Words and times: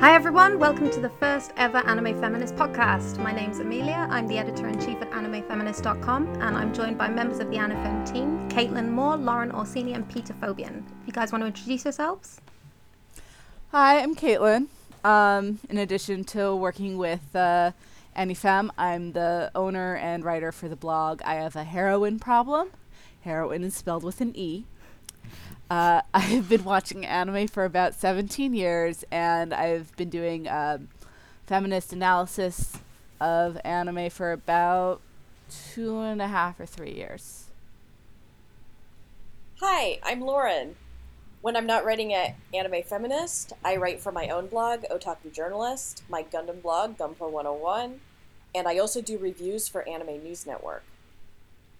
Hi 0.00 0.14
everyone, 0.14 0.58
welcome 0.58 0.90
to 0.90 1.00
the 1.00 1.08
first 1.08 1.52
ever 1.56 1.78
Anime 1.78 2.20
Feminist 2.20 2.54
podcast. 2.54 3.16
My 3.18 3.32
name's 3.32 3.60
Amelia, 3.60 4.06
I'm 4.10 4.28
the 4.28 4.36
editor 4.36 4.68
in 4.68 4.78
chief 4.78 5.00
at 5.00 5.10
animefeminist.com, 5.10 6.34
and 6.34 6.54
I'm 6.54 6.74
joined 6.74 6.98
by 6.98 7.08
members 7.08 7.38
of 7.38 7.50
the 7.50 7.56
AniFem 7.56 8.12
team 8.12 8.46
Caitlin 8.50 8.90
Moore, 8.90 9.16
Lauren 9.16 9.50
Orsini, 9.50 9.94
and 9.94 10.06
Peter 10.06 10.34
Fobian. 10.34 10.84
If 11.00 11.06
you 11.06 11.12
guys 11.14 11.32
want 11.32 11.42
to 11.42 11.46
introduce 11.46 11.84
yourselves? 11.84 12.42
Hi, 13.72 14.00
I'm 14.00 14.14
Caitlin. 14.14 14.66
Um, 15.02 15.60
in 15.70 15.78
addition 15.78 16.24
to 16.24 16.54
working 16.54 16.98
with 16.98 17.34
uh, 17.34 17.72
I'm 18.14 19.12
the 19.12 19.50
owner 19.54 19.96
and 19.96 20.24
writer 20.24 20.52
for 20.52 20.68
the 20.68 20.76
blog 20.76 21.22
I 21.22 21.36
Have 21.36 21.56
a 21.56 21.64
Heroine 21.64 22.18
Problem. 22.18 22.68
Heroin 23.22 23.64
is 23.64 23.74
spelled 23.74 24.04
with 24.04 24.20
an 24.20 24.36
E. 24.36 24.66
Uh, 25.70 26.02
I've 26.14 26.48
been 26.48 26.64
watching 26.64 27.04
anime 27.04 27.48
for 27.48 27.64
about 27.64 27.94
17 27.94 28.54
years, 28.54 29.04
and 29.10 29.52
I've 29.52 29.94
been 29.96 30.10
doing 30.10 30.48
um, 30.48 30.88
feminist 31.46 31.92
analysis 31.92 32.78
of 33.20 33.58
anime 33.64 34.10
for 34.10 34.32
about 34.32 35.00
two 35.50 36.00
and 36.00 36.20
a 36.20 36.28
half 36.28 36.60
or 36.60 36.66
three 36.66 36.92
years. 36.92 37.46
Hi, 39.60 39.98
I'm 40.02 40.20
Lauren. 40.20 40.76
When 41.40 41.56
I'm 41.56 41.66
not 41.66 41.84
writing 41.84 42.12
at 42.12 42.34
Anime 42.52 42.82
Feminist, 42.82 43.52
I 43.64 43.76
write 43.76 44.00
for 44.00 44.10
my 44.10 44.28
own 44.28 44.48
blog, 44.48 44.84
Otaku 44.90 45.32
Journalist, 45.32 46.02
my 46.08 46.24
Gundam 46.24 46.60
blog, 46.60 46.98
Gunpla 46.98 47.30
101, 47.30 48.00
and 48.54 48.66
I 48.66 48.78
also 48.78 49.00
do 49.00 49.16
reviews 49.16 49.68
for 49.68 49.88
Anime 49.88 50.22
News 50.22 50.44
Network. 50.44 50.82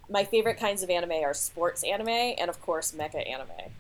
My 0.09 0.25
favorite 0.25 0.59
kinds 0.59 0.83
of 0.83 0.91
anime 0.91 1.13
are 1.13 1.35
sports 1.35 1.83
anime 1.83 2.09
and, 2.09 2.49
of 2.49 2.61
course, 2.63 2.93
mecha 2.93 3.29
anime. 3.29 3.73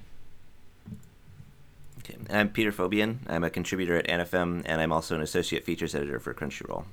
Okay. 2.00 2.16
I'm 2.30 2.48
Peter 2.48 2.72
Fobian. 2.72 3.18
I'm 3.28 3.44
a 3.44 3.50
contributor 3.50 3.96
at 3.96 4.06
AniFem, 4.08 4.62
and 4.64 4.80
I'm 4.80 4.92
also 4.92 5.14
an 5.14 5.20
associate 5.20 5.64
features 5.64 5.94
editor 5.94 6.18
for 6.18 6.34
Crunchyroll. 6.34 6.84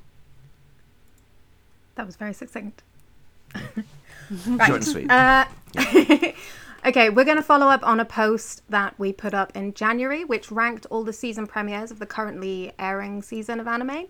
That 1.96 2.06
was 2.06 2.16
very 2.16 2.34
succinct. 2.34 2.84
Short 3.56 4.70
and 4.70 4.86
sweet. 4.86 5.12
Uh, 5.12 5.46
okay, 6.86 7.10
we're 7.10 7.26
going 7.26 7.38
to 7.38 7.44
follow 7.44 7.68
up 7.68 7.86
on 7.86 8.00
a 8.00 8.06
post 8.06 8.64
that 8.70 8.98
we 9.00 9.14
put 9.14 9.34
up 9.34 9.56
in 9.56 9.74
January, 9.74 10.24
which 10.24 10.52
ranked 10.52 10.86
all 10.90 11.04
the 11.04 11.14
season 11.14 11.46
premieres 11.48 11.92
of 11.92 12.00
the 12.00 12.06
currently 12.06 12.72
airing 12.80 13.22
season 13.22 13.60
of 13.60 13.68
anime. 13.68 14.08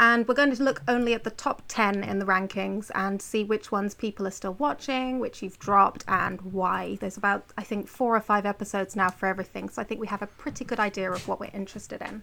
And 0.00 0.26
we're 0.26 0.34
going 0.34 0.54
to 0.54 0.62
look 0.62 0.82
only 0.88 1.14
at 1.14 1.22
the 1.22 1.30
top 1.30 1.62
10 1.68 2.02
in 2.02 2.18
the 2.18 2.24
rankings 2.24 2.90
and 2.94 3.22
see 3.22 3.44
which 3.44 3.70
ones 3.70 3.94
people 3.94 4.26
are 4.26 4.32
still 4.32 4.54
watching, 4.54 5.20
which 5.20 5.42
you've 5.42 5.58
dropped, 5.58 6.04
and 6.08 6.40
why. 6.42 6.96
There's 7.00 7.16
about, 7.16 7.44
I 7.56 7.62
think, 7.62 7.86
four 7.86 8.16
or 8.16 8.20
five 8.20 8.44
episodes 8.44 8.96
now 8.96 9.10
for 9.10 9.26
everything. 9.26 9.68
So 9.68 9.80
I 9.80 9.84
think 9.84 10.00
we 10.00 10.08
have 10.08 10.22
a 10.22 10.26
pretty 10.26 10.64
good 10.64 10.80
idea 10.80 11.12
of 11.12 11.28
what 11.28 11.38
we're 11.38 11.50
interested 11.54 12.02
in. 12.02 12.22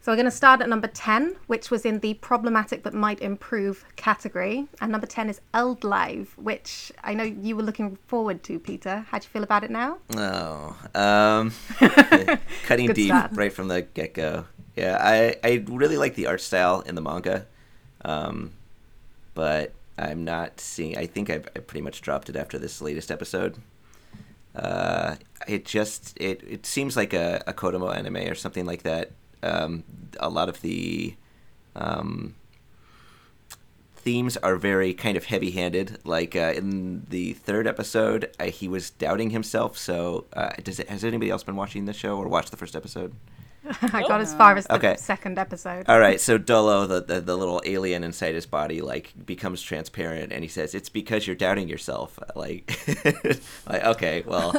So 0.00 0.12
we're 0.12 0.16
going 0.16 0.26
to 0.26 0.30
start 0.30 0.60
at 0.60 0.68
number 0.68 0.86
10, 0.86 1.36
which 1.48 1.70
was 1.70 1.84
in 1.84 1.98
the 2.00 2.14
problematic 2.14 2.82
but 2.82 2.94
might 2.94 3.20
improve 3.20 3.84
category. 3.96 4.66
And 4.80 4.92
number 4.92 5.06
10 5.06 5.28
is 5.28 5.40
ELDLIVE, 5.54 6.38
which 6.38 6.92
I 7.02 7.14
know 7.14 7.24
you 7.24 7.56
were 7.56 7.64
looking 7.64 7.96
forward 8.06 8.42
to, 8.44 8.60
Peter. 8.60 9.04
How 9.10 9.18
do 9.18 9.24
you 9.24 9.30
feel 9.30 9.42
about 9.42 9.64
it 9.64 9.70
now? 9.70 9.98
Oh, 10.16 10.76
um, 10.94 11.52
cutting 12.66 12.92
deep 12.92 13.08
start. 13.08 13.32
right 13.34 13.52
from 13.52 13.68
the 13.68 13.82
get 13.82 14.14
go. 14.14 14.44
Yeah, 14.78 14.96
I, 15.00 15.34
I 15.42 15.64
really 15.66 15.96
like 15.96 16.14
the 16.14 16.28
art 16.28 16.40
style 16.40 16.82
in 16.82 16.94
the 16.94 17.00
manga, 17.00 17.46
um, 18.04 18.52
but 19.34 19.72
I'm 19.98 20.24
not 20.24 20.60
seeing. 20.60 20.96
I 20.96 21.06
think 21.06 21.30
I've, 21.30 21.48
I 21.56 21.58
pretty 21.58 21.82
much 21.82 22.00
dropped 22.00 22.28
it 22.28 22.36
after 22.36 22.60
this 22.60 22.80
latest 22.80 23.10
episode. 23.10 23.56
Uh, 24.54 25.16
it 25.48 25.64
just 25.64 26.16
it, 26.20 26.44
it 26.48 26.64
seems 26.64 26.96
like 26.96 27.12
a, 27.12 27.42
a 27.48 27.52
Kodomo 27.52 27.92
anime 27.92 28.18
or 28.18 28.36
something 28.36 28.66
like 28.66 28.84
that. 28.84 29.10
Um, 29.42 29.82
a 30.20 30.28
lot 30.28 30.48
of 30.48 30.60
the 30.60 31.16
um, 31.74 32.36
themes 33.96 34.36
are 34.36 34.54
very 34.54 34.94
kind 34.94 35.16
of 35.16 35.24
heavy-handed. 35.24 35.98
Like 36.04 36.36
uh, 36.36 36.52
in 36.54 37.04
the 37.10 37.32
third 37.32 37.66
episode, 37.66 38.30
uh, 38.38 38.44
he 38.44 38.68
was 38.68 38.90
doubting 38.90 39.30
himself. 39.30 39.76
So, 39.76 40.26
uh, 40.34 40.50
does 40.62 40.78
it, 40.78 40.88
has 40.88 41.02
anybody 41.02 41.32
else 41.32 41.42
been 41.42 41.56
watching 41.56 41.86
the 41.86 41.92
show 41.92 42.16
or 42.16 42.28
watched 42.28 42.52
the 42.52 42.56
first 42.56 42.76
episode? 42.76 43.12
I 43.82 44.02
got 44.02 44.20
as 44.20 44.34
far 44.34 44.56
as 44.56 44.66
the 44.66 44.74
Okay. 44.74 44.96
second 44.96 45.38
episode. 45.38 45.84
All 45.88 45.98
right, 46.00 46.20
so 46.20 46.38
Dolor, 46.50 46.86
the, 46.86 47.00
the 47.02 47.20
the 47.20 47.36
little 47.36 47.60
alien 47.64 48.04
inside 48.04 48.34
his 48.34 48.46
body, 48.46 48.80
like 48.80 49.12
becomes 49.26 49.60
transparent, 49.62 50.32
and 50.32 50.42
he 50.42 50.48
says, 50.48 50.74
"It's 50.74 50.88
because 50.88 51.26
you're 51.26 51.36
doubting 51.36 51.68
yourself." 51.68 52.18
Like, 52.34 52.70
like 53.68 53.84
okay, 53.84 54.22
well, 54.26 54.52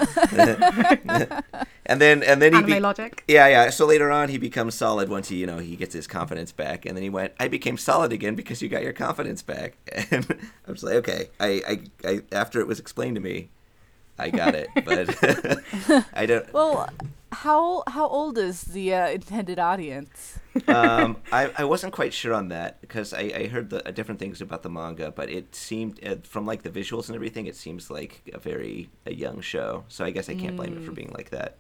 and 1.86 2.00
then 2.02 2.24
and 2.24 2.42
then 2.42 2.54
he 2.54 2.58
Anime 2.58 2.66
be- 2.66 2.80
logic. 2.80 3.24
yeah, 3.28 3.48
yeah. 3.48 3.70
So 3.70 3.86
later 3.86 4.12
on, 4.12 4.30
he 4.30 4.38
becomes 4.38 4.76
solid 4.76 5.10
once 5.10 5.30
he, 5.30 5.38
you 5.38 5.46
know, 5.48 5.58
he 5.58 5.76
gets 5.76 5.94
his 5.94 6.08
confidence 6.08 6.52
back, 6.52 6.86
and 6.86 6.96
then 6.96 7.04
he 7.04 7.10
went, 7.10 7.34
"I 7.40 7.48
became 7.48 7.78
solid 7.78 8.12
again 8.14 8.36
because 8.36 8.62
you 8.62 8.70
got 8.70 8.84
your 8.84 8.94
confidence 8.94 9.42
back." 9.42 9.76
And 10.12 10.26
I 10.68 10.72
was 10.72 10.84
like, 10.84 10.96
"Okay." 10.96 11.30
I, 11.40 11.62
I, 11.68 12.08
I 12.10 12.22
after 12.32 12.60
it 12.60 12.68
was 12.68 12.80
explained 12.80 13.16
to 13.16 13.22
me, 13.22 13.50
I 14.20 14.30
got 14.30 14.56
it, 14.56 14.70
but 14.84 15.10
I 16.14 16.26
don't. 16.26 16.46
Well, 16.54 16.90
how 17.32 17.84
how 17.88 18.08
old 18.08 18.38
is 18.38 18.62
the 18.64 18.94
uh, 18.94 19.08
intended 19.10 19.60
audience? 19.60 20.40
um, 20.68 21.18
I, 21.32 21.52
I 21.58 21.64
wasn't 21.64 21.94
quite 21.94 22.14
sure 22.14 22.34
on 22.34 22.50
that 22.50 22.82
because 22.82 23.14
I, 23.14 23.32
I 23.36 23.48
heard 23.48 23.70
the, 23.70 23.88
uh, 23.88 23.92
different 23.92 24.20
things 24.20 24.42
about 24.42 24.64
the 24.64 24.70
manga, 24.70 25.12
but 25.12 25.30
it 25.30 25.56
seemed 25.56 26.04
uh, 26.06 26.18
from 26.24 26.46
like 26.46 26.64
the 26.64 26.70
visuals 26.70 27.08
and 27.08 27.16
everything, 27.16 27.46
it 27.48 27.56
seems 27.56 27.90
like 27.90 28.22
a 28.34 28.40
very 28.40 28.90
a 29.06 29.14
young 29.14 29.42
show. 29.42 29.86
So 29.88 30.06
I 30.06 30.12
guess 30.12 30.30
I 30.30 30.34
can't 30.36 30.56
blame 30.56 30.74
it 30.74 30.84
for 30.84 30.92
being 30.92 31.12
like 31.18 31.30
that. 31.32 31.58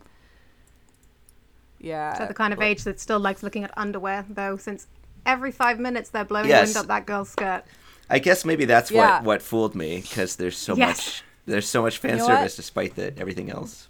Yeah. 1.80 2.14
So 2.14 2.26
the 2.26 2.34
kind 2.34 2.54
of 2.54 2.62
age 2.62 2.84
that 2.84 3.00
still 3.00 3.20
likes 3.20 3.44
looking 3.44 3.64
at 3.64 3.72
underwear, 3.78 4.26
though, 4.30 4.58
since 4.58 4.88
every 5.26 5.52
five 5.52 5.80
minutes 5.80 6.10
they're 6.10 6.26
blowing 6.26 6.50
Yes. 6.50 6.60
wind 6.60 6.78
up 6.78 6.88
that 6.88 7.06
girl's 7.06 7.30
skirt. 7.30 7.64
I 8.10 8.20
guess 8.20 8.44
maybe 8.46 8.66
that's 8.66 8.92
Yeah. 8.92 9.22
what 9.22 9.24
what 9.24 9.42
fooled 9.42 9.76
me 9.76 10.02
because 10.02 10.36
there's 10.36 10.58
so 10.58 10.76
Yes. 10.76 10.98
much 10.98 11.24
there's 11.50 11.68
so 11.68 11.82
much 11.82 11.98
fan 11.98 12.12
You 12.12 12.18
know 12.18 12.28
what? 12.28 12.38
service 12.38 12.56
despite 12.56 12.96
the 12.96 13.18
everything 13.18 13.50
else. 13.50 13.88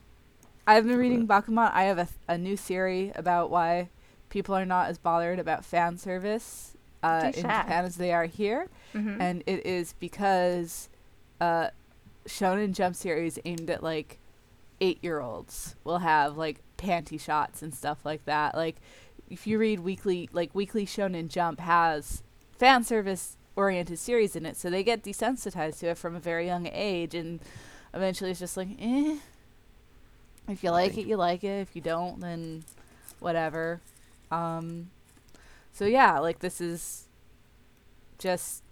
I've 0.68 0.86
been 0.86 0.98
reading 0.98 1.28
Bakuman. 1.28 1.72
I 1.74 1.84
have 1.84 1.98
a, 1.98 2.08
a 2.28 2.38
new 2.38 2.56
theory 2.56 3.12
about 3.16 3.50
why 3.50 3.90
people 4.30 4.54
are 4.56 4.66
not 4.66 4.90
as 4.90 4.98
bothered 5.00 5.40
about 5.40 5.66
fan 5.66 5.98
service 5.98 6.76
uh, 7.02 7.24
in. 7.34 7.42
Japan 7.42 7.86
as 7.86 7.96
they 7.98 8.12
are 8.14 8.26
here, 8.26 8.68
Mhm. 8.94 9.18
and 9.20 9.44
it 9.48 9.66
is 9.66 9.94
because 10.00 10.90
uh, 11.42 11.70
Shonen 12.28 12.74
Jump 12.74 12.96
series 12.96 13.40
aimed 13.46 13.70
at 13.70 13.82
like 13.82 14.20
eight 14.82 15.00
year 15.02 15.20
olds 15.20 15.76
will 15.84 16.00
have 16.00 16.38
like 16.38 16.62
panty 16.78 17.20
shots 17.20 17.62
and 17.62 17.74
stuff 17.74 17.98
like 18.06 18.26
that. 18.26 18.54
Like 18.56 18.76
if 19.30 19.48
you 19.48 19.58
read 19.58 19.80
weekly, 19.80 20.30
like 20.34 20.54
Weekly 20.54 20.86
Shonen 20.86 21.28
Jump 21.30 21.60
has 21.62 22.22
fan 22.58 22.84
service 22.84 23.38
oriented 23.60 24.00
series 24.00 24.36
in 24.38 24.46
it, 24.46 24.56
so 24.56 24.70
they 24.70 24.84
get 24.84 25.04
desensitized 25.04 25.80
to 25.80 25.88
it 25.88 25.98
from 25.98 26.16
a 26.16 26.20
very 26.20 26.46
young 26.46 26.68
age, 26.72 27.14
and 27.14 27.42
eventually 27.94 28.32
it's 28.32 28.40
just 28.40 28.56
like, 28.56 28.70
eh. 28.80 29.18
If 30.48 30.64
you 30.64 30.72
like 30.72 30.98
it, 30.98 31.06
you 31.06 31.18
like 31.18 31.44
it. 31.44 31.60
If 31.60 31.76
you 31.76 31.82
don't, 31.82 32.22
then 32.22 32.64
whatever. 33.20 33.82
Um, 34.32 34.90
so 35.74 35.86
yeah, 35.86 36.18
like 36.20 36.40
this 36.40 36.60
is 36.62 37.08
just 38.18 38.64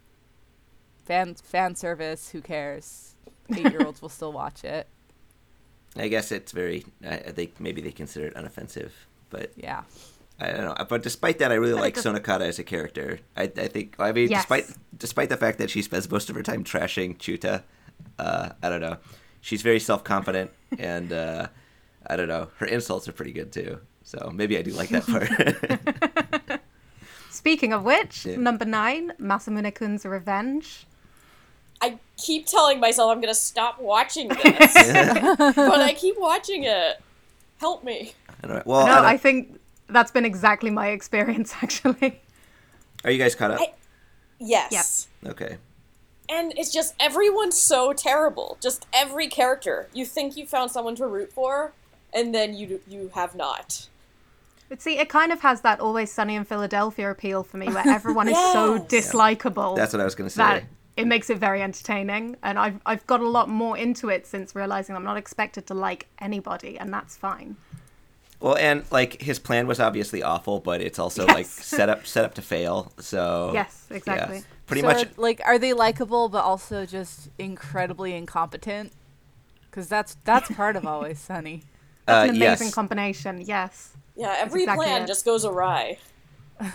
fan 1.05 1.35
fan 1.35 1.75
service. 1.75 2.29
Who 2.29 2.41
cares? 2.41 3.13
Eight 3.55 3.71
year 3.71 3.83
olds 3.85 4.01
will 4.01 4.09
still 4.09 4.31
watch 4.31 4.63
it. 4.63 4.87
I 5.95 6.07
guess 6.07 6.31
it's 6.31 6.51
very. 6.51 6.85
I 7.05 7.15
I 7.17 7.31
think 7.31 7.59
maybe 7.59 7.81
they 7.81 7.91
consider 7.91 8.27
it 8.27 8.35
unoffensive, 8.35 8.91
but 9.29 9.51
Yeah. 9.55 9.83
I 10.39 10.51
don't 10.51 10.65
know. 10.65 10.85
But 10.87 11.01
despite 11.03 11.39
that, 11.39 11.51
I 11.51 11.55
really 11.55 11.73
But 11.73 11.81
like 11.81 11.95
doesn't- 11.95 12.15
Sonokata 12.15 12.41
as 12.41 12.59
a 12.59 12.63
character. 12.63 13.19
I, 13.35 13.43
I 13.43 13.67
think. 13.67 13.95
I 13.99 14.11
mean, 14.11 14.29
Yes. 14.29 14.43
despite 14.43 14.65
despite 14.97 15.29
the 15.29 15.37
fact 15.37 15.57
that 15.59 15.69
she 15.69 15.81
spends 15.81 16.09
most 16.11 16.29
of 16.29 16.35
her 16.35 16.43
time 16.43 16.63
trashing 16.63 17.17
Chuta, 17.17 17.63
uh, 18.19 18.49
I 18.61 18.69
don't 18.69 18.81
know. 18.81 18.97
She's 19.41 19.61
very 19.61 19.79
self 19.79 20.03
confident, 20.03 20.51
and 20.79 21.11
uh, 21.11 21.47
I 22.05 22.15
don't 22.15 22.27
know. 22.27 22.49
Her 22.57 22.65
insults 22.67 23.07
are 23.07 23.13
pretty 23.13 23.31
good 23.33 23.51
too. 23.51 23.79
So 24.03 24.31
maybe 24.33 24.57
I 24.57 24.61
do 24.61 24.71
like 24.71 24.89
that 24.89 25.05
part. 25.07 26.61
Speaking 27.31 27.73
of 27.73 27.83
which, 27.83 28.25
Yeah. 28.25 28.37
number 28.37 28.65
nine, 28.65 29.13
Masamune-kun's 29.19 30.05
Revenge. 30.05 30.85
I 31.81 31.99
keep 32.17 32.47
telling 32.47 32.79
myself 32.79 33.11
I'm 33.11 33.21
gonna 33.21 33.35
stop 33.35 33.79
watching 33.79 34.29
this, 34.29 34.73
but 35.55 35.79
I 35.81 35.93
keep 35.95 36.15
watching 36.19 36.63
it. 36.63 37.01
Help 37.59 37.83
me. 37.83 38.13
I 38.43 38.47
don't 38.47 38.57
know. 38.57 38.63
Well, 38.65 38.85
no, 38.87 38.91
I 38.93 38.95
don't- 38.95 39.05
I 39.05 39.17
think 39.17 39.59
that's 39.89 40.11
been 40.11 40.25
exactly 40.25 40.69
my 40.69 40.87
experience, 40.89 41.53
actually. 41.61 42.21
are 43.03 43.11
you 43.11 43.17
guys 43.17 43.35
caught 43.35 43.51
up? 43.51 43.61
I- 43.61 43.73
Yes. 44.39 45.07
Okay. 45.25 45.57
And 46.29 46.53
it's 46.57 46.71
just 46.71 46.93
everyone's 46.99 47.57
so 47.57 47.91
terrible. 47.93 48.57
Just 48.61 48.85
every 48.93 49.27
character. 49.27 49.87
You 49.93 50.05
think 50.05 50.37
you 50.37 50.45
found 50.45 50.69
someone 50.69 50.95
to 50.97 51.07
root 51.07 51.31
for, 51.33 51.73
and 52.13 52.35
then 52.35 52.53
you 52.53 52.81
you 52.87 53.09
have 53.15 53.33
not. 53.33 53.87
But 54.69 54.81
see, 54.81 54.99
it 54.99 55.09
kind 55.09 55.31
of 55.31 55.39
has 55.41 55.61
that 55.61 55.79
Always 55.79 56.11
Sunny 56.11 56.35
in 56.35 56.43
Philadelphia 56.43 57.09
appeal 57.09 57.41
for 57.43 57.57
me, 57.57 57.67
where 57.67 57.87
everyone 57.87 58.27
is 58.27 58.37
so 58.51 58.75
Yes. 58.75 59.11
dislikable. 59.11 59.75
That's 59.75 59.93
what 59.93 60.01
I 60.01 60.05
was 60.05 60.13
gonna 60.13 60.29
say. 60.29 60.43
that 60.43 60.63
it 60.97 61.07
makes 61.07 61.29
it 61.31 61.37
very 61.39 61.63
entertaining, 61.63 62.35
and 62.43 62.59
I've 62.59 62.79
I've 62.85 63.07
got 63.07 63.21
a 63.21 63.27
lot 63.29 63.49
more 63.49 63.75
into 63.77 64.09
it 64.09 64.27
since 64.27 64.53
realizing 64.53 64.95
I'm 64.95 65.03
not 65.05 65.17
expected 65.17 65.65
to 65.67 65.73
like 65.73 66.05
anybody, 66.19 66.77
and 66.77 66.93
that's 66.93 67.15
fine. 67.17 67.55
Well, 68.39 68.55
and 68.57 68.83
like 68.91 69.21
his 69.21 69.39
plan 69.39 69.65
was 69.67 69.79
obviously 69.79 70.21
awful, 70.23 70.59
but 70.59 70.81
it's 70.81 70.99
also 70.99 71.25
like 71.25 71.45
set 71.47 71.89
up 71.89 72.05
set 72.05 72.23
up 72.25 72.35
to 72.35 72.41
fail. 72.41 72.91
So 72.99 73.51
Yes, 73.53 73.87
yeah. 73.89 73.97
exactly. 73.97 74.43
pretty 74.67 74.81
So, 74.81 74.87
much. 74.87 75.07
like, 75.17 75.41
are 75.45 75.57
they 75.57 75.73
likable 75.73 76.29
but 76.29 76.43
also 76.43 76.85
just 76.85 77.29
incredibly 77.39 78.13
incompetent? 78.13 78.91
Because 79.69 79.87
that's 79.89 80.17
that's 80.23 80.51
part 80.51 80.75
of 80.75 80.85
Always 80.85 81.19
Sunny. 81.29 81.63
That's 82.05 82.29
uh, 82.29 82.29
an 82.31 82.35
amazing 82.41 82.67
yes. 82.67 82.73
combination. 82.75 83.41
Yes. 83.41 83.93
Yeah, 84.15 84.35
every 84.37 84.63
exactly 84.63 84.85
plan 84.85 85.01
it. 85.03 85.07
just 85.07 85.25
goes 85.25 85.43
awry. 85.45 85.97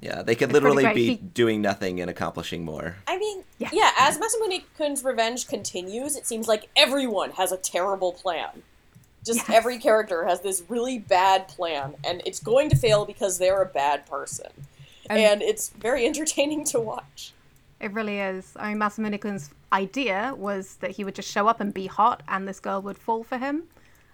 Yeah, 0.00 0.20
they 0.22 0.34
could 0.34 0.50
It's 0.50 0.52
literally 0.52 0.92
be 0.92 1.06
He- 1.06 1.16
doing 1.16 1.62
nothing 1.62 1.98
and 2.00 2.10
accomplishing 2.10 2.62
more. 2.64 2.96
I 3.06 3.16
mean, 3.18 3.42
Yeah. 3.58 3.70
yeah, 3.72 3.90
as 3.98 4.18
Masamune-kun's 4.18 5.02
revenge 5.02 5.46
continues, 5.48 6.14
it 6.14 6.26
seems 6.26 6.46
like 6.46 6.68
everyone 6.76 7.30
has 7.32 7.52
a 7.52 7.56
terrible 7.56 8.12
plan. 8.12 8.62
Just 9.24 9.40
Yes. 9.40 9.50
every 9.50 9.78
character 9.78 10.26
has 10.26 10.40
this 10.42 10.62
really 10.68 10.98
bad 10.98 11.48
plan, 11.48 11.94
and 12.04 12.22
it's 12.26 12.40
going 12.40 12.68
to 12.70 12.76
fail 12.76 13.04
because 13.04 13.38
they're 13.38 13.62
a 13.62 13.66
bad 13.66 14.06
person. 14.06 14.50
And- 15.08 15.18
And, 15.18 15.42
it's 15.42 15.68
very 15.70 16.06
entertaining 16.06 16.64
to 16.64 16.80
watch. 16.80 17.32
It 17.80 17.92
really 17.92 18.18
is. 18.18 18.52
I 18.56 18.70
mean, 18.70 18.78
Masamune-kun's 18.78 19.50
idea 19.72 20.34
was 20.36 20.76
that 20.76 20.92
he 20.92 21.04
would 21.04 21.14
just 21.14 21.30
show 21.30 21.48
up 21.48 21.60
and 21.60 21.74
be 21.74 21.86
hot, 21.86 22.22
and 22.28 22.46
this 22.46 22.60
girl 22.60 22.80
would 22.82 22.98
fall 22.98 23.24
for 23.24 23.38
him. 23.38 23.64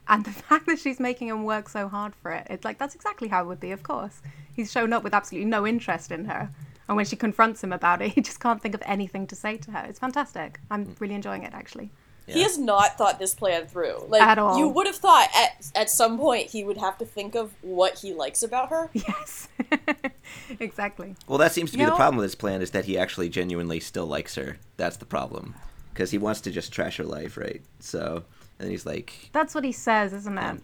And 0.08 0.24
the 0.28 0.32
fact 0.32 0.66
that 0.66 0.78
she's 0.78 0.98
making 0.98 1.28
him 1.28 1.44
work 1.44 1.68
so 1.68 1.88
hard 1.88 2.14
for 2.14 2.32
it, 2.32 2.46
it's 2.50 2.64
like 2.64 2.78
that's 2.78 2.94
exactly 2.94 3.28
how 3.28 3.42
it 3.42 3.46
would 3.46 3.60
be. 3.60 3.70
Of 3.72 3.82
course, 3.82 4.22
he's 4.54 4.72
shown 4.72 4.92
up 4.92 5.04
with 5.04 5.14
absolutely 5.14 5.48
no 5.48 5.66
interest 5.66 6.10
in 6.10 6.24
her, 6.24 6.50
and 6.88 6.96
when 6.96 7.06
she 7.06 7.14
confronts 7.14 7.62
him 7.62 7.72
about 7.72 8.02
it, 8.02 8.10
he 8.14 8.20
just 8.20 8.40
can't 8.40 8.60
think 8.60 8.74
of 8.74 8.82
anything 8.84 9.26
to 9.28 9.36
say 9.36 9.56
to 9.58 9.70
her. 9.70 9.84
It's 9.88 10.00
fantastic. 10.00 10.58
I'm 10.70 10.86
hmm. 10.86 10.92
really 10.98 11.14
enjoying 11.14 11.44
it, 11.44 11.54
actually. 11.54 11.90
He 12.35 12.43
has 12.43 12.56
not 12.59 12.97
thought 12.99 13.19
this 13.19 13.35
plan 13.35 13.67
through. 13.67 14.05
Like 14.09 14.23
At 14.23 14.38
all. 14.38 14.59
you 14.59 14.69
would 14.69 14.87
have 14.87 14.97
thought 14.97 15.29
at 15.35 15.67
at 15.75 15.91
some 15.91 16.19
point 16.19 16.49
he 16.50 16.65
would 16.65 16.77
have 16.79 16.97
to 16.99 17.05
think 17.05 17.35
of 17.35 17.53
what 17.62 17.99
he 17.99 18.12
likes 18.15 18.43
about 18.43 18.69
her. 18.71 18.91
Yes, 18.94 19.49
exactly. 20.61 21.17
Well, 21.27 21.38
that 21.38 21.53
seems 21.53 21.71
to 21.73 21.77
be 21.77 21.81
You 21.82 21.87
the 21.87 21.91
know- 21.93 21.97
problem 21.97 22.17
with 22.17 22.25
his 22.25 22.35
plan 22.35 22.62
is 22.62 22.71
that 22.73 22.85
he 22.85 22.99
actually 22.99 23.29
genuinely 23.29 23.81
still 23.81 24.06
likes 24.06 24.35
her. 24.37 24.59
That's 24.77 24.97
the 24.97 25.05
problem, 25.06 25.55
because 25.93 26.11
he 26.11 26.19
wants 26.19 26.41
to 26.43 26.50
just 26.50 26.73
trash 26.73 26.97
her 26.99 27.05
life, 27.05 27.37
right? 27.37 27.62
So, 27.81 28.17
and 28.59 28.67
then 28.67 28.71
he's 28.71 28.87
like, 28.87 29.31
That's 29.32 29.55
what 29.55 29.65
he 29.65 29.73
says, 29.73 30.12
isn't 30.12 30.38
it? 30.38 30.43
uh, 30.43 30.56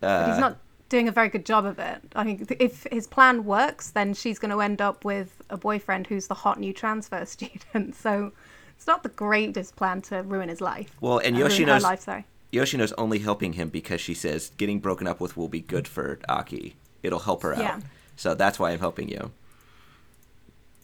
But 0.00 0.28
he's 0.30 0.38
not 0.40 0.58
doing 0.88 1.08
a 1.08 1.12
very 1.12 1.28
good 1.28 1.46
job 1.46 1.64
of 1.64 1.78
it. 1.78 2.00
I 2.16 2.24
think 2.24 2.50
if 2.58 2.86
his 2.90 3.06
plan 3.06 3.44
works, 3.44 3.90
then 3.90 4.12
she's 4.14 4.38
going 4.38 4.50
to 4.50 4.60
end 4.60 4.80
up 4.80 5.04
with 5.04 5.40
a 5.48 5.56
boyfriend 5.56 6.08
who's 6.08 6.26
the 6.26 6.34
hot 6.34 6.58
new 6.58 6.72
transfer 6.72 7.24
student. 7.26 7.94
So 7.94 8.32
it's 8.80 8.86
not 8.86 9.02
the 9.02 9.10
greatest 9.10 9.76
plan 9.76 10.00
to 10.00 10.22
ruin 10.22 10.48
his 10.48 10.62
life. 10.62 10.96
Well, 11.02 11.18
and 11.18 11.36
Uh, 11.36 11.40
Yoshino's 11.40 11.82
life, 11.82 12.00
sorry. 12.00 12.24
Yoshino's 12.50 12.92
only 12.94 13.18
helping 13.18 13.52
him 13.52 13.68
because 13.68 14.00
she 14.00 14.14
says 14.14 14.52
getting 14.56 14.80
broken 14.80 15.06
up 15.06 15.20
with 15.20 15.36
will 15.36 15.48
be 15.50 15.60
good 15.60 15.86
for 15.86 16.18
Aki. 16.30 16.76
It'll 17.02 17.18
help 17.18 17.42
her 17.42 17.54
Yeah. 17.58 17.74
out. 17.74 17.82
So 18.16 18.34
that's 18.34 18.58
why 18.58 18.70
I'm 18.70 18.78
helping 18.80 19.10
you. 19.10 19.32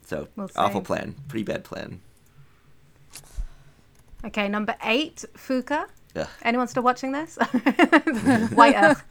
So 0.05 0.29
We'll 0.37 0.51
awful 0.57 0.83
plan, 0.83 1.15
pretty 1.27 1.43
bad 1.45 1.65
plan. 1.65 2.01
Okay, 4.25 4.47
number 4.49 4.75
eight, 4.85 5.25
Fuka. 5.35 5.87
Ugh. 6.17 6.29
Anyone 6.43 6.69
still 6.69 6.83
watching 6.83 7.13
this? 7.13 7.37
White 8.53 8.75
Earth. 8.77 9.03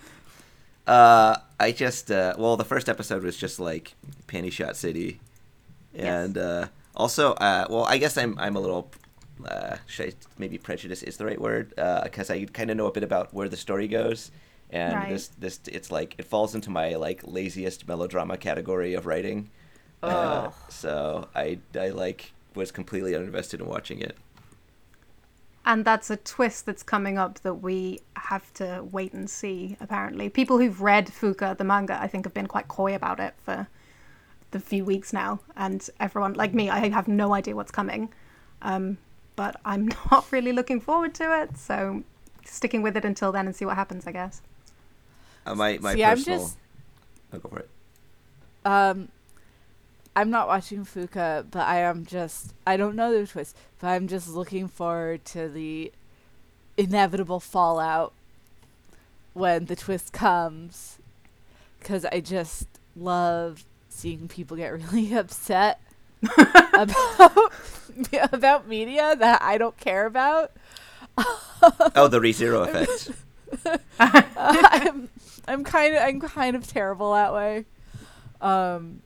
Uh, 0.87 1.37
I 1.59 1.71
just 1.71 2.11
uh, 2.11 2.35
well, 2.37 2.55
the 2.57 2.63
first 2.65 2.87
episode 2.89 3.23
was 3.23 3.35
just 3.37 3.59
like 3.59 3.95
Panty 4.27 4.51
Shot 4.51 4.75
City, 4.75 5.19
Yes. 5.93 6.03
and 6.05 6.37
uh, 6.37 6.67
also, 6.95 7.33
uh, 7.33 7.67
well, 7.69 7.85
I 7.85 7.97
guess 7.97 8.17
I'm 8.17 8.37
I'm 8.39 8.55
a 8.55 8.59
little. 8.59 8.91
Uh, 9.45 9.77
should 9.85 10.09
I, 10.09 10.13
maybe 10.37 10.57
prejudice 10.57 11.03
is 11.03 11.17
the 11.17 11.25
right 11.25 11.39
word 11.39 11.73
because 12.03 12.29
I 12.29 12.45
kind 12.45 12.71
of 12.71 12.77
know 12.77 12.87
a 12.87 12.91
bit 12.91 13.03
about 13.03 13.33
where 13.33 13.49
the 13.49 13.57
story 13.57 13.87
goes, 13.87 14.31
and 14.69 14.93
Right. 14.93 15.09
this 15.09 15.27
this 15.27 15.59
it's 15.67 15.91
like 15.91 16.15
it 16.17 16.25
falls 16.25 16.55
into 16.55 16.69
my 16.69 16.95
like 16.95 17.21
laziest 17.25 17.87
melodrama 17.87 18.37
category 18.37 18.93
of 18.93 19.05
writing. 19.05 19.49
Uh, 20.01 20.51
so 20.69 21.27
I 21.35 21.59
I 21.79 21.89
like 21.89 22.33
was 22.55 22.71
completely 22.71 23.13
uninvested 23.13 23.59
in 23.59 23.65
watching 23.67 23.99
it. 24.01 24.17
And 25.65 25.83
that's 25.83 26.09
a 26.11 26.17
twist 26.17 26.65
that's 26.65 26.83
coming 26.83 27.17
up 27.17 27.39
that 27.41 27.55
we 27.55 27.99
have 28.15 28.53
to 28.55 28.83
wait 28.91 29.13
and 29.13 29.29
see, 29.29 29.77
apparently. 29.79 30.29
People 30.29 30.59
who've 30.59 30.79
read 30.81 31.07
Fuka, 31.07 31.57
the 31.57 31.63
manga, 31.63 31.99
I 31.99 32.07
think 32.07 32.25
have 32.25 32.33
been 32.33 32.47
quite 32.47 32.67
coy 32.67 32.93
about 32.95 33.19
it 33.19 33.33
for 33.43 33.67
the 34.55 34.61
few 34.61 34.85
weeks 34.85 35.11
now. 35.11 35.41
And 35.57 35.87
everyone, 35.99 36.33
like 36.33 36.53
me, 36.53 36.69
I 36.69 36.87
have 36.87 37.09
no 37.09 37.33
idea 37.33 37.55
what's 37.57 37.71
coming. 37.71 38.13
Um, 38.61 38.97
but 39.35 39.59
I'm 39.65 39.87
not 40.11 40.31
really 40.31 40.53
looking 40.53 40.79
forward 40.79 41.13
to 41.15 41.41
it. 41.41 41.57
So 41.57 42.03
sticking 42.45 42.81
with 42.81 42.95
it 42.95 43.03
until 43.03 43.33
then 43.33 43.47
and 43.47 43.55
see 43.55 43.65
what 43.65 43.75
happens, 43.75 44.07
I 44.07 44.13
guess. 44.13 44.41
Uh, 45.45 45.55
my 45.55 45.77
my 45.81 45.93
See, 45.93 46.03
I'm 46.05 46.17
just- 46.17 46.57
I'll 47.33 47.39
go 47.39 47.49
for 47.49 47.59
it. 47.59 47.69
Um, 48.63 49.09
I'm 50.15 50.29
not 50.29 50.47
watching 50.47 50.85
Fuka, 50.85 51.45
but 51.51 51.67
I 51.67 51.79
am 51.81 52.05
just 52.05 52.53
I 52.65 52.77
don't 52.77 52.95
know 52.95 53.11
the 53.11 53.27
twist, 53.27 53.57
but 53.79 53.87
I'm 53.87 54.07
just 54.07 54.29
looking 54.29 54.69
forward 54.69 55.25
to 55.25 55.49
the 55.49 55.91
inevitable 56.77 57.41
fallout 57.41 58.13
when 59.33 59.65
the 59.65 59.75
twist 59.75 60.13
comes 60.13 60.97
cuz 61.81 62.05
I 62.05 62.21
just 62.21 62.67
love 62.95 63.65
seeing 63.95 64.27
people 64.27 64.57
get 64.57 64.73
really 64.73 65.13
upset 65.17 65.81
about 66.73 67.53
about 68.33 68.67
media 68.67 69.15
that 69.15 69.41
I 69.41 69.57
don't 69.57 69.77
care 69.77 70.05
about. 70.05 70.51
Oh, 71.17 72.07
the 72.09 72.19
ReZero 72.19 72.67
effect. 72.67 73.11
I'm 73.99 75.09
I'm 75.47 75.63
kind 75.63 75.95
of 75.95 76.01
I'm 76.01 76.19
kind 76.19 76.55
of 76.55 76.67
terrible 76.67 77.13
that 77.13 77.33
way. 77.33 77.65
Um 78.41 79.01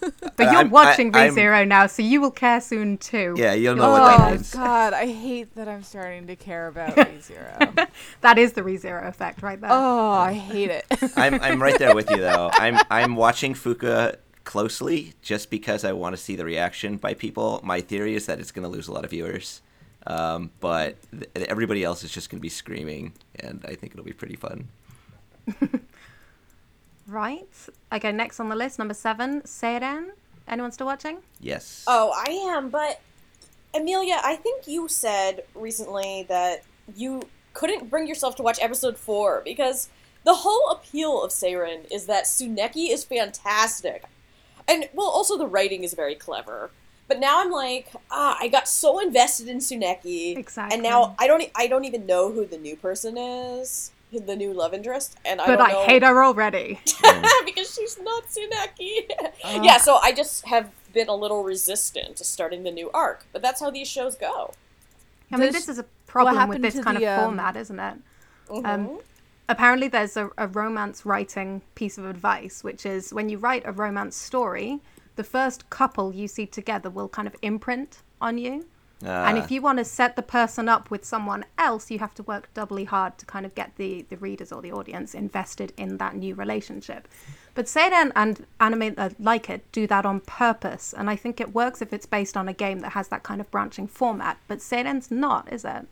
But 0.36 0.44
you're 0.52 0.56
I'm- 0.56 0.70
watching 0.70 1.14
I'm- 1.16 1.34
ReZero 1.34 1.66
now, 1.66 1.86
so 1.88 2.02
you 2.02 2.20
will 2.20 2.30
care 2.30 2.60
soon 2.60 2.98
too. 2.98 3.34
Yeah, 3.36 3.54
you'll 3.54 3.74
know 3.76 3.84
You'll 3.84 3.92
what 3.92 4.02
like 4.02 4.18
that 4.18 4.28
oh 4.28 4.30
means. 4.32 4.54
God, 4.54 4.92
I 4.92 5.06
hate 5.06 5.54
that 5.56 5.68
I'm 5.68 5.82
starting 5.82 6.26
to 6.28 6.36
care 6.36 6.68
about 6.68 6.94
ReZero. 6.96 7.88
That 8.20 8.38
is 8.38 8.52
the 8.52 8.62
ReZero 8.62 9.06
effect 9.08 9.42
right 9.42 9.60
there. 9.60 9.70
oh, 9.72 10.10
I 10.10 10.32
hate 10.34 10.70
it. 10.70 10.84
I'm 11.16 11.34
I'm 11.40 11.60
right 11.60 11.78
there 11.78 11.94
with 11.94 12.10
you 12.10 12.18
though. 12.18 12.50
I'm 12.54 12.78
I'm 12.90 13.16
watching 13.16 13.54
Fuka 13.54 14.16
closely 14.44 15.12
just 15.22 15.50
because 15.50 15.84
I 15.84 15.92
want 15.92 16.14
to 16.16 16.22
see 16.22 16.36
the 16.36 16.44
reaction 16.44 16.96
by 16.96 17.14
people. 17.14 17.60
My 17.64 17.80
theory 17.80 18.14
is 18.14 18.26
that 18.26 18.38
it's 18.40 18.50
going 18.52 18.62
to 18.62 18.68
lose 18.68 18.88
a 18.88 18.92
lot 18.92 19.04
of 19.04 19.10
viewers, 19.10 19.60
um, 20.06 20.50
but 20.60 20.96
th- 21.12 21.48
everybody 21.48 21.82
else 21.84 22.02
is 22.04 22.10
just 22.10 22.30
going 22.30 22.38
to 22.38 22.42
be 22.42 22.48
screaming, 22.48 23.12
and 23.40 23.64
I 23.68 23.74
think 23.74 23.92
it'll 23.92 24.04
be 24.06 24.12
pretty 24.12 24.36
fun. 24.36 24.68
Right. 27.08 27.48
Okay, 27.92 28.12
next 28.12 28.38
on 28.38 28.48
the 28.48 28.56
list, 28.56 28.78
number 28.78 28.94
seven, 28.94 29.40
Seiren. 29.42 30.10
Anyone 30.46 30.72
still 30.72 30.86
watching? 30.86 31.18
Yes. 31.40 31.84
Oh, 31.86 32.12
I 32.14 32.30
am, 32.54 32.68
but 32.70 33.00
Amelia, 33.74 34.20
I 34.22 34.36
think 34.36 34.66
you 34.66 34.88
said 34.88 35.44
recently 35.54 36.26
that 36.28 36.62
you 36.94 37.22
couldn't 37.54 37.90
bring 37.90 38.06
yourself 38.06 38.36
to 38.36 38.42
watch 38.42 38.58
episode 38.62 38.96
four 38.96 39.42
because 39.44 39.88
the 40.24 40.34
whole 40.34 40.70
appeal 40.70 41.22
of 41.22 41.30
Seiren 41.30 41.90
is 41.90 42.06
that 42.06 42.24
Tsuneki 42.24 42.90
is 42.90 43.04
fantastic. 43.04 44.04
And, 44.66 44.88
well, 44.92 45.08
also 45.08 45.38
the 45.38 45.46
writing 45.46 45.84
is 45.84 45.94
very 45.94 46.14
clever. 46.14 46.70
But 47.08 47.20
now 47.20 47.40
I'm 47.40 47.50
like, 47.50 47.90
ah, 48.10 48.36
I 48.38 48.48
got 48.48 48.68
so 48.68 49.00
invested 49.00 49.48
in 49.48 49.58
Tsuneki. 49.58 50.36
Exactly. 50.36 50.74
And 50.74 50.82
now 50.82 51.14
I 51.18 51.26
don't, 51.26 51.42
e- 51.42 51.52
I 51.54 51.66
don't 51.66 51.86
even 51.86 52.04
know 52.04 52.30
who 52.30 52.44
the 52.44 52.58
new 52.58 52.76
person 52.76 53.16
is, 53.16 53.92
the 54.12 54.36
new 54.36 54.52
love 54.52 54.72
interest, 54.74 55.16
and 55.24 55.40
I 55.40 55.46
but 55.46 55.56
don't 55.56 55.68
I 55.68 55.72
know 55.72 55.84
hate 55.86 56.02
her 56.02 56.24
already. 56.24 56.80
because 57.44 57.74
she's 57.74 57.98
not 58.00 58.24
Tsuneki. 58.24 59.08
yeah, 59.64 59.78
so 59.78 59.96
I 60.02 60.12
just 60.12 60.46
have 60.46 60.70
been 60.92 61.08
a 61.08 61.14
little 61.14 61.44
resistant 61.44 62.16
to 62.16 62.24
starting 62.24 62.62
the 62.64 62.70
new 62.70 62.90
arc, 62.92 63.26
but 63.32 63.42
that's 63.42 63.60
how 63.60 63.70
these 63.70 63.88
shows 63.88 64.14
go. 64.16 64.54
I 65.30 65.36
mean, 65.36 65.46
This- 65.52 65.66
this 65.66 65.68
is 65.68 65.78
a 65.78 65.84
problem 66.06 66.48
with 66.48 66.62
this 66.62 66.80
kind 66.80 66.96
the, 66.96 67.06
of 67.06 67.18
um, 67.18 67.24
format, 67.26 67.56
isn't 67.56 67.78
it? 67.78 67.94
Mhm. 68.48 68.64
Um, 68.66 68.98
apparently, 69.48 69.88
there's 69.88 70.16
a, 70.16 70.30
a 70.38 70.46
romance 70.48 71.04
writing 71.04 71.60
piece 71.74 71.98
of 71.98 72.06
advice, 72.06 72.64
which 72.64 72.86
is 72.86 73.12
when 73.12 73.28
you 73.28 73.36
write 73.36 73.62
a 73.66 73.72
romance 73.72 74.16
story, 74.16 74.80
the 75.16 75.24
first 75.24 75.68
couple 75.68 76.14
you 76.14 76.28
see 76.28 76.46
together 76.46 76.88
will 76.88 77.08
kind 77.10 77.28
of 77.28 77.36
imprint 77.42 77.98
on 78.22 78.38
you. 78.38 78.64
And 79.02 79.38
Ah. 79.38 79.42
if 79.42 79.50
you 79.50 79.62
want 79.62 79.78
to 79.78 79.84
set 79.84 80.16
the 80.16 80.22
person 80.22 80.68
up 80.68 80.90
with 80.90 81.04
someone 81.04 81.44
else, 81.56 81.90
you 81.90 81.98
have 82.00 82.14
to 82.14 82.22
work 82.24 82.52
doubly 82.54 82.84
hard 82.84 83.16
to 83.18 83.26
kind 83.26 83.46
of 83.46 83.54
get 83.54 83.72
the, 83.76 84.04
the 84.08 84.16
readers 84.16 84.50
or 84.52 84.60
the 84.60 84.72
audience 84.72 85.14
invested 85.14 85.72
in 85.76 85.98
that 85.98 86.16
new 86.16 86.34
relationship. 86.34 87.06
But 87.54 87.66
Seiren 87.66 88.12
and 88.16 88.46
anime 88.60 88.94
uh, 88.96 89.10
like 89.18 89.48
it 89.50 89.70
do 89.72 89.86
that 89.86 90.04
on 90.06 90.20
purpose, 90.20 90.92
and 90.96 91.08
I 91.10 91.16
think 91.16 91.40
it 91.40 91.54
works 91.54 91.80
if 91.82 91.92
it's 91.92 92.06
based 92.06 92.36
on 92.36 92.48
a 92.48 92.52
game 92.52 92.80
that 92.80 92.92
has 92.92 93.08
that 93.08 93.22
kind 93.22 93.40
of 93.40 93.50
branching 93.50 93.86
format. 93.86 94.38
But 94.48 94.58
Seiren's 94.58 95.10
not, 95.10 95.52
is 95.52 95.64
it? 95.64 95.86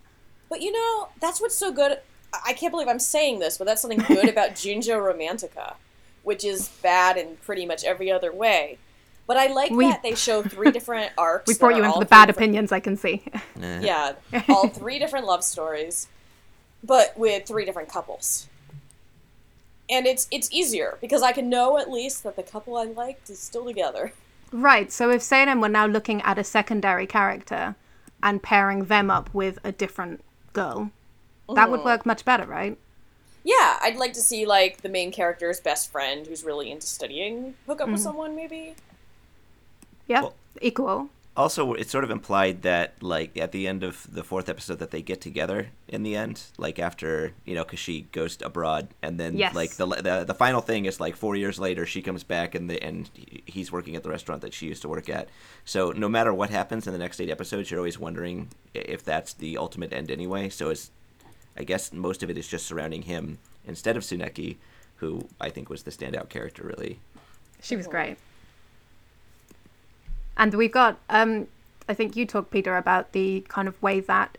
But 0.48 0.62
you 0.62 0.72
know, 0.72 1.08
that's 1.20 1.40
what's 1.40 1.56
so 1.56 1.72
good. 1.72 1.92
I- 2.32 2.40
I 2.46 2.52
can't 2.52 2.70
believe 2.72 2.88
I'm 2.88 2.98
saying 2.98 3.38
this, 3.38 3.56
but 3.58 3.66
that's 3.66 3.80
something 3.82 3.98
good 4.00 4.28
about 4.28 4.50
Junjo 4.62 4.96
Romantica, 5.00 5.74
which 6.22 6.44
is 6.44 6.68
bad 6.82 7.16
in 7.16 7.36
pretty 7.38 7.64
much 7.66 7.82
every 7.84 8.10
other 8.10 8.32
way. 8.32 8.78
But 9.26 9.36
I 9.36 9.48
like 9.48 9.70
We- 9.70 9.86
that 9.88 10.02
they 10.02 10.14
show 10.14 10.42
three 10.42 10.70
different 10.70 11.12
arcs. 11.18 11.48
We 11.48 11.54
that 11.54 11.60
brought 11.60 11.76
you 11.76 11.84
into 11.84 11.98
the 11.98 12.04
bad 12.06 12.30
opinions, 12.30 12.72
I 12.72 12.80
can 12.80 12.96
see. 12.96 13.22
Yeah, 13.60 14.14
all 14.48 14.68
three 14.68 14.98
different 14.98 15.26
love 15.26 15.42
stories, 15.42 16.08
but 16.84 17.16
with 17.18 17.46
three 17.46 17.64
different 17.64 17.88
couples. 17.88 18.48
and 19.88 20.06
it's 20.06 20.26
it's 20.30 20.48
easier 20.52 20.98
because 21.00 21.22
I 21.22 21.32
can 21.32 21.48
know 21.48 21.78
at 21.78 21.90
least 21.90 22.22
that 22.24 22.34
the 22.36 22.42
couple 22.42 22.76
I 22.76 22.84
liked 22.84 23.30
is 23.30 23.38
still 23.38 23.64
together. 23.64 24.12
Right. 24.52 24.90
So 24.92 25.10
if 25.10 25.22
Seiren 25.22 25.60
were 25.60 25.68
now 25.68 25.86
looking 25.86 26.22
at 26.22 26.38
a 26.38 26.44
secondary 26.44 27.06
character 27.06 27.74
and 28.22 28.42
pairing 28.42 28.84
them 28.86 29.10
up 29.10 29.32
with 29.32 29.58
a 29.64 29.72
different 29.72 30.22
girl, 30.52 30.90
that 31.54 31.70
would 31.70 31.80
mm-hmm. 31.80 31.88
work 31.88 32.06
much 32.06 32.24
better, 32.24 32.46
right? 32.46 32.78
Yeah, 33.44 33.78
I'd 33.80 33.96
like 33.96 34.12
to 34.14 34.20
see 34.20 34.44
like 34.46 34.82
the 34.82 34.88
main 34.88 35.12
character's 35.12 35.60
best 35.60 35.92
friend 35.92 36.26
who's 36.26 36.42
really 36.42 36.70
into 36.70 36.86
studying 36.86 37.54
hook 37.66 37.80
up 37.80 37.88
with 37.88 38.00
mm. 38.00 38.04
someone 38.04 38.34
maybe. 38.34 38.74
Yeah. 40.06 40.22
Well- 40.22 40.34
Equal. 40.62 41.10
also 41.36 41.74
it's 41.74 41.90
sort 41.90 42.02
of 42.02 42.10
implied 42.10 42.62
that 42.62 42.94
like 43.02 43.36
at 43.36 43.52
the 43.52 43.68
end 43.68 43.84
of 43.84 44.06
the 44.10 44.24
fourth 44.24 44.48
episode 44.48 44.78
that 44.78 44.90
they 44.90 45.02
get 45.02 45.20
together 45.20 45.68
in 45.86 46.02
the 46.02 46.16
end 46.16 46.42
like 46.56 46.78
after 46.78 47.32
you 47.44 47.54
know 47.54 47.62
because 47.62 47.78
she 47.78 48.06
goes 48.10 48.38
abroad 48.40 48.88
and 49.02 49.20
then 49.20 49.36
Yes. 49.36 49.54
like 49.54 49.72
the, 49.72 49.84
the 49.86 50.24
the 50.24 50.32
final 50.32 50.62
thing 50.62 50.86
is 50.86 50.98
like 50.98 51.14
four 51.14 51.36
years 51.36 51.58
later 51.58 51.84
she 51.84 52.00
comes 52.00 52.24
back 52.24 52.54
and 52.54 52.70
the 52.70 52.82
and 52.82 53.10
he's 53.44 53.70
working 53.70 53.94
at 53.96 54.02
the 54.02 54.08
restaurant 54.08 54.40
that 54.40 54.54
she 54.54 54.64
used 54.66 54.80
to 54.80 54.88
work 54.88 55.10
at 55.10 55.28
so 55.66 55.90
no 55.92 56.08
matter 56.08 56.32
what 56.32 56.48
happens 56.48 56.86
in 56.86 56.94
the 56.94 56.98
next 56.98 57.20
eight 57.20 57.28
episodes 57.28 57.70
you're 57.70 57.80
always 57.80 57.98
wondering 57.98 58.48
if 58.72 59.04
that's 59.04 59.34
the 59.34 59.58
ultimate 59.58 59.92
end 59.92 60.10
anyway 60.10 60.48
so 60.48 60.70
it's 60.70 60.90
i 61.58 61.64
guess 61.64 61.92
most 61.92 62.22
of 62.22 62.30
it 62.30 62.38
is 62.38 62.48
just 62.48 62.64
surrounding 62.66 63.02
him 63.02 63.38
instead 63.66 63.94
of 63.98 64.02
tsuneki 64.02 64.56
who 65.00 65.28
i 65.38 65.50
think 65.50 65.68
was 65.68 65.82
the 65.82 65.90
standout 65.90 66.30
character 66.30 66.62
really 66.64 66.98
She 67.60 67.76
was 67.76 67.86
great. 67.86 68.16
And 70.36 70.54
we've 70.54 70.72
got, 70.72 70.98
um, 71.08 71.48
I 71.88 71.94
think 71.94 72.16
you 72.16 72.26
talked, 72.26 72.50
Peter, 72.50 72.76
about 72.76 73.12
the 73.12 73.44
kind 73.48 73.68
of 73.68 73.80
way 73.82 74.00
that 74.00 74.38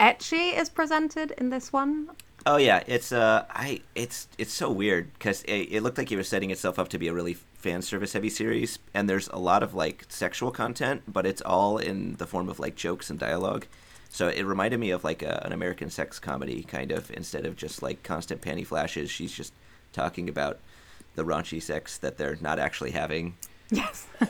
ecchi 0.00 0.58
is 0.58 0.68
presented 0.68 1.32
in 1.32 1.50
this 1.50 1.72
one. 1.72 2.10
Oh 2.48 2.58
yeah, 2.58 2.84
it's 2.86 3.10
uh, 3.10 3.44
I 3.50 3.80
it's 3.96 4.28
it's 4.38 4.52
so 4.52 4.70
weird 4.70 5.12
because 5.14 5.42
it, 5.44 5.68
it 5.72 5.82
looked 5.82 5.98
like 5.98 6.12
it 6.12 6.16
was 6.16 6.28
setting 6.28 6.52
itself 6.52 6.78
up 6.78 6.88
to 6.90 6.98
be 6.98 7.08
a 7.08 7.12
really 7.12 7.34
fan 7.34 7.82
service 7.82 8.12
heavy 8.12 8.30
series, 8.30 8.78
and 8.94 9.10
there's 9.10 9.26
a 9.28 9.38
lot 9.38 9.64
of 9.64 9.74
like 9.74 10.04
sexual 10.08 10.52
content, 10.52 11.02
but 11.08 11.26
it's 11.26 11.42
all 11.42 11.78
in 11.78 12.14
the 12.16 12.26
form 12.26 12.48
of 12.48 12.60
like 12.60 12.76
jokes 12.76 13.10
and 13.10 13.18
dialogue. 13.18 13.66
So 14.10 14.28
it 14.28 14.44
reminded 14.44 14.78
me 14.78 14.90
of 14.90 15.02
like 15.02 15.22
a, 15.22 15.42
an 15.44 15.52
American 15.52 15.90
sex 15.90 16.20
comedy 16.20 16.62
kind 16.62 16.92
of 16.92 17.10
instead 17.10 17.46
of 17.46 17.56
just 17.56 17.82
like 17.82 18.04
constant 18.04 18.40
panty 18.42 18.64
flashes. 18.64 19.10
She's 19.10 19.32
just 19.32 19.52
talking 19.92 20.28
about 20.28 20.60
the 21.16 21.24
raunchy 21.24 21.60
sex 21.60 21.98
that 21.98 22.16
they're 22.16 22.38
not 22.40 22.60
actually 22.60 22.92
having. 22.92 23.34
Yes. 23.70 24.06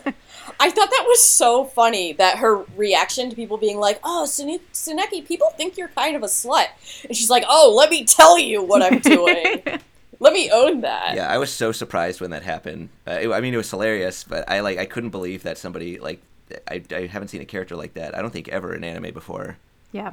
I 0.59 0.71
thought 0.71 0.91
that 0.91 1.05
was 1.07 1.23
so 1.23 1.65
funny 1.65 2.13
that 2.15 2.39
her 2.39 2.65
reaction 2.77 3.29
to 3.31 3.37
people 3.37 3.59
being 3.59 3.79
like, 3.79 4.01
"Oh, 4.03 4.25
Sune- 4.27 4.61
Tsuneki, 4.73 5.27
people 5.27 5.49
think 5.57 5.77
you're 5.77 5.89
kind 5.89 6.17
of 6.17 6.23
a 6.23 6.27
slut," 6.27 6.67
and 7.07 7.15
she's 7.17 7.29
like, 7.31 7.45
"Oh, 7.47 7.75
let 7.77 7.91
me 7.91 8.05
tell 8.05 8.39
you 8.39 8.63
what 8.63 8.81
I'm 8.83 8.99
doing. 9.01 9.63
let 10.21 10.33
me 10.33 10.51
own 10.51 10.81
that." 10.81 11.15
Yeah, 11.15 11.29
I 11.29 11.37
was 11.39 11.53
so 11.53 11.73
surprised 11.73 12.21
when 12.23 12.31
that 12.31 12.43
happened. 12.43 12.89
Uh, 13.07 13.19
it- 13.21 13.31
I 13.31 13.41
mean, 13.41 13.53
it 13.53 13.59
was 13.59 13.71
hilarious, 13.71 14.25
but 14.25 14.49
I 14.51 14.61
like 14.61 14.79
I 14.79 14.87
couldn't 14.87 15.11
believe 15.11 15.43
that 15.43 15.59
somebody 15.59 15.99
like 15.99 16.23
I, 16.71 16.83
I 16.91 17.07
haven't 17.07 17.29
seen 17.29 17.43
a 17.43 17.47
character 17.47 17.77
like 17.77 17.95
that. 17.95 18.17
I 18.17 18.23
don't 18.23 18.31
think 18.33 18.49
ever 18.49 18.73
in 18.75 18.83
anime 18.85 19.13
before. 19.13 19.59
yeah. 19.93 20.13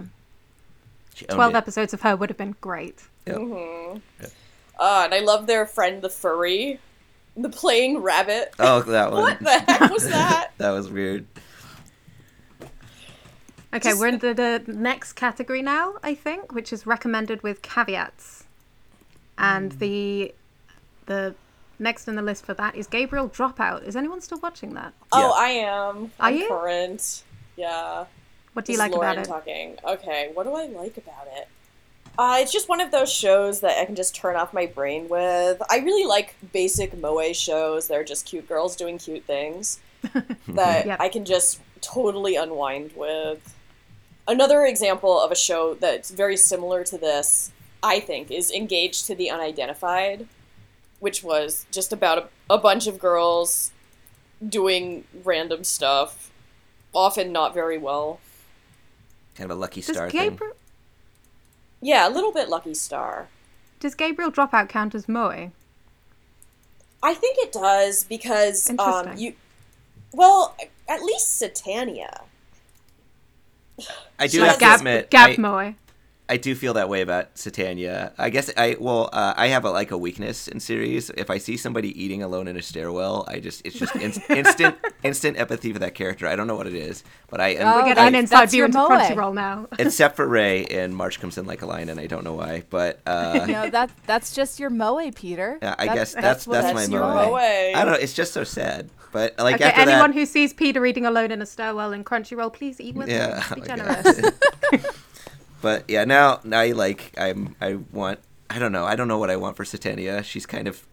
She 1.15 1.27
owned 1.27 1.35
12 1.37 1.53
it. 1.53 1.57
episodes 1.57 1.93
of 1.93 2.01
her 2.01 2.15
would 2.15 2.29
have 2.31 2.37
been 2.37 2.55
great. 2.59 3.03
Yep. 3.27 3.37
Uh, 4.79 5.01
and 5.05 5.13
I 5.13 5.19
love 5.19 5.45
their 5.45 5.65
friend, 5.67 6.01
the 6.01 6.09
furry, 6.09 6.79
the 7.35 7.49
playing 7.49 7.99
rabbit. 7.99 8.53
Oh, 8.59 8.81
that 8.81 9.11
one. 9.11 9.21
What 9.21 9.39
the 9.39 9.59
heck 9.59 9.91
was 9.91 10.07
that? 10.09 10.51
that 10.57 10.71
was 10.71 10.89
weird. 10.89 11.25
Okay, 13.73 13.89
Just- 13.89 13.99
we're 13.99 14.07
in 14.07 14.19
the, 14.19 14.33
the 14.33 14.63
next 14.71 15.13
category 15.13 15.61
now, 15.63 15.95
I 16.03 16.13
think, 16.13 16.53
which 16.53 16.71
is 16.71 16.85
recommended 16.85 17.41
with 17.41 17.61
caveats. 17.61 18.43
And 19.37 19.73
hmm. 19.73 19.79
the 19.79 20.35
the 21.07 21.35
next 21.79 22.07
in 22.07 22.15
the 22.15 22.21
list 22.21 22.45
for 22.45 22.53
that 22.53 22.75
is 22.75 22.87
Gabriel 22.87 23.27
Dropout. 23.29 23.83
Is 23.83 23.95
anyone 23.95 24.21
still 24.21 24.39
watching 24.39 24.75
that? 24.75 24.93
Oh, 25.11 25.19
Yeah. 25.19 25.43
I 25.43 25.49
am. 25.49 26.11
Are 26.19 26.29
I'm 26.29 26.35
you? 26.37 26.47
current. 26.47 27.23
Yeah. 27.57 28.05
What 28.53 28.65
do 28.65 28.71
you 28.71 28.77
This 28.77 28.83
like 28.87 28.91
Lauren 28.91 29.13
about 29.13 29.25
it? 29.25 29.27
talking. 29.27 29.77
Okay, 29.83 30.29
what 30.35 30.43
do 30.43 30.53
I 30.53 30.67
like 30.67 30.97
about 30.97 31.27
it? 31.35 31.47
Uh, 32.17 32.37
it's 32.39 32.51
just 32.51 32.69
one 32.69 32.79
of 32.79 32.91
those 32.91 33.11
shows 33.11 33.61
that 33.61 33.79
I 33.79 33.85
can 33.85 33.95
just 33.95 34.15
turn 34.15 34.35
off 34.35 34.53
my 34.53 34.67
brain 34.67 35.09
with. 35.09 35.61
I 35.69 35.77
really 35.77 36.05
like 36.07 36.35
basic 36.51 36.95
moe 36.97 37.33
shows. 37.33 37.87
They're 37.87 38.03
just 38.03 38.25
cute 38.25 38.47
girls 38.47 38.75
doing 38.75 38.97
cute 38.99 39.23
things 39.25 39.79
that 40.49 40.85
Yep. 40.85 40.99
I 40.99 41.09
can 41.09 41.25
just 41.25 41.59
totally 41.81 42.35
unwind 42.35 42.91
with. 42.95 43.55
Another 44.27 44.65
example 44.65 45.19
of 45.19 45.31
a 45.31 45.35
show 45.35 45.73
that's 45.73 46.11
very 46.11 46.37
similar 46.37 46.83
to 46.85 46.97
this, 46.97 47.51
I 47.81 47.99
think, 47.99 48.31
is 48.31 48.51
Engaged 48.51 49.05
to 49.07 49.15
the 49.15 49.29
Unidentified, 49.29 50.27
which 50.99 51.23
was 51.23 51.65
just 51.71 51.91
about 51.91 52.17
a, 52.17 52.53
a 52.53 52.57
bunch 52.57 52.87
of 52.87 52.99
girls 52.99 53.71
doing 54.47 55.03
random 55.23 55.63
stuff, 55.63 56.31
often 56.93 57.31
not 57.31 57.53
very 57.53 57.77
well. 57.77 58.19
Kind 59.35 59.49
of 59.49 59.57
a 59.57 59.59
lucky 59.59 59.81
Does 59.81 59.95
star 59.95 60.09
thing. 60.09 60.31
Gabriel, 60.31 60.52
Yeah, 61.83 62.07
a 62.07 62.11
little 62.11 62.31
bit 62.31 62.47
Lucky 62.47 62.73
Star. 62.73 63.27
does 63.81 63.93
Gabriel 63.93 64.31
Dropout 64.31 64.69
count 64.69 64.95
as 64.95 65.09
Moe? 65.09 65.51
I 67.03 67.13
think 67.13 67.37
it 67.39 67.51
does 67.51 68.05
because 68.05 68.69
um, 68.79 69.17
you. 69.17 69.33
Well, 70.13 70.55
at 70.87 71.01
least 71.01 71.41
Satania. 71.41 72.21
I 74.17 74.27
do 74.27 74.37
She's 74.37 74.41
have 74.41 74.53
to 74.53 74.59
Gab, 74.59 74.79
admit, 74.79 75.09
Gab 75.09 75.31
I, 75.31 75.35
Moe. 75.37 75.75
I 76.29 76.37
do 76.37 76.55
feel 76.55 76.73
that 76.75 76.87
way 76.87 77.01
about 77.01 77.35
Satania. 77.35 78.13
I 78.17 78.29
guess 78.29 78.49
I 78.55 78.77
well, 78.79 79.09
uh, 79.11 79.33
I 79.35 79.47
have 79.47 79.65
a, 79.65 79.71
like 79.71 79.91
a 79.91 79.97
weakness 79.97 80.47
in 80.47 80.59
series. 80.61 81.09
If 81.11 81.29
I 81.29 81.37
see 81.37 81.57
somebody 81.57 82.01
eating 82.01 82.23
alone 82.23 82.47
in 82.47 82.55
a 82.55 82.61
stairwell, 82.61 83.25
I 83.27 83.39
just 83.39 83.61
it's 83.65 83.77
just 83.77 83.93
in, 83.97 84.13
instant 84.37 84.77
instant 85.03 85.37
empathy 85.37 85.73
for 85.73 85.79
that 85.79 85.95
character. 85.95 86.25
I 86.25 86.35
don't 86.37 86.47
know 86.47 86.55
what 86.55 86.67
it 86.67 86.75
is, 86.75 87.03
but 87.29 87.41
I 87.41 87.49
am. 87.49 87.67
Oh, 87.67 87.83
We 87.83 87.89
get 87.89 87.97
I- 87.97 88.07
an 88.07 88.15
inside 88.15 88.41
that's 88.41 88.51
view 88.53 88.59
your 88.59 88.65
into 88.67 88.77
Moe. 88.77 88.87
Crunchyroll 88.89 89.33
now. 89.33 89.67
except 89.79 90.15
for 90.15 90.25
Rei 90.25 90.65
and 90.65 90.95
March 90.95 91.19
comes 91.19 91.37
in 91.37 91.45
like 91.45 91.61
a 91.61 91.65
lion, 91.65 91.89
and 91.89 91.99
I 91.99 92.07
don't 92.07 92.23
know 92.23 92.35
why. 92.35 92.63
But 92.69 93.01
uh, 93.05 93.45
No, 93.49 93.69
that 93.69 93.91
that's 94.07 94.33
just 94.33 94.59
your 94.61 94.69
moe, 94.69 95.11
Peter. 95.11 95.59
Yeah, 95.61 95.75
I 95.77 95.87
That's- 95.87 96.13
guess 96.13 96.21
that's 96.21 96.47
what- 96.47 96.53
that's, 96.61 96.73
that's 96.73 96.89
my 96.89 96.97
moe. 96.99 97.31
moe. 97.31 97.35
I 97.35 97.73
don't 97.83 97.93
know. 97.93 97.99
It's 97.99 98.13
just 98.13 98.31
so 98.33 98.45
sad. 98.45 98.89
But 99.11 99.37
like 99.37 99.55
okay, 99.55 99.65
after 99.65 99.81
anyone 99.81 100.09
that, 100.11 100.17
who 100.17 100.25
sees 100.25 100.53
Peter 100.53 100.83
eating 100.85 101.05
alone 101.05 101.29
in 101.31 101.41
a 101.41 101.45
stairwell 101.45 101.91
in 101.93 102.03
Crunchyroll, 102.03 102.51
please 102.51 102.81
eat 102.81 102.95
with 102.95 103.09
yeah. 103.09 103.43
him. 103.43 103.59
Be 103.59 103.67
generous. 103.67 104.31
God. 105.63 105.83
but 105.85 105.89
yeah, 105.89 106.05
now 106.05 106.39
now 106.43 106.59
I 106.59 106.71
like 106.71 107.13
I'm 107.17 107.55
I 107.61 107.75
want 107.91 108.19
I 108.49 108.59
don't 108.59 108.71
know 108.71 108.85
I 108.85 108.95
don't 108.95 109.07
know 109.07 109.17
what 109.17 109.29
I 109.29 109.35
want 109.37 109.57
for 109.57 109.63
Satania. 109.63 110.23
She's 110.23 110.45
kind 110.45 110.67
of 110.67 110.85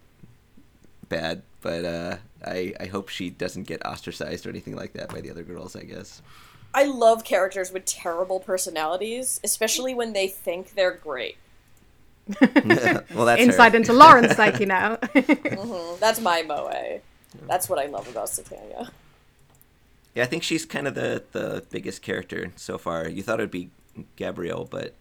bad, 1.08 1.42
but 1.60 1.84
uh, 1.84 2.16
I 2.44 2.72
I 2.80 2.86
hope 2.86 3.08
she 3.08 3.30
doesn't 3.30 3.64
get 3.64 3.84
ostracized 3.84 4.46
or 4.46 4.50
anything 4.50 4.76
like 4.76 4.92
that 4.94 5.08
by 5.10 5.20
the 5.20 5.30
other 5.30 5.42
girls. 5.42 5.76
I 5.76 5.82
guess. 5.82 6.22
I 6.72 6.84
love 6.84 7.24
characters 7.24 7.72
with 7.72 7.84
terrible 7.84 8.38
personalities, 8.40 9.40
especially 9.42 9.92
when 9.92 10.12
they 10.12 10.28
think 10.28 10.74
they're 10.76 10.92
great. 10.94 11.36
well, 12.40 13.24
that's 13.26 13.40
Insight 13.42 13.72
her. 13.72 13.76
into 13.78 13.92
Lauren's 13.92 14.36
psyche 14.36 14.66
now. 14.66 14.96
Mhm, 15.14 15.98
That's 15.98 16.20
my 16.20 16.42
moe. 16.42 17.00
That's 17.48 17.68
what 17.68 17.78
I 17.80 17.86
love 17.86 18.06
about 18.08 18.28
Satania. 18.28 18.90
Yeah, 20.14 20.22
I 20.22 20.26
think 20.26 20.42
she's 20.44 20.64
kind 20.64 20.86
of 20.86 20.94
the 20.94 21.24
the 21.32 21.64
biggest 21.70 22.02
character 22.02 22.52
so 22.56 22.78
far. 22.78 23.08
You 23.08 23.22
thought 23.24 23.40
it'd 23.40 23.50
be 23.50 23.70
Gabrielle, 24.16 24.64
but 24.64 24.94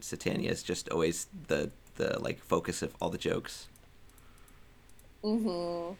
Satania 0.00 0.50
is 0.50 0.62
just 0.62 0.88
always 0.88 1.26
the 1.48 1.70
the 1.96 2.18
like 2.20 2.40
focus 2.40 2.82
of 2.82 2.94
all 3.00 3.10
the 3.10 3.18
jokes. 3.18 3.68
Mm-hmm. 5.22 5.94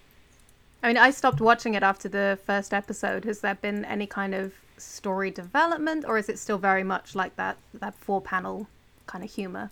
I 0.83 0.87
mean, 0.87 0.97
I 0.97 1.11
stopped 1.11 1.41
watching 1.41 1.75
it 1.75 1.83
after 1.83 2.09
the 2.09 2.39
first 2.47 2.73
episode. 2.73 3.25
Has 3.27 3.41
there 3.41 3.55
been 3.55 3.85
any 3.85 4.07
kind 4.07 4.35
of 4.35 4.55
story 4.79 5.31
development, 5.31 6.05
or 6.07 6.17
is 6.17 6.29
it 6.29 6.39
still 6.39 6.59
very 6.59 6.85
much 6.85 7.15
like 7.15 7.37
that 7.37 7.59
that 7.75 7.95
four 7.95 8.21
panel 8.21 8.67
kind 9.07 9.23
of 9.23 9.31
humor? 9.31 9.71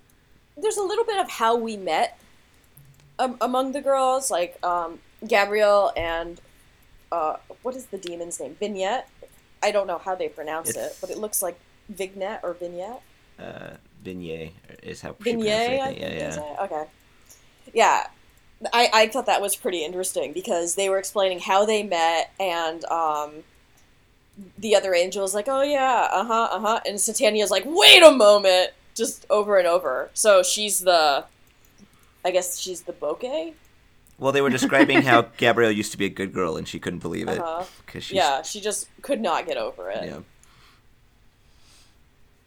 There's 0.57 0.77
a 0.77 0.83
little 0.83 1.05
bit 1.05 1.19
of 1.19 1.31
how 1.31 1.57
we 1.57 1.77
met 1.77 2.19
um, 3.19 3.37
among 3.41 3.73
the 3.73 3.81
girls, 3.81 4.31
like 4.31 4.63
um, 4.65 4.99
Gabrielle 5.27 5.93
and 5.97 6.41
uh, 7.11 7.37
what 7.63 7.75
is 7.75 7.87
the 7.87 7.99
demon's 7.99 8.39
name? 8.41 8.57
Vignette. 8.59 9.09
I 9.63 9.73
don't 9.73 9.87
know 9.87 9.99
how 9.99 10.15
they 10.15 10.29
pronounce 10.29 10.77
it, 10.77 10.97
but 11.01 11.11
it 11.11 11.19
looks 11.19 11.43
like 11.43 11.59
Vignette 11.89 12.41
or 12.43 12.55
Vignette. 12.55 13.03
Uh, 13.39 13.71
Vignette 14.03 14.53
is 14.83 15.01
how 15.01 15.15
she 15.19 15.25
Vignette, 15.25 15.67
pronounces 15.69 15.97
it. 15.97 16.01
Yeah, 16.01 16.15
yeah. 16.15 16.53
it? 16.53 16.59
Okay. 16.73 16.85
Yeah. 17.75 18.07
I, 18.73 18.91
I 18.93 19.07
thought 19.09 19.27
that 19.27 19.41
was 19.41 19.55
pretty 19.55 19.85
interesting 19.85 20.33
because 20.33 20.75
they 20.75 20.89
were 20.89 20.99
explaining 20.99 21.39
how 21.39 21.65
they 21.65 21.83
met 21.85 22.33
and 22.41 22.85
um 22.87 23.45
the 24.59 24.75
other 24.75 24.95
angel 24.95 25.25
is 25.25 25.33
like, 25.35 25.47
Oh 25.49 25.63
yeah, 25.63 26.09
uh 26.11 26.25
huh, 26.25 26.49
uh 26.51 26.61
huh 26.61 26.81
and 26.87 27.01
Satania's 27.01 27.51
like, 27.53 27.63
Wait 27.67 28.03
a 28.03 28.11
moment 28.11 28.71
just 28.97 29.27
over 29.31 29.59
and 29.59 29.67
over. 29.69 30.11
So 30.15 30.43
she's 30.43 30.81
the 30.81 31.25
I 32.25 32.31
guess 32.33 32.59
she's 32.59 32.83
the 32.83 32.93
boke? 32.93 33.23
Well, 34.19 34.33
they 34.33 34.41
were 34.41 34.51
describing 34.51 35.03
how 35.03 35.23
Gabrielle 35.37 35.71
used 35.71 35.93
to 35.93 35.99
be 35.99 36.07
a 36.07 36.11
good 36.11 36.33
girl 36.33 36.57
and 36.57 36.67
she 36.67 36.81
couldn't 36.81 36.99
believe 36.99 37.29
it 37.29 37.39
Uh-huh. 37.39 37.65
because 37.87 38.03
she's 38.03 38.17
Yeah, 38.17 38.43
she 38.43 38.61
just 38.61 38.89
could 39.03 39.21
not 39.21 39.47
get 39.47 39.57
over 39.57 39.89
it. 39.91 40.05
yeah. 40.05 40.19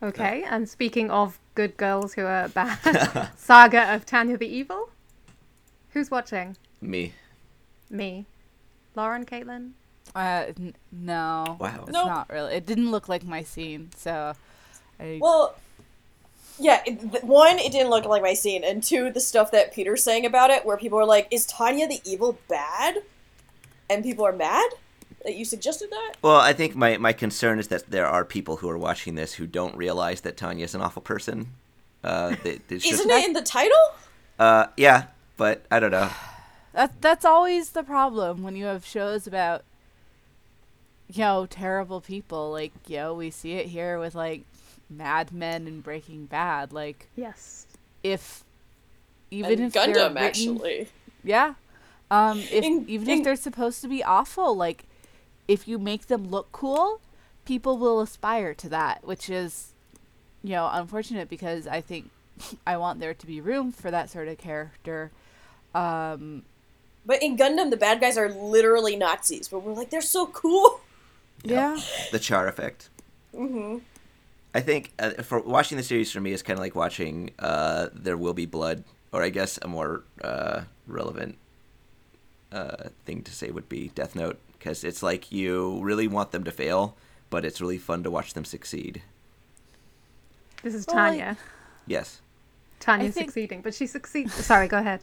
Okay, 0.04 0.44
and 0.50 0.68
speaking 0.68 1.12
of 1.12 1.40
good 1.54 1.78
girls 1.78 2.14
who 2.14 2.26
are 2.26 2.48
bad, 2.50 3.30
Saga 3.38 3.94
of 3.94 4.06
Tanya 4.06 4.38
the 4.38 4.48
Evil. 4.48 4.90
Who's 5.92 6.10
watching? 6.10 6.58
Me. 6.82 7.14
Me. 7.90 8.26
Lauren, 8.96 9.26
Caitlin? 9.26 9.72
Uh, 10.16 10.46
n- 10.58 10.76
no. 10.92 11.58
Wow. 11.60 11.82
It's 11.84 11.92
Nope. 11.92 12.08
not 12.08 12.30
really. 12.30 12.56
It 12.56 12.66
didn't 12.66 12.90
look 12.92 13.08
like 13.10 13.24
my 13.24 13.44
scene, 13.44 13.90
so. 13.96 14.34
I, 15.00 15.20
Well, 15.22 15.56
yeah. 16.58 16.82
It, 16.86 17.00
th- 17.12 17.24
one, 17.24 17.60
it 17.60 17.72
didn't 17.72 17.90
look 17.90 18.06
like 18.06 18.22
my 18.22 18.34
scene, 18.34 18.64
and 18.64 18.82
two, 18.84 19.12
the 19.12 19.20
stuff 19.22 19.52
that 19.52 19.74
Peter's 19.74 20.04
saying 20.04 20.26
about 20.26 20.50
it, 20.50 20.66
where 20.66 20.78
people 20.78 20.98
are 20.98 21.06
like, 21.06 21.28
"Is 21.32 21.46
Tanya 21.46 21.88
the 21.88 22.02
evil 22.06 22.40
bad?" 22.48 23.04
and 23.90 24.04
people 24.04 24.26
are 24.26 24.32
mad 24.32 24.70
that 25.24 25.36
you 25.36 25.46
suggested 25.46 25.90
that. 25.92 26.14
Well, 26.22 26.36
I 26.38 26.54
think 26.54 26.76
my, 26.76 26.98
my 26.98 27.14
concern 27.14 27.60
is 27.60 27.68
that 27.70 27.90
there 27.90 28.08
are 28.08 28.26
people 28.26 28.58
who 28.58 28.70
are 28.70 28.78
watching 28.78 29.16
this 29.16 29.34
who 29.34 29.46
don't 29.48 29.76
realize 29.76 30.22
that 30.22 30.38
Tanya 30.38 30.66
is 30.66 30.74
an 30.76 30.82
awful 30.82 31.02
person. 31.02 31.48
Uh, 32.04 32.36
they, 32.44 32.60
it's 32.70 32.84
just, 32.86 32.94
Isn't 33.02 33.10
it 33.12 33.26
in 33.26 33.34
the 33.34 33.42
title? 33.44 33.78
uh, 34.40 34.68
yeah, 34.78 35.06
but 35.38 35.64
I 35.70 35.80
don't 35.80 35.92
know. 35.92 36.10
That 36.74 37.02
that's 37.02 37.26
always 37.26 37.72
the 37.72 37.84
problem 37.84 38.44
when 38.44 38.56
you 38.56 38.66
have 38.66 38.86
shows 38.86 39.28
about 39.28 39.64
you 41.10 41.20
know 41.20 41.46
terrible 41.46 42.02
people. 42.02 42.52
Like 42.52 42.72
you 42.88 42.98
know 42.98 43.14
we 43.14 43.30
see 43.30 43.54
it 43.54 43.68
here 43.68 44.00
with 44.00 44.16
like 44.16 44.44
Mad 44.90 45.32
Men 45.34 45.68
and 45.68 45.84
Breaking 45.84 46.26
Bad. 46.26 46.72
Like 46.74 47.08
Yes. 47.16 47.68
if 48.04 48.44
even 49.30 49.52
and 49.54 49.62
if 49.64 49.74
they're 49.74 49.88
Gundam, 49.88 50.16
written- 50.16 50.18
actually. 50.18 50.88
yeah, 51.24 51.54
um, 52.10 52.40
if 52.40 52.64
In- 52.64 52.86
even 52.90 53.10
in- 53.10 53.18
if 53.20 53.24
they're 53.26 53.36
supposed 53.36 53.82
to 53.82 53.88
be 53.88 54.04
awful, 54.04 54.56
like 54.56 54.86
if 55.48 55.68
you 55.68 55.78
make 55.80 56.08
them 56.08 56.28
look 56.30 56.52
cool, 56.52 57.02
people 57.46 57.78
will 57.78 58.02
aspire 58.02 58.54
to 58.56 58.70
that, 58.70 59.04
which 59.06 59.30
is 59.30 59.74
you 60.44 60.52
know 60.52 60.70
unfortunate 60.72 61.30
because 61.30 61.68
I 61.68 61.82
think 61.82 62.10
I 62.68 62.78
want 62.78 63.00
there 63.00 63.14
to 63.14 63.28
be 63.28 63.42
room 63.42 63.72
for 63.72 63.92
that 63.92 64.10
sort 64.10 64.28
of 64.28 64.38
character. 64.38 65.12
Um, 65.76 66.44
But 67.06 67.22
in 67.24 67.38
Gundam, 67.38 67.70
the 67.72 67.78
bad 67.78 68.00
guys 68.02 68.18
are 68.18 68.30
literally 68.30 68.96
Nazis, 68.96 69.48
but 69.48 69.60
we're 69.64 69.74
like, 69.74 69.90
they're 69.90 70.02
so 70.02 70.28
cool. 70.28 70.82
yeah. 71.44 71.80
The 72.12 72.20
Char 72.20 72.48
effect. 72.48 72.90
hmm 73.36 73.78
I 74.54 74.60
think 74.60 74.92
uh, 75.00 75.12
for 75.24 75.40
watching 75.40 75.78
the 75.78 75.84
series 75.84 76.12
for 76.12 76.20
me 76.20 76.34
is 76.34 76.44
kind 76.44 76.60
of 76.60 76.62
like 76.62 76.76
watching 76.76 77.32
uh, 77.40 77.88
There 77.94 78.18
Will 78.18 78.34
Be 78.34 78.46
Blood, 78.46 78.84
or 79.14 79.24
I 79.24 79.30
guess 79.30 79.58
a 79.62 79.68
more 79.70 80.04
uh, 80.22 80.64
relevant 80.88 81.38
uh, 82.52 82.90
thing 83.06 83.22
to 83.24 83.32
say 83.32 83.50
would 83.50 83.70
be 83.70 83.92
Death 83.96 84.14
Note, 84.14 84.38
because 84.62 84.84
it's 84.84 85.02
like 85.02 85.32
you 85.32 85.80
really 85.82 86.08
want 86.08 86.32
them 86.32 86.44
to 86.44 86.52
fail, 86.52 86.96
but 87.32 87.44
it's 87.44 87.60
really 87.60 87.80
fun 87.80 88.04
to 88.04 88.12
watch 88.12 88.36
them 88.36 88.46
succeed. 88.46 89.02
This 90.62 90.76
is 90.76 90.86
Well, 90.86 90.98
like- 90.98 91.12
Tanya. 91.20 91.38
Yes, 91.88 92.22
Tanya's 92.80 93.16
think- 93.16 93.30
succeeding, 93.32 93.62
but 93.62 93.74
she 93.74 93.88
succeeds. 93.88 94.34
Sorry, 94.34 94.68
go 94.68 94.78
ahead. 94.78 95.02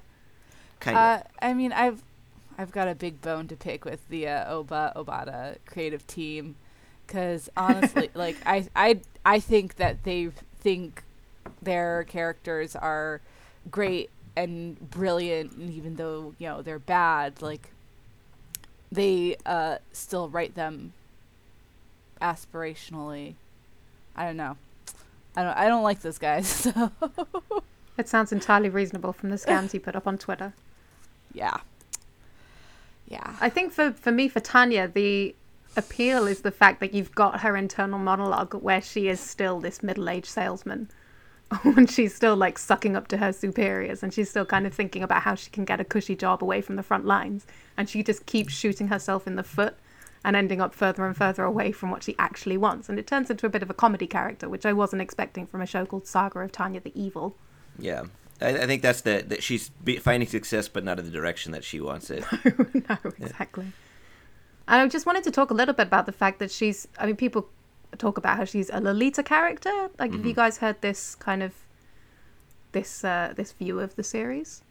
kind 0.80 0.96
of. 0.96 1.02
Uh, 1.02 1.22
I 1.42 1.54
mean, 1.54 1.72
I've 1.72 2.02
I've 2.56 2.70
got 2.70 2.86
a 2.88 2.94
big 2.94 3.20
bone 3.20 3.48
to 3.48 3.56
pick 3.56 3.84
with 3.84 4.08
the 4.08 4.28
uh, 4.28 4.52
Ohba 4.52 4.94
Obata 4.94 5.56
creative 5.66 6.06
team, 6.06 6.54
because 7.06 7.50
honestly, 7.56 8.10
like 8.14 8.36
I 8.46 8.68
I 8.76 9.00
I 9.24 9.40
think 9.40 9.74
that 9.76 10.04
they 10.04 10.30
think 10.60 11.02
their 11.60 12.04
characters 12.04 12.76
are 12.76 13.20
great 13.72 14.10
and 14.36 14.78
brilliant, 14.90 15.52
and 15.56 15.68
even 15.72 15.96
though 15.96 16.34
you 16.38 16.46
know 16.48 16.62
they're 16.62 16.78
bad, 16.78 17.42
like 17.42 17.72
they 18.90 19.36
uh 19.46 19.78
still 19.92 20.28
write 20.28 20.54
them 20.54 20.92
aspirationally. 22.20 23.34
I 24.16 24.24
don't 24.24 24.36
know. 24.36 24.56
I 25.36 25.42
don't. 25.42 25.56
I 25.56 25.68
don't 25.68 25.82
like 25.82 26.00
those 26.02 26.18
guys. 26.18 26.48
So 26.78 26.92
It 27.96 28.08
sounds 28.08 28.30
entirely 28.32 28.68
reasonable 28.68 29.12
from 29.12 29.30
the 29.30 29.38
scans 29.38 29.72
he 29.72 29.78
put 29.80 29.96
up 29.96 30.06
on 30.06 30.18
Twitter. 30.18 30.52
yeah, 31.34 31.58
yeah. 33.08 33.34
I 33.40 33.48
think 33.48 33.72
for, 33.72 33.90
for 33.92 34.12
me, 34.12 34.28
for 34.28 34.38
Tanya, 34.40 34.86
the 34.86 35.34
appeal 35.76 36.26
is 36.28 36.42
the 36.42 36.50
fact 36.52 36.78
that 36.80 36.94
you've 36.94 37.14
got 37.14 37.40
her 37.40 37.56
internal 37.56 37.98
monologue 37.98 38.54
where 38.54 38.80
she 38.80 39.08
is 39.08 39.18
still 39.20 39.58
this 39.58 39.82
middle 39.82 40.08
aged 40.08 40.26
salesman. 40.26 40.90
when 41.62 41.86
she's 41.86 42.14
still 42.14 42.36
like 42.36 42.58
sucking 42.58 42.94
up 42.94 43.08
to 43.08 43.16
her 43.16 43.32
superiors 43.32 44.02
and 44.02 44.12
she's 44.12 44.28
still 44.28 44.44
kind 44.44 44.66
of 44.66 44.74
thinking 44.74 45.02
about 45.02 45.22
how 45.22 45.34
she 45.34 45.50
can 45.50 45.64
get 45.64 45.80
a 45.80 45.84
cushy 45.84 46.14
job 46.14 46.42
away 46.42 46.60
from 46.60 46.76
the 46.76 46.82
front 46.82 47.06
lines. 47.06 47.46
And 47.76 47.88
she 47.88 48.02
just 48.02 48.26
keeps 48.26 48.52
shooting 48.52 48.88
herself 48.88 49.26
in 49.26 49.36
the 49.36 49.42
foot 49.42 49.76
and 50.24 50.36
ending 50.36 50.60
up 50.60 50.74
further 50.74 51.06
and 51.06 51.16
further 51.16 51.44
away 51.44 51.72
from 51.72 51.90
what 51.90 52.02
she 52.02 52.14
actually 52.18 52.58
wants. 52.58 52.88
And 52.88 52.98
it 52.98 53.06
turns 53.06 53.30
into 53.30 53.46
a 53.46 53.48
bit 53.48 53.62
of 53.62 53.70
a 53.70 53.74
comedy 53.74 54.06
character, 54.06 54.48
which 54.48 54.66
I 54.66 54.72
wasn't 54.72 55.00
expecting 55.00 55.46
from 55.46 55.62
a 55.62 55.66
show 55.66 55.86
called 55.86 56.06
Saga 56.06 56.40
of 56.40 56.52
Tanya 56.52 56.80
the 56.80 56.92
Evil. 57.00 57.36
yeah, 57.78 58.02
I, 58.40 58.48
I 58.48 58.66
think 58.66 58.82
that's 58.82 59.00
the 59.00 59.24
that 59.28 59.42
she's 59.42 59.70
finding 60.00 60.28
success, 60.28 60.68
but 60.68 60.84
not 60.84 60.98
in 60.98 61.04
the 61.04 61.10
direction 61.10 61.52
that 61.52 61.64
she 61.64 61.80
wants 61.80 62.10
it. 62.10 62.24
no, 62.44 62.98
exactly. 63.18 63.72
And 64.66 64.82
I 64.82 64.86
just 64.88 65.06
wanted 65.06 65.24
to 65.24 65.30
talk 65.30 65.50
a 65.50 65.54
little 65.54 65.74
bit 65.74 65.86
about 65.86 66.06
the 66.06 66.12
fact 66.12 66.38
that 66.40 66.50
she's. 66.50 66.86
I 66.98 67.06
mean, 67.06 67.16
people 67.16 67.48
talk 67.96 68.18
about 68.18 68.36
how 68.36 68.44
she's 68.44 68.70
a 68.70 68.80
Lolita 68.80 69.22
character. 69.22 69.88
Like, 69.98 70.12
have 70.12 70.26
you 70.26 70.34
guys 70.34 70.58
heard 70.58 70.80
this 70.82 71.14
kind 71.14 71.42
of 71.42 71.54
this 72.72 73.04
uh, 73.04 73.32
this 73.36 73.52
view 73.52 73.80
of 73.80 73.96
the 73.96 74.02
series? 74.02 74.62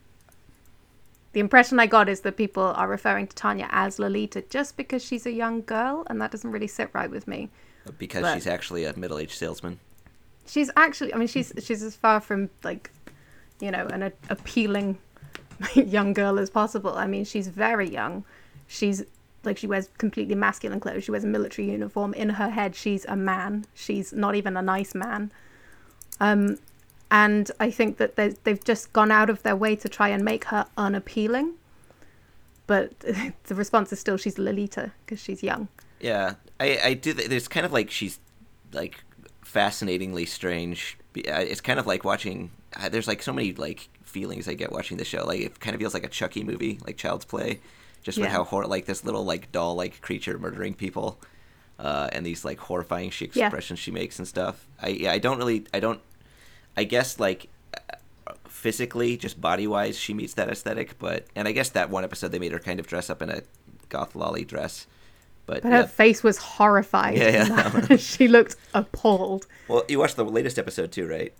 The 1.34 1.40
impression 1.40 1.80
I 1.80 1.88
got 1.88 2.10
is 2.10 2.22
that 2.22 2.38
people 2.38 2.64
are 2.64 2.88
referring 2.88 3.28
to 3.28 3.36
Tanya 3.36 3.68
as 3.72 4.00
Lolita 4.00 4.42
just 4.50 4.78
because 4.78 5.04
she's 5.04 5.26
a 5.26 5.32
young 5.32 5.62
girl, 5.62 6.06
and 6.10 6.20
that 6.22 6.32
doesn't 6.32 6.52
really 6.52 6.68
sit 6.68 6.90
right 6.94 7.10
with 7.12 7.28
me. 7.28 7.50
because 7.98 8.22
But- 8.22 8.36
she's 8.36 8.48
actually 8.48 8.86
a 8.86 8.98
middle-aged 8.98 9.38
salesman. 9.38 9.80
She's 10.46 10.72
actually, 10.78 11.14
I 11.14 11.18
mean, 11.18 11.28
she's 11.28 11.52
she's 11.62 11.84
as 11.84 11.96
far 11.98 12.22
from 12.22 12.50
like, 12.64 12.90
you 13.60 13.70
know, 13.70 13.86
an 13.88 14.02
a- 14.04 14.14
appealing 14.30 14.98
young 15.76 16.14
girl 16.14 16.40
as 16.40 16.50
possible. 16.50 16.94
I 16.96 17.06
mean, 17.06 17.26
she's 17.26 17.50
very 17.50 17.90
young. 17.90 18.24
She's 18.68 19.04
like 19.48 19.58
she 19.58 19.68
wears 19.68 19.90
completely 19.98 20.36
masculine 20.36 20.80
clothes. 20.80 21.04
She 21.04 21.12
wears 21.12 21.24
a 21.24 21.28
military 21.28 21.72
uniform. 21.72 22.14
In 22.14 22.30
her 22.30 22.50
head, 22.50 22.76
she's 22.76 23.06
a 23.06 23.16
man. 23.16 23.66
She's 23.74 24.14
not 24.14 24.36
even 24.36 24.56
a 24.56 24.62
nice 24.62 24.94
man. 24.94 25.32
Um, 26.20 26.58
and 27.10 27.50
I 27.60 27.72
think 27.72 27.98
that 27.98 28.16
they 28.16 28.30
they've 28.44 28.64
just 28.64 28.94
gone 28.94 29.12
out 29.12 29.30
of 29.30 29.44
their 29.44 29.56
way 29.56 29.76
to 29.78 29.90
try 29.90 30.10
and 30.10 30.24
make 30.24 30.46
her 30.46 30.66
unappealing. 30.78 31.54
But 32.68 33.00
the 33.46 33.56
response 33.56 33.92
is 33.94 34.00
still 34.00 34.18
she's 34.18 34.38
Lolita 34.38 34.92
because 35.06 35.22
she's 35.22 35.42
young. 35.42 35.70
Yeah, 36.00 36.36
I 36.60 36.80
I 36.84 36.94
do. 36.94 37.14
th- 37.14 37.30
There's 37.30 37.48
kind 37.48 37.66
of 37.66 37.72
like 37.72 37.90
she's 37.90 38.20
like 38.74 39.04
fascinatingly 39.44 40.26
strange. 40.26 40.98
It's 41.16 41.62
kind 41.62 41.80
of 41.80 41.88
like 41.88 42.04
watching. 42.04 42.52
There's 42.92 43.08
like 43.08 43.24
so 43.24 43.34
many 43.34 43.54
like 43.54 43.90
feelings 44.04 44.48
I 44.48 44.54
get 44.54 44.72
watching 44.72 44.98
the 44.98 45.06
show. 45.06 45.26
Like 45.26 45.40
it 45.42 45.60
kind 45.60 45.74
of 45.74 45.80
feels 45.80 45.94
like 45.94 46.04
a 46.04 46.10
Chucky 46.10 46.44
movie, 46.44 46.80
like 46.86 46.98
Child's 46.98 47.26
Play, 47.26 47.62
just 48.04 48.18
with 48.18 48.30
how 48.30 48.44
hor- 48.44 48.66
like 48.66 48.86
this 48.86 49.04
little 49.04 49.24
like 49.26 49.52
doll 49.52 49.76
like 49.76 50.02
creature 50.02 50.38
murdering 50.38 50.74
people, 50.74 51.20
uh, 51.80 52.10
and 52.12 52.26
these 52.26 52.44
like 52.46 52.60
horrifying 52.60 53.10
she 53.10 53.30
Yeah. 53.34 53.46
expressions 53.48 53.80
she 53.80 53.92
makes 53.92 54.18
and 54.20 54.28
stuff. 54.28 54.66
I 54.82 54.90
yeah, 54.90 55.12
I 55.12 55.18
don't 55.20 55.38
really 55.38 55.66
I 55.74 55.80
don't. 55.80 56.00
I 56.76 56.84
guess 56.84 57.20
like 57.20 57.48
uh, 57.76 58.34
physically, 58.48 59.18
just 59.18 59.40
body 59.42 59.68
wise, 59.68 59.98
she 59.98 60.14
meets 60.14 60.34
that 60.36 60.50
aesthetic. 60.50 60.98
But 61.00 61.26
and 61.36 61.48
I 61.48 61.52
guess 61.52 61.70
that 61.70 61.90
one 61.90 62.04
episode 62.04 62.30
they 62.32 62.40
made 62.40 62.52
her 62.52 62.60
kind 62.60 62.80
of 62.80 62.88
dress 62.88 63.10
up 63.10 63.22
in 63.22 63.30
a 63.30 63.42
goth 63.90 64.16
lolly 64.16 64.46
dress. 64.46 64.88
But, 65.46 65.64
But 65.64 65.70
yeah. 65.70 65.82
her 65.84 65.88
face 65.88 66.24
was 66.24 66.38
horrified. 66.38 67.18
Yeah, 67.18 67.48
yeah. 67.90 67.96
she 67.98 68.28
looked 68.28 68.58
appalled. 68.74 69.48
Well, 69.70 69.84
you 69.88 69.98
watched 69.98 70.18
the 70.18 70.26
latest 70.26 70.60
episode 70.60 70.92
too, 70.92 71.08
right? 71.08 71.34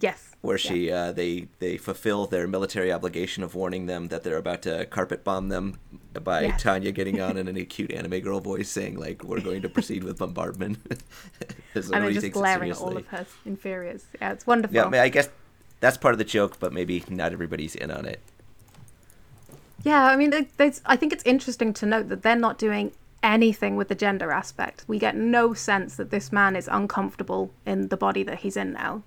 Yes. 0.00 0.36
Where 0.40 0.58
she 0.58 0.90
uh, 0.90 1.12
they 1.12 1.48
they 1.58 1.76
fulfill 1.76 2.26
their 2.26 2.46
military 2.46 2.92
obligation 2.92 3.42
of 3.42 3.54
warning 3.54 3.86
them 3.86 4.08
that 4.08 4.22
they're 4.22 4.36
about 4.36 4.62
to 4.62 4.86
carpet 4.86 5.24
bomb 5.24 5.48
them 5.48 5.78
by 6.22 6.42
Yes. 6.42 6.62
Tanya 6.62 6.92
getting 6.92 7.20
on 7.20 7.36
in 7.38 7.48
an 7.48 7.64
cute 7.66 7.90
anime 7.90 8.20
girl 8.20 8.40
voice 8.40 8.68
saying 8.68 8.98
like 8.98 9.24
we're 9.24 9.40
going 9.40 9.62
to 9.62 9.68
proceed 9.68 10.04
with 10.04 10.18
bombardment. 10.18 10.78
As 11.74 11.90
and 11.90 12.14
just 12.14 12.32
glaring 12.32 12.70
at 12.70 12.78
all 12.78 12.96
of 12.96 13.06
her 13.08 13.26
inferiors. 13.44 14.06
Yeah, 14.20 14.32
it's 14.32 14.46
wonderful. 14.46 14.74
Yeah, 14.74 14.84
I, 14.84 14.90
mean, 14.90 15.00
I 15.00 15.08
guess 15.08 15.28
that's 15.80 15.96
part 15.96 16.14
of 16.14 16.18
the 16.18 16.24
joke, 16.24 16.58
but 16.60 16.72
maybe 16.72 17.02
not 17.08 17.32
everybody's 17.32 17.74
in 17.74 17.90
on 17.90 18.04
it. 18.04 18.20
Yeah, 19.84 20.04
I 20.04 20.16
mean, 20.16 20.32
I 20.34 20.96
think 20.96 21.12
it's 21.12 21.24
interesting 21.24 21.72
to 21.74 21.86
note 21.86 22.08
that 22.08 22.22
they're 22.22 22.36
not 22.36 22.58
doing 22.58 22.92
anything 23.22 23.76
with 23.76 23.88
the 23.88 23.94
gender 23.94 24.30
aspect. 24.30 24.84
We 24.86 24.98
get 24.98 25.16
no 25.16 25.54
sense 25.54 25.96
that 25.96 26.10
this 26.10 26.32
man 26.32 26.56
is 26.56 26.68
uncomfortable 26.70 27.52
in 27.66 27.88
the 27.88 27.96
body 27.96 28.22
that 28.24 28.40
he's 28.40 28.56
in 28.56 28.72
now. 28.72 29.02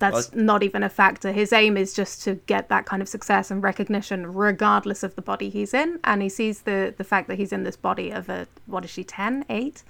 That's 0.00 0.32
Well- 0.32 0.44
not 0.44 0.62
even 0.62 0.82
a 0.82 0.88
factor. 0.88 1.30
His 1.32 1.52
aim 1.52 1.76
is 1.76 1.94
just 1.94 2.22
to 2.24 2.34
get 2.46 2.68
that 2.68 2.84
kind 2.84 3.00
of 3.00 3.08
success 3.08 3.50
and 3.50 3.62
recognition, 3.62 4.32
regardless 4.34 5.02
of 5.02 5.14
the 5.14 5.22
body 5.22 5.48
he's 5.50 5.72
in. 5.72 6.00
And 6.04 6.20
he 6.22 6.28
sees 6.28 6.62
the 6.62 6.92
the 6.96 7.04
fact 7.04 7.28
that 7.28 7.38
he's 7.38 7.52
in 7.52 7.62
this 7.64 7.76
body 7.76 8.10
of 8.10 8.28
a 8.28 8.46
what 8.66 8.84
is 8.84 8.90
she, 8.90 9.04
10, 9.04 9.44
8? 9.48 9.82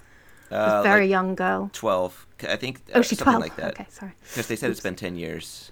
Uh, 0.51 0.55
a 0.55 0.83
very 0.83 1.05
like 1.05 1.09
young 1.09 1.33
girl. 1.35 1.69
twelve, 1.73 2.27
I 2.47 2.55
think. 2.55 2.81
Oh, 2.93 2.99
uh, 2.99 3.01
she's 3.01 3.17
something 3.17 3.33
12. 3.33 3.41
like 3.41 3.55
that. 3.55 3.73
Okay, 3.73 3.87
sorry. 3.89 4.13
Because 4.21 4.47
they 4.47 4.55
said 4.55 4.69
it's 4.69 4.79
been 4.79 4.95
ten 4.95 5.15
years. 5.15 5.71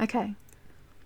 Okay. 0.00 0.34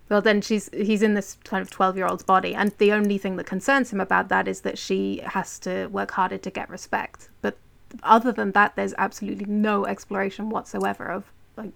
Well, 0.09 0.22
then 0.22 0.40
she's 0.40 0.70
he's 0.72 1.02
in 1.02 1.14
this 1.14 1.37
kind 1.44 1.61
of 1.61 1.70
twelve 1.70 1.96
year 1.96 2.06
old's 2.06 2.22
body, 2.22 2.54
and 2.54 2.70
the 2.78 2.92
only 2.92 3.18
thing 3.18 3.35
that 3.37 3.46
concerns 3.46 3.92
him 3.92 4.00
about 4.00 4.28
that 4.28 4.46
is 4.46 4.61
that 4.61 4.78
she 4.78 5.22
has 5.26 5.59
to 5.61 5.87
work 5.88 6.12
harder 6.12 6.38
to 6.38 6.50
get 6.50 6.70
respect. 6.70 7.28
But 7.42 7.59
other 8.04 8.30
than 8.33 8.52
that, 8.52 8.76
there's 8.76 8.94
absolutely 8.96 9.46
no 9.46 9.87
exploration 9.87 10.48
whatsoever 10.48 11.06
of 11.06 11.24
like 11.56 11.72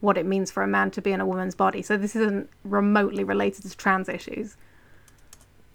what 0.00 0.16
it 0.16 0.26
means 0.26 0.50
for 0.50 0.62
a 0.62 0.66
man 0.68 0.90
to 0.92 1.02
be 1.02 1.12
in 1.12 1.20
a 1.20 1.26
woman's 1.26 1.54
body. 1.54 1.82
So 1.82 1.96
this 1.96 2.14
isn't 2.14 2.48
remotely 2.64 3.24
related 3.24 3.62
to 3.68 3.76
trans 3.76 4.08
issues. 4.08 4.56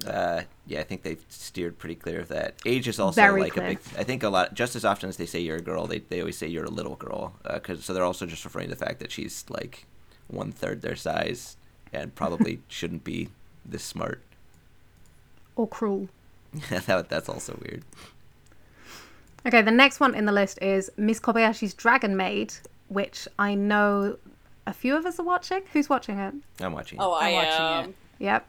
Uh, 0.08 0.42
yeah, 0.66 0.80
I 0.80 0.84
think 0.84 1.04
they've 1.04 1.24
steered 1.30 1.78
pretty 1.78 1.96
clear 1.96 2.20
of 2.22 2.28
that. 2.30 2.56
Age 2.66 2.88
is 2.88 3.00
also 3.00 3.22
Very 3.22 3.42
like 3.42 3.54
clear. 3.54 3.66
a 3.66 3.70
big. 3.70 3.80
I 3.98 4.04
think 4.04 4.24
a 4.24 4.30
lot. 4.30 4.54
Just 4.54 4.76
as 4.76 4.84
often 4.84 5.08
as 5.10 5.18
they 5.18 5.26
say 5.26 5.40
you're 5.40 5.58
a 5.58 5.62
girl, 5.62 5.88
they 5.88 6.00
they 6.00 6.20
always 6.20 6.38
say 6.38 6.48
you're 6.48 6.66
a 6.66 6.70
little 6.70 6.96
girl. 6.96 7.34
Uh 7.46 7.60
'cause 7.60 7.86
so 7.86 7.94
they're 7.94 8.04
also 8.04 8.26
just 8.26 8.44
referring 8.44 8.70
to 8.70 8.76
the 8.76 8.86
fact 8.86 9.00
that 9.00 9.12
she's 9.12 9.46
like 9.50 9.86
one 10.28 10.52
third 10.52 10.82
their 10.82 10.96
size 10.96 11.56
and 11.94 12.16
probably 12.16 12.60
shouldn't 12.68 13.04
be 13.04 13.30
this 13.66 13.84
smart. 13.84 14.22
Or 15.56 15.68
cruel. 15.68 16.10
that, 16.70 17.08
that's 17.10 17.30
also 17.30 17.58
weird. 17.62 17.84
Okay, 19.46 19.62
the 19.62 19.72
next 19.72 20.00
one 20.00 20.16
in 20.16 20.26
the 20.26 20.32
list 20.32 20.62
is 20.62 20.90
Miss 20.98 21.20
Kobayashi's 21.20 21.74
Dragon 21.74 22.16
Maid, 22.18 22.54
which 22.88 23.28
I 23.38 23.56
know 23.56 24.18
a 24.66 24.74
few 24.74 24.96
of 24.96 25.06
us 25.06 25.20
are 25.20 25.26
watching. 25.26 25.62
Who's 25.74 25.90
watching 25.90 26.18
it? 26.20 26.34
I'm 26.60 26.74
watching. 26.74 27.00
Oh, 27.02 27.12
I 27.12 27.28
I'm 27.30 27.34
watching 27.34 27.62
am. 27.62 27.90
it. 27.90 27.96
Yep. 28.20 28.48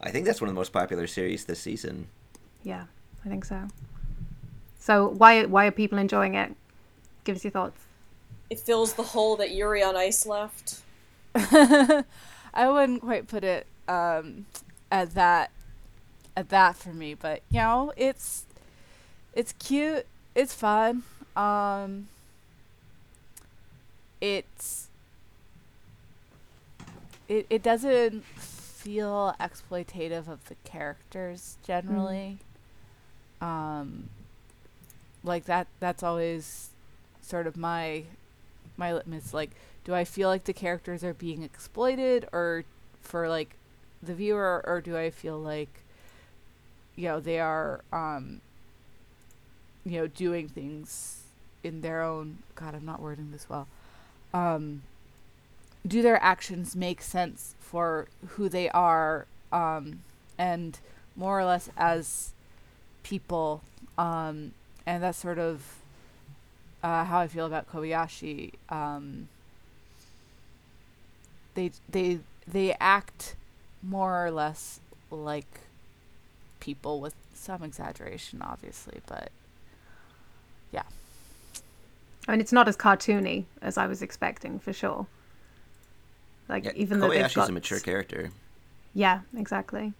I 0.00 0.10
think 0.10 0.26
that's 0.26 0.40
one 0.40 0.48
of 0.48 0.54
the 0.54 0.58
most 0.58 0.72
popular 0.72 1.06
series 1.06 1.44
this 1.44 1.60
season. 1.60 2.08
Yeah, 2.62 2.84
I 3.24 3.28
think 3.28 3.44
so. 3.44 3.68
So 4.78 5.08
why 5.08 5.44
why 5.46 5.66
are 5.66 5.70
people 5.70 5.98
enjoying 5.98 6.34
it? 6.34 6.54
Give 7.24 7.36
us 7.36 7.44
your 7.44 7.50
thoughts. 7.50 7.80
It 8.50 8.60
fills 8.60 8.92
the 8.92 9.02
hole 9.02 9.36
that 9.36 9.50
Yuri 9.50 9.82
on 9.82 9.96
Ice 9.96 10.26
left. 10.26 10.80
I 11.34 12.04
wouldn't 12.56 13.02
quite 13.02 13.26
put 13.26 13.42
it 13.42 13.66
um, 13.88 14.46
at 14.90 15.14
that 15.14 15.50
at 16.36 16.50
that 16.50 16.76
for 16.76 16.90
me, 16.90 17.14
but 17.14 17.42
you 17.50 17.60
know, 17.60 17.92
it's 17.96 18.44
it's 19.32 19.52
cute, 19.52 20.06
it's 20.34 20.54
fun. 20.54 21.02
Um, 21.34 22.08
it's 24.20 24.88
it 27.28 27.46
it 27.50 27.62
doesn't 27.62 28.24
feel 28.24 29.34
exploitative 29.40 30.28
of 30.28 30.46
the 30.48 30.54
characters 30.64 31.56
generally. 31.66 32.38
Um, 33.40 34.08
like 35.24 35.44
that 35.46 35.66
that's 35.80 36.02
always 36.02 36.70
sort 37.20 37.46
of 37.46 37.56
my 37.56 38.04
my 38.76 38.92
litmus 38.92 39.34
like 39.34 39.50
do 39.84 39.94
I 39.94 40.04
feel 40.04 40.28
like 40.28 40.44
the 40.44 40.52
characters 40.52 41.02
are 41.04 41.14
being 41.14 41.42
exploited 41.42 42.28
or 42.32 42.64
for 43.02 43.28
like 43.28 43.56
the 44.02 44.14
viewer 44.14 44.62
or 44.64 44.80
do 44.80 44.96
I 44.96 45.10
feel 45.10 45.38
like 45.38 45.82
you 46.94 47.08
know 47.08 47.20
they 47.20 47.40
are 47.40 47.80
um 47.92 48.40
you 49.84 50.00
know 50.00 50.06
doing 50.06 50.48
things 50.48 51.24
in 51.62 51.80
their 51.80 52.02
own 52.02 52.38
god 52.54 52.74
I'm 52.74 52.84
not 52.86 53.00
wording 53.00 53.30
this 53.32 53.48
well 53.48 53.66
um 54.36 54.82
do 55.86 56.02
their 56.02 56.20
actions 56.22 56.74
make 56.74 57.00
sense 57.00 57.54
for 57.60 58.08
who 58.30 58.48
they 58.48 58.68
are 58.70 59.26
um 59.52 60.00
and 60.38 60.80
more 61.14 61.38
or 61.40 61.44
less 61.44 61.70
as 61.76 62.32
people 63.02 63.62
um 63.96 64.52
and 64.86 65.02
that's 65.02 65.18
sort 65.18 65.38
of 65.38 65.62
uh, 66.82 67.04
how 67.04 67.18
I 67.18 67.26
feel 67.26 67.46
about 67.46 67.70
Kobayashi. 67.70 68.52
Um, 68.68 69.28
they 71.54 71.72
they 71.88 72.20
they 72.46 72.74
act 72.78 73.34
more 73.82 74.24
or 74.24 74.30
less 74.30 74.78
like 75.10 75.62
people 76.60 77.00
with 77.00 77.14
some 77.34 77.64
exaggeration, 77.64 78.40
obviously, 78.40 79.00
but 79.06 79.30
yeah, 80.70 80.84
I 82.28 82.32
mean, 82.32 82.40
it's 82.40 82.52
not 82.52 82.68
as 82.68 82.76
cartoony 82.76 83.44
as 83.62 83.78
I 83.78 83.86
was 83.86 84.02
expecting 84.02 84.58
for 84.58 84.72
sure. 84.72 85.06
Like 86.48 86.64
Yeah, 86.64 86.72
even 86.74 87.00
though 87.00 87.08
they've 87.08 87.24
Kobayashi's 87.24 87.34
got 87.34 87.48
a 87.48 87.52
mature 87.52 87.80
character. 87.80 88.30
Yeah, 88.94 89.20
exactly. 89.36 89.92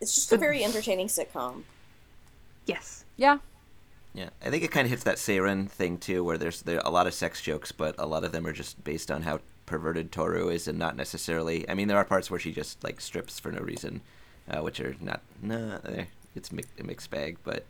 It's 0.00 0.14
just 0.14 0.32
a 0.32 0.36
very 0.36 0.62
entertaining 0.62 1.06
sitcom. 1.08 1.62
Yes. 2.66 3.04
yeah, 3.16 3.38
Yeah, 4.14 4.30
I 4.44 4.50
think 4.50 4.64
it 4.64 4.70
kind 4.70 4.86
of 4.86 4.90
hits 4.90 5.04
that 5.04 5.16
Seiren 5.16 5.68
thing 5.68 5.98
too, 5.98 6.24
where 6.24 6.38
there's 6.38 6.62
there 6.62 6.80
a 6.84 6.90
lot 6.90 7.06
of 7.06 7.14
sex 7.14 7.40
jokes, 7.42 7.72
but 7.72 7.94
a 7.98 8.06
lot 8.06 8.24
of 8.24 8.32
them 8.32 8.46
are 8.46 8.52
just 8.52 8.82
based 8.84 9.10
on 9.10 9.22
how 9.22 9.40
perverted 9.66 10.12
Toru 10.12 10.48
is, 10.48 10.68
and 10.68 10.78
not 10.78 10.96
necessarily. 10.96 11.68
I 11.68 11.74
mean, 11.74 11.88
there 11.88 11.96
are 11.96 12.04
parts 12.04 12.30
where 12.30 12.40
she 12.40 12.52
just 12.52 12.82
like 12.84 13.00
strips 13.00 13.38
for 13.38 13.50
no 13.52 13.60
reason, 13.60 14.02
uh, 14.50 14.60
which 14.60 14.80
are 14.80 14.94
not. 15.00 15.22
Nah, 15.42 15.78
eh, 15.86 16.04
it's 16.34 16.52
mi- 16.52 16.64
a 16.78 16.84
mixed 16.84 17.10
bag, 17.10 17.38
but 17.44 17.64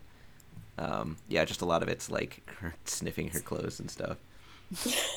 um, 0.78 1.16
yeah, 1.28 1.44
just 1.44 1.60
a 1.62 1.64
lot 1.64 1.82
of 1.82 1.88
it's 1.88 2.10
like 2.10 2.42
her 2.60 2.74
sniffing 2.84 3.28
her 3.28 3.40
clothes 3.40 3.80
and 3.80 3.90
stuff. 3.90 4.16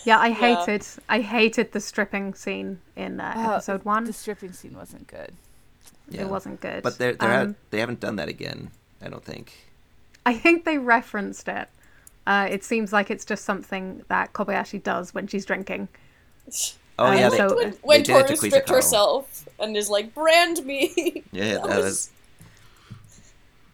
Yeah, 0.06 0.20
I 0.20 0.28
Yeah. 0.28 0.34
hated 0.65 0.88
I 1.10 1.22
hated 1.22 1.72
the 1.72 1.80
stripping 1.80 2.34
scene 2.34 2.80
in 2.96 3.20
uh, 3.20 3.34
episode 3.54 3.84
one. 3.86 4.04
the 4.06 4.13
stripping 4.13 4.54
scene 4.54 4.76
wasn't 4.78 5.08
good. 5.08 5.32
Yeah. 6.10 6.22
It 6.22 6.30
wasn't 6.30 6.62
good. 6.62 6.84
But 6.84 6.98
they're, 6.98 7.13
they're 7.15 7.41
Um, 7.41 7.56
they 7.72 7.80
haven't 7.80 8.00
done 8.00 8.17
that 8.17 8.30
again. 8.30 8.72
I 9.02 9.10
don't 9.10 9.24
think. 9.24 9.54
I 10.26 10.34
think 10.36 10.63
they 10.65 10.78
referenced 10.78 11.48
it. 11.48 11.70
Uh, 12.28 12.48
it 12.50 12.63
seems 12.63 12.91
like 12.93 13.10
it's 13.10 13.24
just 13.26 13.46
something 13.46 14.04
that 14.10 14.34
Kobayashi 14.34 14.84
does 14.84 15.13
when 15.13 15.28
she's 15.28 15.46
drinking. 15.46 15.88
Oh 17.00 17.12
yeah, 17.13 17.30
so- 17.30 17.50
they, 17.50 17.56
when 17.56 17.72
when 17.82 18.04
did 18.04 18.15
it 18.15 18.28
to 18.28 18.36
Toru 18.36 18.36
stripped 18.36 18.67
Quizzicato. 18.67 18.76
herself 18.76 19.48
and 19.60 19.76
is 19.78 19.89
like, 19.89 20.13
"Brand 20.13 20.65
me." 20.65 21.24
yeah, 21.32 21.54
that, 21.54 21.63
that 21.63 21.78
was, 21.78 21.84
was 21.84 22.10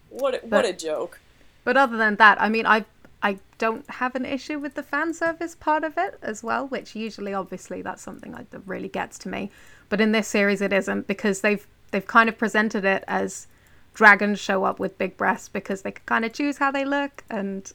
what 0.09 0.35
a, 0.35 0.39
But- 0.41 0.49
what 0.49 0.65
a 0.65 0.73
joke. 0.73 1.19
But 1.63 1.77
other 1.77 1.97
than 1.97 2.17
that, 2.17 2.41
I 2.41 2.49
mean, 2.49 2.65
I 2.65 2.85
I 3.23 3.39
don't 3.57 3.89
have 3.89 4.15
an 4.15 4.25
issue 4.25 4.59
with 4.59 4.75
the 4.75 4.83
fan 4.83 5.13
service 5.13 5.55
part 5.55 5.85
of 5.85 5.97
it 5.97 6.19
as 6.21 6.43
well, 6.43 6.67
which 6.67 6.93
usually, 6.93 7.33
obviously, 7.33 7.81
that's 7.81 8.01
something 8.01 8.33
that 8.33 8.47
really 8.65 8.89
gets 8.89 9.17
to 9.19 9.29
me. 9.29 9.49
But 9.87 10.01
in 10.01 10.11
this 10.11 10.27
series, 10.27 10.61
it 10.61 10.73
isn't 10.73 11.07
because 11.07 11.39
they've 11.39 11.65
they've 11.91 12.05
kind 12.05 12.27
of 12.27 12.37
presented 12.37 12.83
it 12.83 13.03
as 13.07 13.47
dragons 13.93 14.39
show 14.39 14.63
up 14.65 14.79
with 14.79 14.97
big 14.97 15.15
breasts 15.15 15.47
because 15.47 15.83
they 15.83 15.91
can 15.91 16.03
kind 16.05 16.25
of 16.25 16.33
choose 16.33 16.57
how 16.57 16.71
they 16.71 16.83
look, 16.83 17.23
and 17.29 17.71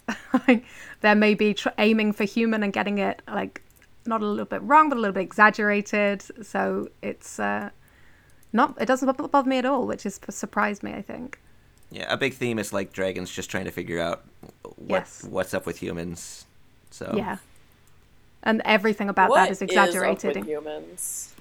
they're 1.00 1.14
maybe 1.14 1.54
tr- 1.54 1.68
aiming 1.78 2.12
for 2.12 2.24
human 2.24 2.62
and 2.62 2.72
getting 2.74 2.98
it 2.98 3.22
like 3.26 3.62
not 4.04 4.20
a 4.20 4.26
little 4.26 4.44
bit 4.44 4.62
wrong, 4.62 4.90
but 4.90 4.98
a 4.98 5.00
little 5.00 5.14
bit 5.14 5.22
exaggerated. 5.22 6.22
So 6.44 6.90
it's 7.00 7.38
uh, 7.38 7.70
not 8.52 8.76
it 8.78 8.86
doesn't 8.86 9.16
bother 9.32 9.48
me 9.48 9.56
at 9.56 9.64
all, 9.64 9.86
which 9.86 10.02
has 10.02 10.20
surprised 10.28 10.82
me. 10.82 10.92
I 10.92 11.00
think. 11.00 11.40
Yeah. 11.90 12.12
A 12.12 12.16
big 12.16 12.34
theme 12.34 12.58
is 12.58 12.72
like 12.72 12.92
dragons 12.92 13.30
just 13.30 13.50
trying 13.50 13.64
to 13.64 13.70
figure 13.70 14.00
out 14.00 14.24
what 14.76 15.00
Yes. 15.00 15.24
what's 15.28 15.54
up 15.54 15.66
with 15.66 15.78
humans. 15.78 16.46
So 16.90 17.12
Yeah. 17.16 17.38
And 18.42 18.62
everything 18.64 19.08
about 19.08 19.30
What 19.30 19.36
that 19.36 19.50
is 19.50 19.62
exaggerated. 19.62 20.30
up 20.30 20.36
with 20.36 20.46
humans? 20.46 21.34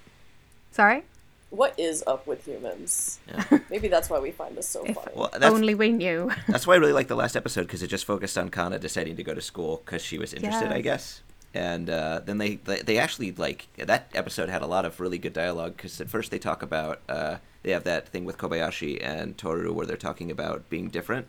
Sorry? 0.71 1.03
What 1.49 1.73
is 1.79 2.03
up 2.05 2.27
with 2.27 2.45
humans? 2.45 3.19
Yeah. 3.27 3.59
Maybe 3.69 3.87
that's 3.87 4.09
why 4.09 4.19
we 4.19 4.31
find 4.31 4.57
this 4.57 4.67
so 4.67 4.83
If 4.83 4.95
funny. 4.95 5.11
Well, 5.15 5.29
that's 5.31 5.45
Only 5.45 5.75
we 5.75 5.91
knew. 5.91 6.29
that's 6.47 6.67
why 6.67 6.73
I 6.73 6.77
really 6.77 6.91
like 6.91 7.07
the 7.07 7.15
last 7.15 7.35
episode 7.37 7.61
because 7.61 7.81
it 7.83 7.87
just 7.87 8.03
focused 8.05 8.37
on 8.37 8.49
Kana 8.49 8.79
deciding 8.79 9.15
to 9.15 9.23
go 9.23 9.33
to 9.33 9.41
school 9.41 9.81
because 9.85 10.01
she 10.03 10.17
was 10.17 10.33
interested, 10.33 10.71
I 10.71 10.81
guess. 10.81 11.21
And 11.53 11.89
uh, 11.89 12.19
then 12.25 12.37
they, 12.37 12.55
they 12.55 12.81
they 12.81 12.97
actually 12.97 13.31
like 13.31 13.67
that 13.77 14.09
episode 14.13 14.49
had 14.49 14.61
a 14.61 14.67
lot 14.67 14.83
of 14.85 14.99
really 14.99 15.17
good 15.17 15.33
dialogue 15.33 15.77
because 15.77 15.99
at 16.01 16.09
first 16.09 16.29
they 16.31 16.37
talk 16.39 16.61
about 16.61 16.99
uh, 17.07 17.37
they 17.67 17.73
have 17.73 17.83
that 17.83 18.07
thing 18.07 18.23
with 18.23 18.37
Kobayashi 18.37 19.03
and 19.03 19.37
Toru 19.37 19.73
where 19.73 19.85
they're 19.85 19.97
talking 19.97 20.31
about 20.31 20.69
being 20.69 20.87
different, 20.87 21.27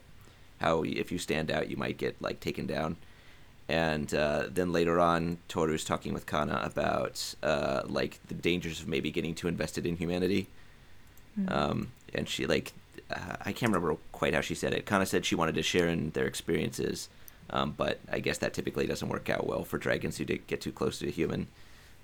how 0.60 0.84
if 0.84 1.10
you 1.10 1.18
stand 1.18 1.50
out 1.50 1.68
you 1.68 1.76
might 1.76 1.98
get 1.98 2.22
like 2.22 2.38
taken 2.38 2.64
down, 2.64 2.96
and 3.68 4.14
uh, 4.14 4.44
then 4.48 4.72
later 4.72 5.00
on 5.00 5.38
Toru's 5.48 5.84
talking 5.84 6.14
with 6.14 6.26
Kana 6.26 6.60
about 6.62 7.34
uh, 7.42 7.82
like 7.86 8.20
the 8.28 8.34
dangers 8.34 8.80
of 8.80 8.86
maybe 8.86 9.10
getting 9.10 9.34
too 9.34 9.48
invested 9.48 9.84
in 9.84 9.96
humanity 9.96 10.46
um, 11.48 11.92
and 12.14 12.28
she 12.28 12.46
like 12.46 12.72
uh, 13.10 13.36
I 13.40 13.52
can't 13.52 13.72
remember 13.72 13.96
quite 14.12 14.34
how 14.34 14.40
she 14.40 14.54
said 14.54 14.74
it. 14.74 14.86
Kana 14.86 15.06
said 15.06 15.24
she 15.24 15.34
wanted 15.34 15.54
to 15.54 15.62
share 15.62 15.88
in 15.88 16.10
their 16.10 16.26
experiences, 16.26 17.08
um, 17.50 17.74
but 17.76 17.98
I 18.12 18.20
guess 18.20 18.38
that 18.38 18.52
typically 18.52 18.86
doesn't 18.86 19.08
work 19.08 19.30
out 19.30 19.46
well 19.46 19.64
for 19.64 19.78
dragons 19.78 20.18
who 20.18 20.24
get 20.24 20.60
too 20.60 20.72
close 20.72 20.98
to 20.98 21.08
a 21.08 21.10
human. 21.10 21.48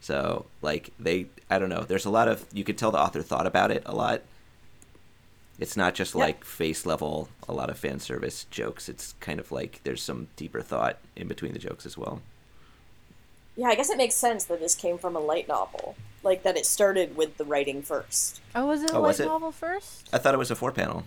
So 0.04 0.44
like 0.60 0.90
they, 1.00 1.26
I 1.48 1.58
don't 1.58 1.70
know. 1.70 1.80
There's 1.80 2.04
a 2.04 2.10
lot 2.10 2.28
of 2.28 2.44
you 2.52 2.62
could 2.62 2.76
tell 2.76 2.90
the 2.90 2.98
author 3.00 3.22
thought 3.22 3.46
about 3.46 3.70
it 3.70 3.82
a 3.86 3.94
lot. 3.94 4.20
It's 5.58 5.78
not 5.78 5.94
just 5.94 6.14
Yeah. 6.14 6.20
like 6.20 6.44
face 6.44 6.84
level, 6.84 7.30
a 7.48 7.54
lot 7.54 7.70
of 7.70 7.78
fan 7.78 8.00
service 8.00 8.44
jokes. 8.50 8.90
It's 8.90 9.14
kind 9.20 9.40
of 9.40 9.50
like 9.50 9.80
there's 9.84 10.02
some 10.02 10.28
deeper 10.36 10.60
thought 10.60 10.98
in 11.16 11.26
between 11.26 11.54
the 11.54 11.58
jokes 11.58 11.86
as 11.86 11.96
well. 11.96 12.20
Yeah, 13.56 13.68
I 13.68 13.76
guess 13.76 13.88
it 13.88 13.96
makes 13.96 14.14
sense 14.14 14.44
that 14.44 14.60
this 14.60 14.74
came 14.74 14.98
from 14.98 15.16
a 15.16 15.20
light 15.20 15.48
novel. 15.48 15.96
Like 16.22 16.42
that 16.42 16.58
it 16.58 16.66
started 16.66 17.16
with 17.16 17.38
the 17.38 17.44
writing 17.46 17.80
first. 17.80 18.42
Oh, 18.54 18.66
was 18.66 18.82
it 18.82 18.90
a 18.90 18.96
Oh, 18.96 19.00
light 19.00 19.20
it? 19.20 19.24
novel 19.24 19.52
first? 19.52 20.06
I 20.12 20.18
thought 20.18 20.34
it 20.34 20.38
was 20.38 20.50
a 20.50 20.56
four 20.56 20.70
panel. 20.72 21.04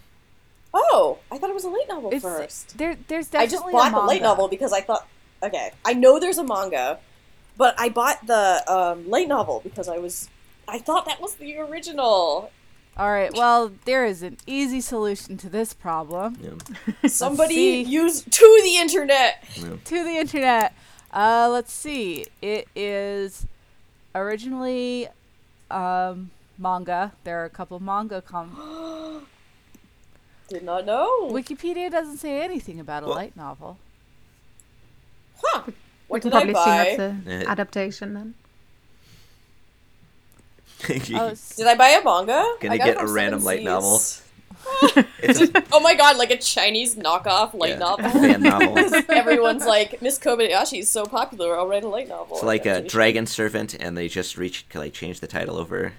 Oh, 0.74 1.20
I 1.32 1.38
thought 1.38 1.52
it 1.52 1.56
was 1.56 1.66
a 1.66 1.70
light 1.70 1.88
novel 1.88 2.10
It's 2.12 2.24
first. 2.24 2.78
there. 2.80 2.98
There's 3.08 3.28
definitely. 3.28 3.44
I 3.44 3.46
definitely 3.46 3.74
just 3.74 3.88
a 3.90 3.92
bought 3.92 4.02
the 4.02 4.08
light 4.08 4.22
novel 4.24 4.48
because 4.48 4.74
I 4.74 4.82
thought, 4.82 5.08
okay, 5.44 5.72
I 5.86 5.94
know 5.94 6.20
there's 6.20 6.38
a 6.40 6.44
manga, 6.44 7.00
but 7.58 7.76
I 7.80 7.90
bought 7.90 8.26
the 8.28 8.64
um, 8.72 9.10
light 9.10 9.28
novel 9.28 9.62
because 9.64 9.88
I 9.88 9.98
was, 9.98 10.30
I 10.68 10.80
thought 10.80 11.06
that 11.06 11.22
was 11.22 11.36
the 11.36 11.58
original. 11.58 12.52
All 12.96 13.10
right. 13.12 13.32
Well, 13.34 13.72
there 13.86 14.06
is 14.06 14.24
an 14.24 14.38
easy 14.48 14.82
solution 14.82 15.38
to 15.38 15.50
this 15.50 15.74
problem. 15.74 16.38
Yeah. 16.42 17.08
Somebody 17.10 17.54
see. 17.56 17.82
used 17.84 18.32
to 18.32 18.60
the 18.64 18.78
internet. 18.78 19.44
to 19.86 20.04
the 20.04 20.18
internet. 20.18 20.74
Uh, 21.12 21.48
let's 21.52 21.72
see. 21.72 22.26
It 22.42 22.68
is 22.76 23.46
originally 24.16 25.08
um, 25.70 26.32
manga. 26.58 27.14
There 27.24 27.40
are 27.42 27.46
a 27.46 27.50
couple 27.50 27.80
manga 27.80 28.22
com. 28.22 29.28
Did 30.50 30.64
not 30.64 30.86
know. 30.86 31.30
Wikipedia 31.30 31.92
doesn't 31.92 32.18
say 32.18 32.42
anything 32.42 32.80
about 32.80 33.04
a 33.04 33.08
Well- 33.08 33.16
light 33.16 33.36
novel. 33.38 33.78
Huh. 36.10 36.14
we 36.14 36.14
What 36.14 36.22
can 36.22 36.32
did 36.32 36.38
I 36.38 36.52
probably 36.52 36.90
assume 36.94 37.24
that's 37.26 37.44
an 37.44 37.48
adaptation 37.48 38.14
then. 38.14 38.34
Oh, 41.16 41.28
s- 41.30 41.56
Did 41.56 41.68
I 41.68 41.76
buy 41.76 41.90
a 41.90 42.04
manga? 42.04 42.46
Gonna 42.60 42.76
I 42.76 42.78
got 42.78 42.86
get 42.86 43.02
a 43.02 43.08
random 43.08 43.44
light 43.44 43.58
Seas. 43.60 43.66
novel. 43.66 44.02
it's 45.24 45.42
a 45.42 45.64
Oh 45.72 45.80
my 45.80 45.96
god, 45.96 46.18
like 46.18 46.30
a 46.30 46.38
Chinese 46.38 46.96
knockoff 46.96 47.54
light 47.56 47.72
yeah, 47.72 47.78
novel. 47.80 48.10
fan 48.12 48.44
novel. 48.44 48.78
Everyone's 49.10 49.66
like, 49.66 50.02
Miss 50.02 50.20
Kobayashi 50.20 50.80
is 50.80 50.90
so 50.90 51.06
popular, 51.06 51.58
I'll 51.58 51.68
write 51.68 51.84
a 51.84 51.88
light 51.88 52.08
novel. 52.08 52.36
It's 52.38 52.46
like 52.46 52.66
a 52.68 52.82
dragon 52.82 53.26
servant, 53.26 53.74
and 53.80 53.98
they 53.98 54.08
just 54.08 54.38
reach 54.38 54.66
like 54.76 54.94
change 54.94 55.20
the 55.20 55.28
title 55.28 55.58
over. 55.58 55.94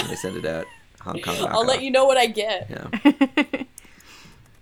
and 0.00 0.08
they 0.08 0.16
send 0.16 0.36
it 0.36 0.44
out. 0.44 0.66
Hong 1.02 1.20
Kong. 1.20 1.36
I'll 1.48 1.64
let 1.64 1.82
you 1.82 1.90
know 1.92 2.04
what 2.04 2.16
I 2.18 2.26
get. 2.26 2.68
Yeah. 2.68 3.62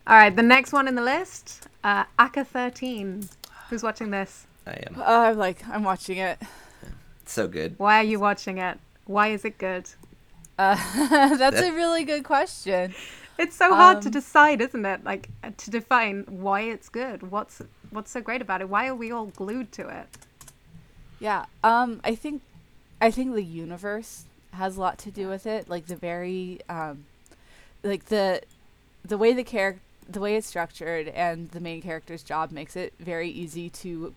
All 0.07 0.17
right, 0.17 0.35
the 0.37 0.43
next 0.43 0.73
one 0.75 0.87
in 0.87 0.95
the 0.95 1.03
list, 1.03 1.67
uh, 1.83 2.05
ACCA 2.19 2.47
13. 2.47 3.31
Who's 3.71 3.83
watching 3.83 4.11
this? 4.11 4.47
I 4.67 4.73
am. 4.87 4.97
uh, 4.99 5.05
I'm 5.05 5.37
like, 5.39 5.67
I'm 5.69 5.85
watching 5.85 6.19
it. 6.19 6.39
It's 7.23 7.33
so 7.33 7.49
good. 7.49 7.75
Why 7.79 7.99
are 8.01 8.05
you 8.05 8.19
watching 8.21 8.59
it? 8.59 8.79
Why 9.07 9.29
is 9.29 9.45
it 9.45 9.59
good? 9.59 9.89
Uh, 10.59 10.77
that's 11.37 11.61
That- 11.61 11.73
a 11.73 11.75
really 11.75 12.05
good 12.05 12.25
question. 12.25 12.95
It's 13.37 13.57
so 13.57 13.75
hard 13.75 14.01
to 14.03 14.09
Um, 14.09 14.13
decide, 14.13 14.61
isn't 14.61 14.87
it? 14.87 15.05
Like 15.05 15.29
uh, 15.43 15.51
to 15.57 15.71
define 15.71 16.23
why 16.29 16.61
it's 16.63 16.89
good. 16.89 17.31
What's 17.33 17.61
what's 17.91 18.13
so 18.13 18.21
great 18.21 18.41
about 18.41 18.61
it? 18.61 18.69
Why 18.69 18.87
are 18.87 18.95
we 18.95 19.11
all 19.11 19.27
glued 19.27 19.73
to 19.73 19.89
it? 19.89 20.07
Yeah. 21.19 21.47
Um, 21.65 22.01
I 22.05 22.15
think, 22.15 22.43
I 23.01 23.11
think 23.11 23.35
the 23.35 23.43
universe 23.43 24.25
has 24.53 24.77
a 24.77 24.81
lot 24.81 24.99
to 24.99 25.11
do 25.11 25.27
with 25.29 25.47
it. 25.47 25.69
Like 25.69 25.87
the 25.87 25.97
very, 25.97 26.61
um, 26.69 27.07
like 27.83 28.05
the, 28.07 28.43
the 29.05 29.17
way 29.19 29.33
the 29.33 29.43
character, 29.45 29.81
the 30.09 30.21
way 30.21 30.37
it's 30.37 30.47
structured, 30.47 31.09
and 31.09 31.51
the 31.51 31.61
main 31.61 31.83
character's 31.83 32.23
job 32.23 32.51
makes 32.53 32.77
it 32.77 32.93
very 33.01 33.29
easy 33.31 33.69
to, 33.71 34.15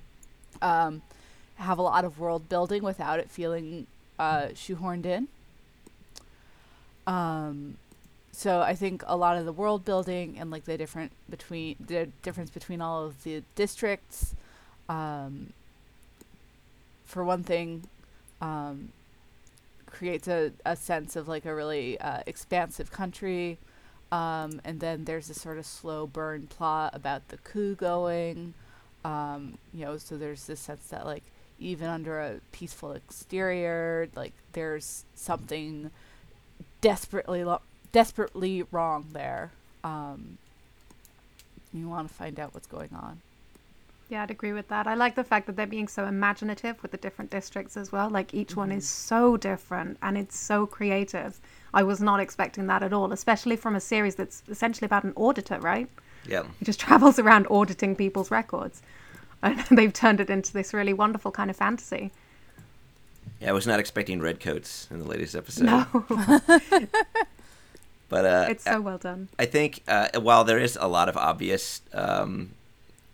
um, 0.62 1.02
have 1.56 1.78
a 1.78 1.82
lot 1.82 2.06
of 2.06 2.20
world 2.20 2.50
building 2.50 2.84
without 2.84 3.20
it 3.20 3.30
feeling 3.30 3.88
uh, 4.20 4.48
shoehorned 4.54 5.06
in. 5.06 5.28
Um, 7.06 7.78
so 8.32 8.62
I 8.62 8.76
think 8.76 9.04
a 9.08 9.18
lot 9.18 9.38
of 9.38 9.46
the 9.46 9.52
world 9.52 9.84
building 9.86 10.38
and 10.40 10.52
like 10.52 10.66
the 10.66 10.78
different 10.78 11.12
between 11.30 11.76
the 11.80 12.10
difference 12.22 12.52
between 12.52 12.82
all 12.82 13.06
of 13.06 13.24
the 13.24 13.44
districts, 13.56 14.36
um, 14.88 15.54
for 17.06 17.24
one 17.24 17.44
thing, 17.44 17.84
um, 18.42 18.90
creates 19.88 20.28
a, 20.28 20.52
a 20.66 20.76
sense 20.76 21.16
of 21.16 21.28
like 21.28 21.46
a 21.46 21.56
really 21.56 22.00
uh, 22.00 22.20
expansive 22.28 22.92
country. 22.92 23.58
Um, 24.12 24.62
and 24.64 24.80
then 24.80 25.06
there's 25.06 25.28
this 25.28 25.42
sort 25.42 25.58
of 25.58 25.66
slow 25.66 26.06
burn 26.06 26.48
plot 26.48 26.92
about 26.94 27.28
the 27.30 27.38
coup 27.38 27.76
going. 27.76 28.54
Um, 29.08 29.58
you 29.74 29.86
know, 29.86 29.98
so 29.98 30.18
there's 30.18 30.46
this 30.48 30.60
sense 30.60 30.88
that 30.88 31.06
like 31.06 31.24
even 31.60 31.88
under 31.88 32.20
a 32.20 32.42
peaceful 32.52 32.92
exterior, 32.92 34.10
like 34.16 34.34
there's 34.52 35.06
something 35.16 35.92
desperately 36.82 37.46
lo- 37.46 37.62
desperately 37.94 38.64
wrong 38.70 39.06
there. 39.14 39.52
Um, 39.82 40.38
you 41.74 41.88
want 41.88 42.10
to 42.10 42.14
find 42.14 42.38
out 42.38 42.54
what's 42.54 42.68
going 42.68 42.90
on. 42.94 43.22
Yeah, 44.10 44.24
I'd 44.24 44.32
agree 44.32 44.52
with 44.52 44.68
that. 44.68 44.88
I 44.88 44.96
like 44.96 45.16
the 45.16 45.24
fact 45.24 45.48
that 45.48 45.56
they're 45.56 45.68
being 45.68 45.88
so 45.88 46.06
imaginative 46.06 46.82
with 46.82 46.92
the 46.92 46.98
different 46.98 47.32
districts 47.32 47.78
as 47.78 47.94
well. 47.94 48.10
Like 48.10 48.34
each 48.34 48.58
one 48.58 48.74
is 48.74 48.88
so 48.88 49.38
different 49.38 49.98
and 50.02 50.18
it's 50.18 50.38
so 50.38 50.66
creative. 50.66 51.40
I 51.74 51.84
was 51.84 52.02
not 52.02 52.20
expecting 52.20 52.68
that 52.68 52.84
at 52.84 52.92
all, 52.92 53.14
especially 53.14 53.56
from 53.56 53.76
a 53.76 53.82
series 53.82 54.16
that's 54.16 54.44
essentially 54.50 54.86
about 54.86 55.06
an 55.06 55.14
auditor, 55.16 55.60
right? 55.60 55.90
Yeah. 56.28 56.44
He 56.60 56.66
just 56.66 56.80
travels 56.88 57.20
around 57.20 57.48
auditing 57.50 57.96
people's 57.96 58.32
records. 58.32 58.82
And 59.42 59.60
they've 59.72 59.94
turned 59.94 60.20
it 60.20 60.30
into 60.30 60.54
this 60.54 60.74
really 60.74 60.94
wonderful 60.94 61.32
kind 61.32 61.50
of 61.50 61.56
fantasy. 61.56 62.12
Yeah, 63.40 63.50
I 63.50 63.54
was 63.54 63.68
not 63.68 63.80
expecting 63.80 64.20
redcoats 64.20 64.88
in 64.90 65.00
the 65.00 65.06
latest 65.06 65.36
episode. 65.36 65.66
No, 65.66 66.06
But 68.10 68.26
uh, 68.26 68.48
it's 68.50 68.64
so 68.64 68.80
well 68.82 68.98
done. 68.98 69.28
I 69.38 69.46
think 69.46 69.84
uh, 69.88 70.08
while 70.20 70.44
there 70.44 70.60
is 70.60 70.78
a 70.80 70.88
lot 70.88 71.10
of 71.10 71.18
obvious, 71.18 71.82
um, 71.94 72.52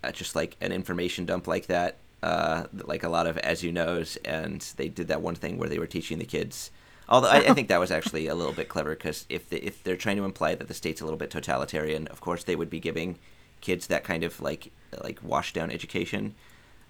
uh, 0.03 0.11
just 0.11 0.35
like 0.35 0.55
an 0.61 0.71
information 0.71 1.25
dump 1.25 1.47
like 1.47 1.65
that, 1.67 1.95
uh, 2.21 2.65
like 2.71 3.03
a 3.03 3.09
lot 3.09 3.25
of 3.25 3.37
as 3.39 3.63
you 3.63 3.71
knows, 3.71 4.17
and 4.17 4.61
they 4.77 4.87
did 4.87 5.07
that 5.07 5.21
one 5.21 5.35
thing 5.35 5.57
where 5.57 5.67
they 5.67 5.79
were 5.79 5.87
teaching 5.87 6.19
the 6.19 6.25
kids. 6.25 6.69
Although 7.09 7.29
I, 7.29 7.37
I 7.37 7.53
think 7.53 7.67
that 7.67 7.79
was 7.79 7.91
actually 7.91 8.27
a 8.27 8.35
little 8.35 8.53
bit 8.53 8.69
clever 8.69 8.91
because 8.95 9.25
if 9.29 9.49
the, 9.49 9.65
if 9.65 9.83
they're 9.83 9.97
trying 9.97 10.17
to 10.17 10.25
imply 10.25 10.55
that 10.55 10.67
the 10.67 10.73
state's 10.73 11.01
a 11.01 11.05
little 11.05 11.17
bit 11.17 11.29
totalitarian, 11.29 12.07
of 12.07 12.21
course 12.21 12.43
they 12.43 12.55
would 12.55 12.69
be 12.69 12.79
giving 12.79 13.17
kids 13.61 13.87
that 13.87 14.03
kind 14.03 14.23
of 14.23 14.41
like 14.41 14.71
like 15.03 15.19
washed 15.23 15.55
down 15.55 15.71
education, 15.71 16.35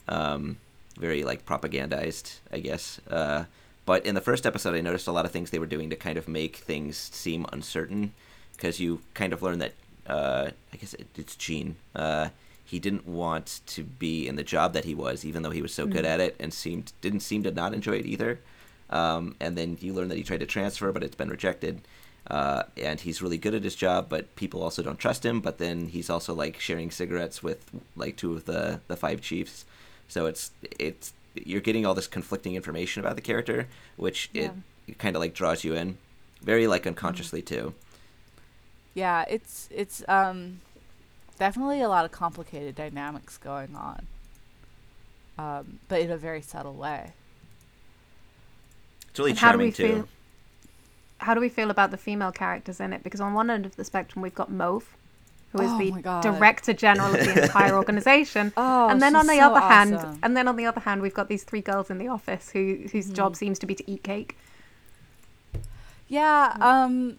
um, 0.07 0.57
very 0.99 1.23
like 1.23 1.45
propagandized, 1.45 2.39
I 2.51 2.59
guess. 2.59 2.99
Uh, 3.09 3.45
but 3.85 4.05
in 4.05 4.15
the 4.15 4.21
first 4.21 4.45
episode, 4.45 4.75
I 4.75 4.81
noticed 4.81 5.07
a 5.07 5.11
lot 5.11 5.25
of 5.25 5.31
things 5.31 5.49
they 5.49 5.59
were 5.59 5.65
doing 5.65 5.89
to 5.89 5.95
kind 5.95 6.17
of 6.17 6.27
make 6.27 6.57
things 6.57 6.97
seem 6.97 7.45
uncertain, 7.51 8.13
because 8.53 8.79
you 8.79 9.01
kind 9.13 9.33
of 9.33 9.41
learn 9.41 9.59
that 9.59 9.73
uh, 10.07 10.51
I 10.71 10.77
guess 10.77 10.93
it, 10.93 11.07
it's 11.15 11.35
Jean. 11.35 11.75
Uh, 11.95 12.29
he 12.65 12.79
didn't 12.79 13.07
want 13.07 13.61
to 13.67 13.83
be 13.83 14.27
in 14.27 14.35
the 14.35 14.43
job 14.43 14.73
that 14.73 14.85
he 14.85 14.95
was, 14.95 15.25
even 15.25 15.43
though 15.43 15.51
he 15.51 15.61
was 15.61 15.73
so 15.73 15.85
good 15.85 16.05
at 16.05 16.19
it, 16.19 16.35
and 16.39 16.53
seemed 16.53 16.93
didn't 17.01 17.19
seem 17.19 17.43
to 17.43 17.51
not 17.51 17.73
enjoy 17.73 17.97
it 17.97 18.05
either. 18.05 18.39
Um, 18.93 19.35
and 19.39 19.57
then 19.57 19.77
you 19.81 19.93
learn 19.93 20.09
that 20.09 20.17
he 20.17 20.23
tried 20.23 20.41
to 20.41 20.45
transfer, 20.45 20.91
but 20.93 21.03
it's 21.03 21.15
been 21.15 21.29
rejected. 21.29 21.81
Uh, 22.27 22.63
and 22.77 23.01
he's 23.01 23.21
really 23.21 23.37
good 23.37 23.53
at 23.55 23.63
his 23.63 23.75
job, 23.75 24.07
but 24.09 24.33
people 24.37 24.63
also 24.63 24.81
don't 24.83 24.99
trust 24.99 25.25
him. 25.25 25.41
But 25.41 25.57
then 25.57 25.87
he's 25.89 26.09
also 26.09 26.33
like 26.33 26.59
sharing 26.59 26.91
cigarettes 26.91 27.43
with 27.43 27.59
like 27.95 28.15
two 28.17 28.33
of 28.33 28.45
the 28.45 28.79
the 28.87 28.95
five 28.95 29.21
chiefs. 29.21 29.65
So 30.07 30.25
it's 30.27 30.51
it's 30.79 31.13
you're 31.35 31.61
getting 31.61 31.85
all 31.85 31.95
this 31.95 32.07
conflicting 32.07 32.55
information 32.55 33.03
about 33.03 33.15
the 33.15 33.21
character, 33.21 33.67
which 33.97 34.29
Yeah. 34.33 34.53
it, 34.87 34.99
kind 34.99 35.15
of 35.15 35.21
like 35.21 35.33
draws 35.33 35.63
you 35.63 35.73
in, 35.75 35.97
very 36.41 36.67
like 36.67 36.85
unconsciously 36.87 37.41
too. 37.41 37.73
Yeah, 38.93 39.25
it's 39.27 39.67
it's 39.71 40.03
um 40.07 40.61
definitely 41.39 41.81
a 41.81 41.89
lot 41.89 42.05
of 42.05 42.11
complicated 42.11 42.75
dynamics 42.75 43.37
going 43.37 43.75
on. 43.75 44.07
Um, 45.37 45.79
but 45.87 46.01
in 46.01 46.11
a 46.11 46.17
very 46.17 46.41
subtle 46.41 46.75
way. 46.75 47.13
It's 49.13 49.19
really 49.19 49.31
And 49.31 49.39
how 49.39 49.51
do 49.53 49.59
we 49.59 49.71
too. 49.71 50.05
feel? 50.05 50.09
How 51.19 51.33
do 51.33 51.39
we 51.39 51.49
feel 51.49 51.71
about 51.71 51.91
the 51.91 51.97
female 51.97 52.31
characters 52.31 52.79
in 52.79 52.93
it? 52.93 53.03
Because 53.03 53.21
on 53.21 53.33
one 53.33 53.49
end 53.49 53.65
of 53.65 53.75
the 53.77 53.85
spectrum, 53.85 54.21
we've 54.21 54.35
got 54.35 54.51
Mauve, 54.51 54.97
who 55.51 55.61
is 55.61 55.73
Oh 55.73 55.75
the 55.75 55.95
director 56.19 56.73
general 56.73 57.13
of 57.13 57.23
the 57.23 57.31
entire 57.33 57.75
organization. 57.75 58.53
Oh, 58.57 58.89
and 58.89 59.01
then 59.01 59.15
on 59.15 59.27
the 59.27 59.39
so 59.39 59.39
other 59.39 59.61
hand, 59.61 60.07
and 60.21 60.35
then 60.37 60.47
on 60.47 60.57
the 60.57 60.65
other 60.65 60.81
hand, 60.81 61.01
we've 61.01 61.13
got 61.13 61.29
these 61.29 61.43
three 61.43 61.61
girls 61.61 61.89
in 61.89 61.97
the 61.97 62.07
office 62.09 62.51
who 62.51 62.87
whose 62.91 63.09
Mm-hmm. 63.09 63.13
job 63.15 63.35
seems 63.35 63.59
to 63.59 63.65
be 63.65 63.75
to 63.75 63.89
eat 63.91 64.03
cake. 64.03 64.37
Yeah, 66.07 66.55
um 66.61 67.17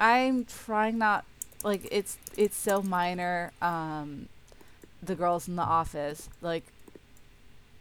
I'm 0.00 0.44
trying 0.44 0.98
not 0.98 1.24
like 1.64 1.86
it's 1.90 2.18
it's 2.36 2.56
so 2.56 2.82
minor 2.82 3.52
um 3.62 4.28
the 5.02 5.14
girls 5.14 5.48
in 5.48 5.56
the 5.56 5.62
office 5.62 6.28
like 6.40 6.64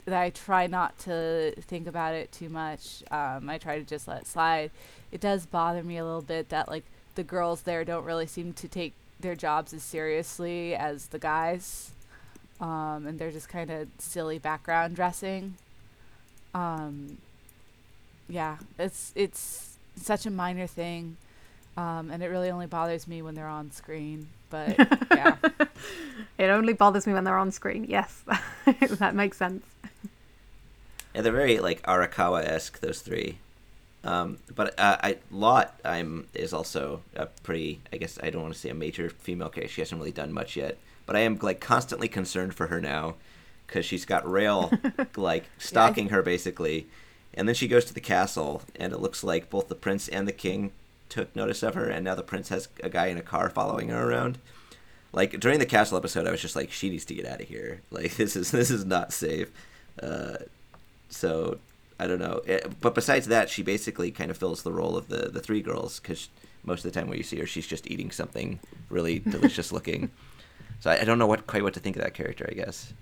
that 0.05 0.19
I 0.21 0.29
try 0.29 0.67
not 0.67 0.97
to 0.99 1.53
think 1.61 1.87
about 1.87 2.13
it 2.13 2.31
too 2.31 2.49
much. 2.49 3.03
Um 3.11 3.49
I 3.49 3.57
try 3.57 3.77
to 3.79 3.85
just 3.85 4.07
let 4.07 4.21
it 4.21 4.27
slide. 4.27 4.71
It 5.11 5.21
does 5.21 5.45
bother 5.45 5.83
me 5.83 5.97
a 5.97 6.05
little 6.05 6.21
bit 6.21 6.49
that 6.49 6.67
like 6.69 6.83
the 7.15 7.23
girls 7.23 7.61
there 7.61 7.83
don't 7.85 8.05
really 8.05 8.27
seem 8.27 8.53
to 8.53 8.67
take 8.67 8.93
their 9.19 9.35
jobs 9.35 9.73
as 9.73 9.83
seriously 9.83 10.75
as 10.75 11.07
the 11.07 11.19
guys. 11.19 11.91
Um 12.59 13.05
and 13.07 13.19
they're 13.19 13.31
just 13.31 13.49
kind 13.49 13.69
of 13.69 13.87
silly 13.99 14.37
background 14.39 14.95
dressing. 14.95 15.55
Um 16.53 17.17
yeah, 18.27 18.57
it's 18.79 19.11
it's 19.15 19.77
such 19.95 20.25
a 20.25 20.31
minor 20.31 20.67
thing, 20.67 21.17
um, 21.77 22.09
and 22.11 22.21
it 22.23 22.27
really 22.27 22.49
only 22.49 22.65
bothers 22.65 23.07
me 23.07 23.21
when 23.21 23.35
they're 23.35 23.47
on 23.47 23.71
screen. 23.71 24.27
But 24.49 24.77
yeah, 25.11 25.35
It 26.37 26.45
only 26.49 26.73
bothers 26.73 27.07
me 27.07 27.13
when 27.13 27.23
they're 27.23 27.37
on 27.37 27.51
screen. 27.51 27.85
Yes, 27.87 28.23
that 28.65 29.15
makes 29.15 29.37
sense. 29.37 29.63
Yeah, 31.15 31.21
they're 31.21 31.31
very 31.31 31.59
like 31.59 31.81
Arakawa 31.83 32.43
esque 32.43 32.81
those 32.81 32.99
three. 32.99 33.37
Um, 34.03 34.37
but 34.53 34.77
uh, 34.77 34.97
I 35.01 35.17
Lot 35.31 35.79
I'm 35.85 36.27
is 36.33 36.53
also 36.53 37.01
a 37.15 37.25
pretty 37.25 37.79
I 37.93 37.97
guess 37.97 38.19
I 38.21 38.29
don't 38.29 38.41
want 38.41 38.53
to 38.53 38.59
say 38.59 38.69
a 38.69 38.73
major 38.75 39.09
female 39.09 39.47
character. 39.47 39.73
She 39.73 39.81
hasn't 39.81 39.99
really 39.99 40.11
done 40.11 40.33
much 40.33 40.57
yet, 40.57 40.77
but 41.05 41.15
I 41.15 41.19
am 41.19 41.39
like 41.41 41.61
constantly 41.61 42.09
concerned 42.09 42.53
for 42.53 42.67
her 42.67 42.81
now 42.81 43.15
because 43.65 43.85
she's 43.85 44.03
got 44.03 44.29
Rail 44.29 44.73
like 45.15 45.45
stalking 45.57 46.09
her 46.09 46.21
basically, 46.21 46.87
and 47.33 47.47
then 47.47 47.55
she 47.55 47.69
goes 47.69 47.85
to 47.85 47.93
the 47.93 48.01
castle 48.01 48.61
and 48.75 48.91
it 48.91 48.99
looks 48.99 49.23
like 49.23 49.49
both 49.49 49.69
the 49.69 49.75
prince 49.75 50.09
and 50.09 50.27
the 50.27 50.33
king 50.33 50.73
took 51.07 51.33
notice 51.33 51.63
of 51.63 51.75
her, 51.75 51.87
and 51.89 52.03
now 52.03 52.15
the 52.15 52.23
prince 52.23 52.49
has 52.49 52.67
a 52.83 52.89
guy 52.89 53.07
in 53.07 53.17
a 53.17 53.21
car 53.21 53.49
following 53.49 53.87
her 53.87 54.11
around. 54.11 54.37
Like 55.13 55.39
during 55.39 55.59
the 55.59 55.65
castle 55.65 55.97
episode, 55.97 56.27
I 56.27 56.31
was 56.31 56.41
just 56.41 56.57
like, 56.57 56.73
she 56.73 56.89
needs 56.89 57.05
to 57.05 57.15
get 57.15 57.25
out 57.25 57.39
of 57.39 57.47
here. 57.47 57.81
Like 57.89 58.17
this 58.17 58.35
is 58.35 58.51
this 58.51 58.69
is 58.69 58.83
not 58.83 59.13
safe. 59.13 59.49
Uh, 60.03 60.35
so 61.15 61.59
I 61.99 62.07
don't 62.07 62.19
know. 62.19 62.41
It, 62.45 62.79
but 62.81 62.93
besides 62.95 63.27
that, 63.27 63.49
she 63.49 63.63
basically 63.63 64.11
kind 64.11 64.29
of 64.29 64.37
fills 64.37 64.63
the 64.63 64.71
role 64.71 64.97
of 64.97 65.07
the 65.07 65.29
the 65.29 65.39
three 65.39 65.61
girls 65.61 65.99
because 65.99 66.29
most 66.63 66.83
of 66.85 66.91
the 66.91 66.99
time 66.99 67.07
when 67.07 67.17
you 67.17 67.23
see 67.23 67.37
her, 67.39 67.45
she's 67.45 67.67
just 67.67 67.89
eating 67.89 68.11
something 68.11 68.59
really 68.89 69.19
delicious 69.35 69.71
looking. 69.71 70.11
So 70.81 70.91
I, 70.91 71.01
I 71.01 71.03
don't 71.05 71.17
know 71.19 71.27
what 71.27 71.47
quite 71.47 71.63
what 71.63 71.73
to 71.75 71.79
think 71.79 71.95
of 71.95 72.01
that 72.03 72.13
character. 72.13 72.47
I 72.49 72.53
guess. 72.53 72.93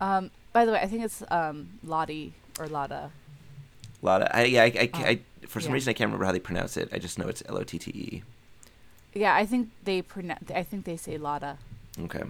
Um, 0.00 0.30
by 0.52 0.64
the 0.64 0.72
way, 0.72 0.80
I 0.80 0.86
think 0.86 1.02
it's 1.04 1.22
um, 1.30 1.78
Lottie 1.84 2.34
or 2.58 2.66
Lotta. 2.66 3.10
Lotta. 4.02 4.34
I, 4.36 4.44
yeah, 4.44 4.62
I, 4.62 4.66
I, 4.66 4.90
Oh, 4.94 4.98
I- 5.00 5.20
for 5.46 5.60
some 5.60 5.70
yeah. 5.70 5.74
reason 5.74 5.90
I 5.90 5.92
can't 5.94 6.08
remember 6.08 6.24
how 6.24 6.32
they 6.32 6.38
pronounce 6.40 6.76
it. 6.76 6.88
I 6.92 6.98
just 6.98 7.18
know 7.18 7.28
it's 7.28 7.42
L 7.48 7.58
O 7.58 7.62
T 7.64 7.78
T 7.78 7.90
E. 7.90 8.22
Yeah, 9.14 9.34
I 9.34 9.46
think 9.46 9.70
they 9.84 10.02
pronounce. 10.02 10.50
I 10.50 10.62
think 10.62 10.84
they 10.84 10.96
say 10.96 11.16
Lotta. 11.18 11.58
Okay. 12.00 12.22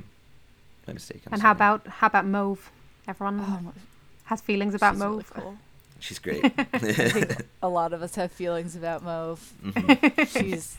My 0.86 0.92
mistake. 0.92 1.22
I'm 1.26 1.32
And 1.34 1.42
how 1.42 1.52
about 1.52 1.86
how 1.86 2.06
about 2.08 2.26
Mauve? 2.26 2.70
Everyone 3.08 3.40
Oh, 3.40 3.72
has 4.24 4.40
feelings 4.40 4.74
about 4.74 4.94
she's 4.94 5.02
really 5.02 5.24
cool. 5.34 5.56
She's 6.00 6.18
great. 6.18 6.44
I 6.44 6.50
think 6.78 7.46
a 7.62 7.68
lot 7.68 7.92
of 7.92 8.02
us 8.02 8.14
have 8.16 8.30
feelings 8.32 8.76
about 8.76 9.02
Mauve. 9.02 9.52
Mhm. 9.64 10.28
She's. 10.28 10.76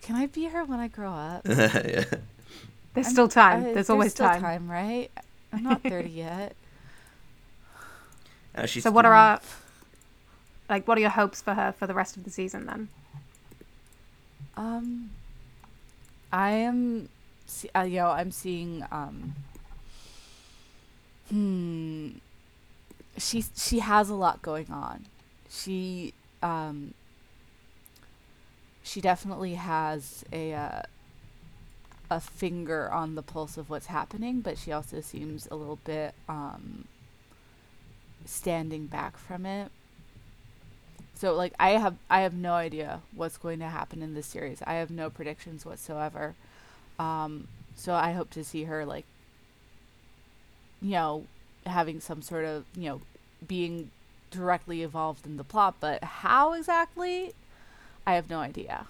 Can 0.00 0.16
I 0.16 0.26
be 0.26 0.44
her 0.46 0.64
when 0.64 0.80
I 0.80 0.88
grow 0.88 1.12
up? 1.12 1.42
yeah. 1.48 2.04
There's 2.94 3.06
I'm- 3.06 3.12
still 3.12 3.28
time. 3.28 3.64
I- 3.66 3.72
there's 3.74 3.90
always 3.90 4.12
still 4.12 4.26
time. 4.28 4.40
time, 4.42 4.70
right? 4.70 5.10
I'm 5.52 5.62
not 5.62 5.82
30 5.82 6.08
yet. 6.10 6.56
Uh, 8.56 8.66
she's 8.66 8.82
So 8.82 8.90
what 8.90 9.04
are 9.06 9.14
our 9.14 9.40
like 10.68 10.86
what 10.88 10.96
are 10.98 11.00
your 11.00 11.10
hopes 11.10 11.40
for 11.42 11.54
her 11.54 11.72
for 11.72 11.86
the 11.86 11.94
rest 11.94 12.16
of 12.16 12.24
the 12.24 12.30
season 12.30 12.66
then? 12.66 12.88
Um, 14.56 15.10
I 16.32 16.50
am, 16.50 17.08
see, 17.46 17.68
uh, 17.74 17.82
you 17.82 17.96
know, 17.96 18.10
I'm 18.10 18.30
seeing. 18.30 18.84
Um, 18.92 19.34
hmm. 21.30 22.08
She 23.16 23.44
she 23.56 23.78
has 23.80 24.08
a 24.10 24.14
lot 24.14 24.42
going 24.42 24.70
on. 24.70 25.06
She 25.48 26.14
um. 26.42 26.94
She 28.82 29.00
definitely 29.00 29.54
has 29.54 30.24
a 30.32 30.52
uh, 30.52 30.82
a 32.10 32.20
finger 32.20 32.90
on 32.92 33.14
the 33.14 33.22
pulse 33.22 33.56
of 33.56 33.70
what's 33.70 33.86
happening, 33.86 34.40
but 34.40 34.58
she 34.58 34.72
also 34.72 35.00
seems 35.00 35.48
a 35.50 35.56
little 35.56 35.78
bit 35.84 36.14
um. 36.28 36.86
Standing 38.26 38.86
back 38.86 39.16
from 39.18 39.44
it. 39.46 39.70
So 41.14 41.34
like 41.34 41.54
I 41.58 41.70
have 41.70 41.96
I 42.10 42.20
have 42.22 42.34
no 42.34 42.54
idea 42.54 43.00
what's 43.14 43.36
going 43.38 43.58
to 43.60 43.68
happen 43.68 44.02
in 44.02 44.14
this 44.14 44.26
series. 44.26 44.62
I 44.66 44.74
have 44.74 44.90
no 44.90 45.10
predictions 45.10 45.64
whatsoever. 45.64 46.34
Um 46.98 47.48
so 47.76 47.94
I 47.94 48.12
hope 48.12 48.30
to 48.30 48.44
see 48.44 48.64
her 48.64 48.84
like 48.84 49.04
you 50.80 50.92
know 50.92 51.24
having 51.66 52.00
some 52.00 52.22
sort 52.22 52.44
of, 52.44 52.64
you 52.76 52.88
know, 52.88 53.00
being 53.46 53.90
directly 54.30 54.82
involved 54.82 55.26
in 55.26 55.36
the 55.36 55.44
plot, 55.44 55.76
but 55.80 56.02
how 56.02 56.52
exactly? 56.54 57.32
I 58.06 58.14
have 58.14 58.28
no 58.28 58.40
idea. 58.40 58.86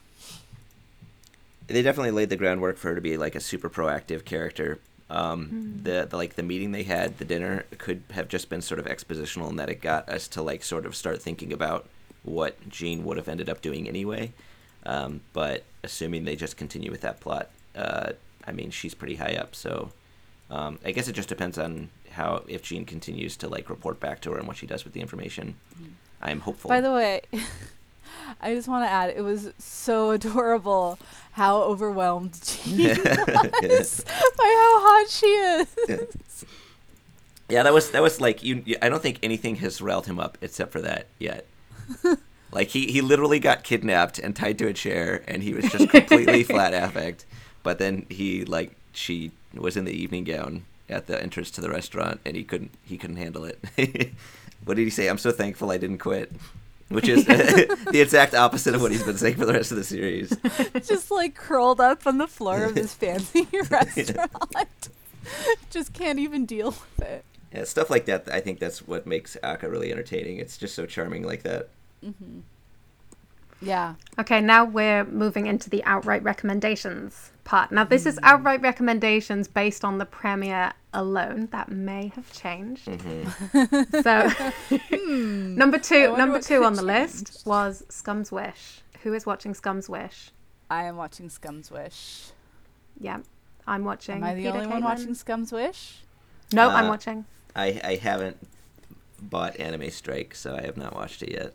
they 1.66 1.82
definitely 1.82 2.10
laid 2.10 2.30
the 2.30 2.36
groundwork 2.36 2.76
for 2.76 2.88
her 2.88 2.94
to 2.94 3.00
be 3.00 3.16
like 3.16 3.34
a 3.34 3.40
super 3.40 3.70
proactive 3.70 4.24
character. 4.24 4.78
Um, 5.10 5.80
the, 5.82 6.06
the 6.08 6.16
like 6.16 6.34
the 6.34 6.42
meeting 6.42 6.72
they 6.72 6.82
had, 6.82 7.18
the 7.18 7.24
dinner 7.24 7.64
could 7.78 8.02
have 8.10 8.28
just 8.28 8.48
been 8.48 8.62
sort 8.62 8.80
of 8.80 8.86
expositional 8.86 9.50
in 9.50 9.56
that 9.56 9.68
it 9.68 9.80
got 9.80 10.08
us 10.08 10.28
to 10.28 10.42
like 10.42 10.62
sort 10.64 10.86
of 10.86 10.96
start 10.96 11.22
thinking 11.22 11.52
about 11.52 11.86
what 12.22 12.68
Jean 12.68 13.04
would 13.04 13.16
have 13.18 13.28
ended 13.28 13.48
up 13.48 13.60
doing 13.60 13.86
anyway. 13.86 14.32
Um, 14.86 15.20
but 15.32 15.62
assuming 15.82 16.24
they 16.24 16.36
just 16.36 16.56
continue 16.56 16.90
with 16.90 17.02
that 17.02 17.20
plot, 17.20 17.50
uh, 17.76 18.12
I 18.46 18.52
mean, 18.52 18.70
she's 18.70 18.94
pretty 18.94 19.16
high 19.16 19.34
up, 19.34 19.54
so 19.54 19.92
um, 20.50 20.78
I 20.84 20.92
guess 20.92 21.08
it 21.08 21.12
just 21.12 21.28
depends 21.28 21.58
on 21.58 21.88
how 22.14 22.44
if 22.48 22.62
Jean 22.62 22.84
continues 22.84 23.36
to 23.38 23.48
like 23.48 23.68
report 23.70 24.00
back 24.00 24.20
to 24.22 24.32
her 24.32 24.38
and 24.38 24.46
what 24.48 24.56
she 24.56 24.66
does 24.66 24.84
with 24.84 24.92
the 24.92 25.00
information. 25.00 25.54
Mm-hmm. 25.74 25.92
I 26.22 26.30
am 26.30 26.40
hopeful. 26.40 26.68
By 26.68 26.80
the 26.80 26.92
way, 26.92 27.20
I 28.40 28.54
just 28.54 28.66
want 28.68 28.84
to 28.84 28.90
add 28.90 29.10
it 29.10 29.20
was 29.22 29.52
so 29.58 30.10
adorable 30.18 30.98
how 31.32 31.62
overwhelmed 31.62 32.40
Jean 32.64 32.96
was 32.96 34.04
by 34.04 34.44
how 34.44 34.80
hot 34.80 35.10
she 35.10 35.26
is. 35.26 36.44
Yeah, 37.48 37.62
that 37.62 37.74
was 37.74 37.90
that 37.90 38.02
was 38.02 38.20
like 38.20 38.42
you. 38.42 38.62
you- 38.64 38.76
I 38.80 38.88
don't 38.88 39.02
think 39.02 39.18
anything 39.22 39.56
has 39.56 39.80
riled 39.82 40.06
him 40.06 40.18
up 40.18 40.38
except 40.40 40.72
for 40.72 40.80
that 40.80 41.06
yet. 41.18 41.46
like 42.52 42.68
he 42.68 42.90
he 42.90 43.00
literally 43.02 43.38
got 43.38 43.64
kidnapped 43.64 44.18
and 44.18 44.34
tied 44.34 44.58
to 44.58 44.66
a 44.68 44.72
chair, 44.72 45.22
and 45.28 45.42
he 45.42 45.52
was 45.52 45.66
just 45.70 45.90
completely 45.90 46.42
flat 46.42 46.72
affect. 46.72 47.26
But 47.62 47.78
then 47.78 48.06
he 48.08 48.44
like 48.44 48.72
she 48.92 49.32
was 49.52 49.76
in 49.76 49.84
the 49.84 49.92
evening 49.92 50.24
gown 50.24 50.64
at 50.88 51.06
the 51.06 51.20
entrance 51.20 51.50
to 51.52 51.60
the 51.60 51.70
restaurant, 51.70 52.20
and 52.24 52.36
he 52.36 52.44
couldn't 52.44 52.72
he 52.84 52.96
couldn't 52.96 53.16
handle 53.16 53.44
it. 53.44 53.58
what 54.64 54.76
did 54.76 54.84
he 54.84 54.90
say? 54.90 55.08
I'm 55.08 55.18
so 55.18 55.32
thankful 55.32 55.70
I 55.70 55.78
didn't 55.78 55.98
quit. 55.98 56.32
Which 56.88 57.08
is 57.08 57.24
the 57.26 58.00
exact 58.00 58.34
opposite 58.34 58.74
of 58.74 58.82
what 58.82 58.92
he's 58.92 59.02
been 59.02 59.16
saying 59.16 59.36
for 59.36 59.46
the 59.46 59.54
rest 59.54 59.72
of 59.72 59.78
the 59.78 59.84
series. 59.84 60.36
just 60.86 61.10
like 61.10 61.34
curled 61.34 61.80
up 61.80 62.06
on 62.06 62.18
the 62.18 62.28
floor 62.28 62.62
of 62.64 62.74
this 62.74 62.92
fancy 62.94 63.48
restaurant. 63.70 64.90
just 65.70 65.94
can't 65.94 66.18
even 66.18 66.44
deal 66.44 66.66
with 66.70 67.08
it. 67.08 67.24
Yeah, 67.52 67.64
stuff 67.64 67.88
like 67.88 68.04
that. 68.04 68.28
I 68.30 68.40
think 68.40 68.58
that's 68.58 68.86
what 68.86 69.06
makes 69.06 69.36
ACCA 69.42 69.70
really 69.70 69.90
entertaining. 69.92 70.38
It's 70.38 70.58
just 70.58 70.74
so 70.74 70.84
charming 70.84 71.22
like 71.22 71.42
that. 71.44 71.68
Mm-hmm. 72.04 72.40
Yeah. 73.62 73.94
Okay, 74.18 74.42
now 74.42 74.64
we're 74.64 75.04
moving 75.04 75.46
into 75.46 75.70
the 75.70 75.82
outright 75.84 76.22
recommendations 76.22 77.30
part. 77.44 77.70
Now, 77.70 77.84
this 77.84 78.06
is 78.06 78.18
hmm. 78.18 78.24
outright 78.24 78.62
recommendations 78.62 79.48
based 79.48 79.84
on 79.84 79.98
the 79.98 80.06
premiere 80.06 80.72
alone. 80.92 81.48
That 81.52 81.70
may 81.70 82.08
have 82.14 82.32
changed. 82.32 82.86
Mm-hmm. 82.86 84.00
so, 84.02 84.28
hmm. 84.86 85.54
number 85.56 85.78
two, 85.78 86.16
number 86.16 86.40
two 86.40 86.64
on 86.64 86.74
the 86.74 86.82
change. 86.82 87.22
list 87.22 87.46
was 87.46 87.84
Scum's 87.88 88.32
Wish. 88.32 88.80
Who 89.02 89.12
is 89.14 89.26
watching 89.26 89.54
Scum's 89.54 89.88
Wish? 89.88 90.30
I 90.70 90.84
am 90.84 90.96
watching 90.96 91.28
Scum's 91.28 91.70
Wish. 91.70 92.30
Yeah, 92.98 93.18
I'm 93.66 93.84
watching. 93.84 94.16
Am 94.16 94.24
I 94.24 94.34
the 94.34 94.42
Peter 94.42 94.54
only 94.54 94.66
one 94.66 94.80
Caitlin. 94.80 94.84
watching 94.84 95.14
Scum's 95.14 95.52
Wish? 95.52 95.98
No, 96.52 96.70
I'm 96.70 96.86
Uh, 96.86 96.88
watching. 96.88 97.24
I 97.54 97.80
I 97.84 97.96
haven't 97.96 98.38
bought 99.20 99.58
Anime 99.60 99.90
Strike, 99.90 100.34
so 100.34 100.56
I 100.56 100.62
have 100.62 100.76
not 100.76 100.94
watched 100.94 101.22
it 101.22 101.32
yet. 101.32 101.54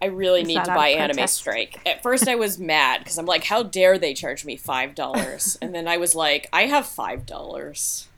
I 0.00 0.06
really 0.06 0.42
Is 0.42 0.48
need 0.48 0.64
to 0.64 0.74
buy 0.74 0.88
Anime? 0.88 1.26
Strike. 1.26 1.80
At 1.86 2.02
first, 2.02 2.28
I 2.28 2.36
was 2.36 2.58
mad 2.58 2.98
because 2.98 3.18
I'm 3.18 3.26
like, 3.26 3.44
how 3.44 3.62
dare 3.62 3.98
they 3.98 4.14
charge 4.14 4.44
me 4.44 4.56
five 4.56 4.94
dollars? 4.94 5.58
and 5.62 5.74
then 5.74 5.88
I 5.88 5.96
was 5.96 6.14
like, 6.14 6.48
I 6.52 6.66
have 6.66 6.86
five 6.86 7.26
dollars, 7.26 8.08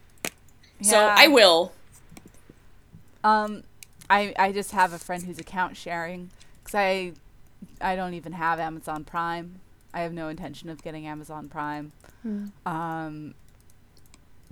so 0.82 0.98
I 0.98 1.28
will. 1.28 1.72
Um, 3.24 3.64
I 4.08 4.34
I 4.38 4.52
just 4.52 4.72
have 4.72 4.92
a 4.92 4.98
friend 4.98 5.24
who's 5.24 5.38
account 5.38 5.76
sharing 5.76 6.30
because 6.62 6.74
I 6.74 7.12
I 7.80 7.96
don't 7.96 8.14
even 8.14 8.32
have 8.32 8.60
Amazon 8.60 9.04
Prime. 9.04 9.60
I 9.92 10.00
have 10.00 10.12
no 10.12 10.28
intention 10.28 10.68
of 10.68 10.82
getting 10.82 11.06
Amazon 11.06 11.48
Prime. 11.48 11.92
Um, 12.66 13.34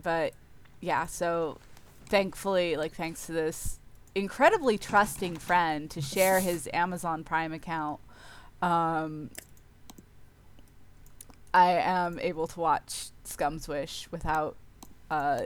but 0.03 0.33
yeah, 0.81 1.07
so 1.07 1.59
thankfully, 2.07 2.77
like 2.77 2.93
thanks 2.93 3.27
to 3.27 3.33
this 3.33 3.78
incredibly 4.19 4.79
trusting 4.79 5.37
friend 5.37 5.91
to 5.91 6.01
share 6.01 6.41
his 6.41 6.69
Amazon 6.73 7.25
Prime 7.25 7.53
account, 7.53 8.01
um, 8.61 9.31
I 11.55 11.73
am 11.73 12.19
able 12.19 12.47
to 12.49 12.61
watch 12.61 13.09
Scum's 13.25 13.69
Wish 13.69 14.09
without 14.11 14.57
uh, 15.11 15.43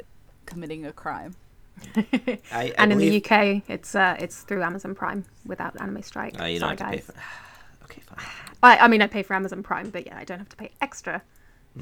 committing 0.47 0.85
a 0.87 0.93
crime. 0.93 1.35
I, 1.97 2.39
I 2.53 2.73
and 2.79 2.93
in 2.93 2.99
the 2.99 3.25
UK, 3.25 3.63
it's 3.69 3.95
uh, 3.95 4.17
it's 4.19 4.43
through 4.43 4.63
Amazon 4.63 4.95
Prime 4.95 5.25
without 5.47 5.81
Anime 5.81 6.03
Strike. 6.03 6.39
Uh, 6.41 6.45
you 6.45 6.59
Sorry, 6.59 6.77
don't 6.77 6.87
have 6.87 6.91
to 6.91 6.97
pay 6.97 6.97
guys. 6.97 7.07
for. 7.07 7.85
okay, 7.85 8.03
fine. 8.03 8.27
I, 8.63 8.77
I 8.79 8.89
mean, 8.89 9.03
I 9.03 9.07
pay 9.07 9.23
for 9.23 9.35
Amazon 9.35 9.63
Prime, 9.63 9.91
but 9.91 10.07
yeah, 10.07 10.17
I 10.17 10.25
don't 10.25 10.39
have 10.39 10.49
to 10.51 10.57
pay 10.57 10.71
extra 10.81 11.23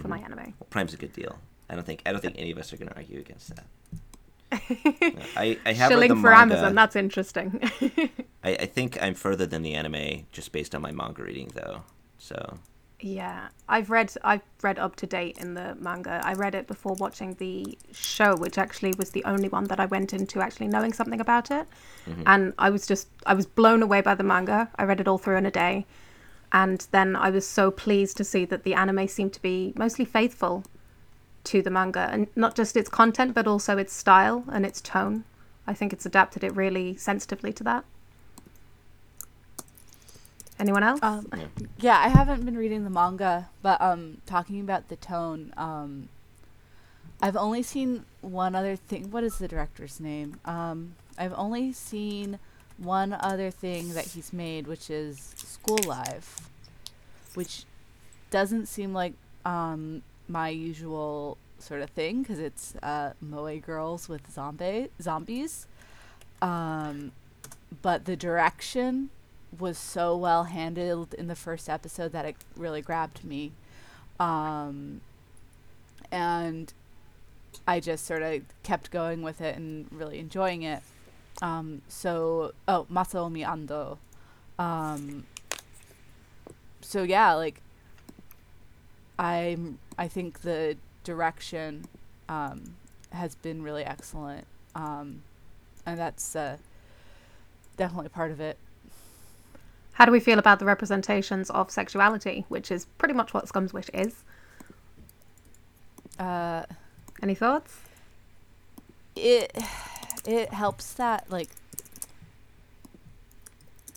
for 0.00 0.08
my 0.08 0.18
anime. 0.18 0.54
Well, 0.58 0.68
Prime's 0.70 0.94
a 0.94 0.96
good 0.96 1.12
deal. 1.12 1.38
I 1.68 1.74
don't 1.74 1.84
think 1.84 2.02
I 2.06 2.12
don't 2.12 2.20
think 2.20 2.36
any 2.38 2.50
of 2.50 2.58
us 2.58 2.72
are 2.72 2.76
going 2.76 2.88
to 2.88 2.96
argue 2.96 3.18
against 3.18 3.54
that. 3.54 3.64
I 4.52 5.58
I 5.64 5.72
have 5.72 5.90
Shilling 5.90 6.14
the 6.14 6.16
for 6.16 6.30
manga. 6.30 6.54
Amazon, 6.54 6.74
that's 6.74 6.96
interesting. 6.96 7.60
I, 8.44 8.50
I 8.50 8.66
think 8.66 9.00
I'm 9.02 9.14
further 9.14 9.46
than 9.46 9.62
the 9.62 9.74
anime 9.74 10.26
just 10.32 10.52
based 10.52 10.74
on 10.74 10.82
my 10.82 10.92
manga 10.92 11.22
reading 11.22 11.50
though. 11.54 11.82
So 12.18 12.58
Yeah, 13.00 13.48
I've 13.68 13.90
read 13.90 14.12
I've 14.22 14.42
read 14.62 14.78
up 14.78 14.96
to 14.96 15.06
date 15.06 15.38
in 15.38 15.54
the 15.54 15.76
manga. 15.76 16.20
I 16.24 16.34
read 16.34 16.54
it 16.54 16.66
before 16.66 16.94
watching 16.94 17.34
the 17.34 17.78
show, 17.92 18.34
which 18.36 18.58
actually 18.58 18.94
was 18.98 19.10
the 19.10 19.24
only 19.24 19.48
one 19.48 19.64
that 19.64 19.80
I 19.80 19.86
went 19.86 20.12
into 20.12 20.40
actually 20.40 20.68
knowing 20.68 20.92
something 20.92 21.20
about 21.20 21.50
it. 21.50 21.66
Mm-hmm. 22.08 22.22
And 22.26 22.52
I 22.58 22.70
was 22.70 22.86
just 22.86 23.08
I 23.26 23.34
was 23.34 23.46
blown 23.46 23.82
away 23.82 24.00
by 24.00 24.14
the 24.14 24.24
manga. 24.24 24.68
I 24.76 24.84
read 24.84 25.00
it 25.00 25.08
all 25.08 25.18
through 25.18 25.36
in 25.36 25.46
a 25.46 25.50
day. 25.50 25.86
And 26.52 26.84
then 26.90 27.14
I 27.14 27.30
was 27.30 27.46
so 27.46 27.70
pleased 27.70 28.16
to 28.16 28.24
see 28.24 28.44
that 28.46 28.64
the 28.64 28.74
anime 28.74 29.06
seemed 29.06 29.32
to 29.34 29.42
be 29.42 29.72
mostly 29.76 30.04
faithful 30.04 30.64
to 31.50 31.60
the 31.60 31.70
manga 31.70 32.08
and 32.12 32.28
not 32.36 32.54
just 32.54 32.76
its 32.76 32.88
content 32.88 33.34
but 33.34 33.46
also 33.46 33.76
its 33.76 33.92
style 33.92 34.44
and 34.52 34.64
its 34.64 34.80
tone. 34.80 35.24
I 35.66 35.74
think 35.74 35.92
it's 35.92 36.06
adapted 36.06 36.44
it 36.44 36.54
really 36.54 36.96
sensitively 36.96 37.52
to 37.54 37.64
that. 37.64 37.84
Anyone 40.60 40.82
else? 40.82 41.00
Um, 41.02 41.26
yeah, 41.78 41.98
I 41.98 42.08
haven't 42.08 42.44
been 42.44 42.56
reading 42.56 42.84
the 42.84 42.90
manga, 42.90 43.48
but 43.62 43.80
um, 43.80 44.18
talking 44.26 44.60
about 44.60 44.88
the 44.88 44.96
tone, 44.96 45.52
um, 45.56 46.08
I've 47.20 47.36
only 47.36 47.62
seen 47.62 48.04
one 48.20 48.54
other 48.54 48.76
thing. 48.76 49.10
What 49.10 49.24
is 49.24 49.38
the 49.38 49.48
director's 49.48 49.98
name? 49.98 50.38
Um, 50.44 50.94
I've 51.18 51.34
only 51.36 51.72
seen 51.72 52.38
one 52.76 53.12
other 53.12 53.50
thing 53.50 53.94
that 53.94 54.06
he's 54.08 54.32
made, 54.32 54.66
which 54.66 54.90
is 54.90 55.34
School 55.36 55.78
Live, 55.86 56.48
which 57.34 57.64
doesn't 58.30 58.66
seem 58.66 58.92
like 58.92 59.14
um, 59.44 60.02
my 60.30 60.48
usual 60.48 61.36
sort 61.58 61.82
of 61.82 61.90
thing 61.90 62.22
because 62.22 62.38
it's 62.38 62.74
uh, 62.82 63.12
moe 63.20 63.58
girls 63.58 64.08
with 64.08 64.30
zombie 64.30 64.88
zombies. 65.02 65.66
Um, 66.40 67.12
but 67.82 68.04
the 68.04 68.16
direction 68.16 69.10
was 69.58 69.76
so 69.76 70.16
well 70.16 70.44
handled 70.44 71.14
in 71.14 71.26
the 71.26 71.34
first 71.34 71.68
episode 71.68 72.12
that 72.12 72.24
it 72.24 72.36
really 72.56 72.80
grabbed 72.80 73.24
me. 73.24 73.52
Um, 74.18 75.00
and 76.10 76.72
I 77.66 77.80
just 77.80 78.06
sort 78.06 78.22
of 78.22 78.42
kept 78.62 78.90
going 78.90 79.22
with 79.22 79.40
it 79.40 79.56
and 79.56 79.86
really 79.90 80.18
enjoying 80.18 80.62
it. 80.62 80.82
Um, 81.42 81.82
so, 81.88 82.52
oh, 82.68 82.86
Masaomi 82.90 83.44
Ando. 83.44 83.98
Um, 84.58 85.24
so 86.80 87.02
yeah, 87.02 87.34
like 87.34 87.60
I'm, 89.20 89.78
I 89.98 90.08
think 90.08 90.40
the 90.40 90.76
direction 91.04 91.84
um, 92.28 92.74
has 93.12 93.34
been 93.34 93.62
really 93.62 93.84
excellent, 93.84 94.46
um, 94.74 95.22
and 95.84 95.98
that's 95.98 96.34
uh, 96.34 96.56
definitely 97.76 98.08
part 98.08 98.30
of 98.30 98.40
it. 98.40 98.56
How 99.92 100.06
do 100.06 100.12
we 100.12 100.20
feel 100.20 100.38
about 100.38 100.58
the 100.58 100.64
representations 100.64 101.50
of 101.50 101.70
sexuality, 101.70 102.46
which 102.48 102.70
is 102.70 102.86
pretty 102.96 103.12
much 103.12 103.34
what 103.34 103.46
Scum's 103.46 103.74
Wish 103.74 103.90
is? 103.92 104.24
Uh, 106.18 106.62
Any 107.22 107.34
thoughts? 107.34 107.76
it 109.16 109.52
it 110.24 110.54
helps 110.54 110.94
that 110.94 111.28
like 111.30 111.48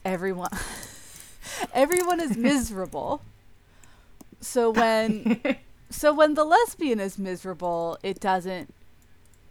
everyone 0.04 0.50
everyone 1.74 2.20
is 2.20 2.36
miserable. 2.52 3.22
So 4.44 4.70
when 4.72 5.42
so 5.90 6.14
when 6.14 6.34
the 6.36 6.44
lesbian 6.44 7.00
is 7.00 7.18
miserable, 7.18 7.98
it 8.04 8.20
doesn't 8.20 8.74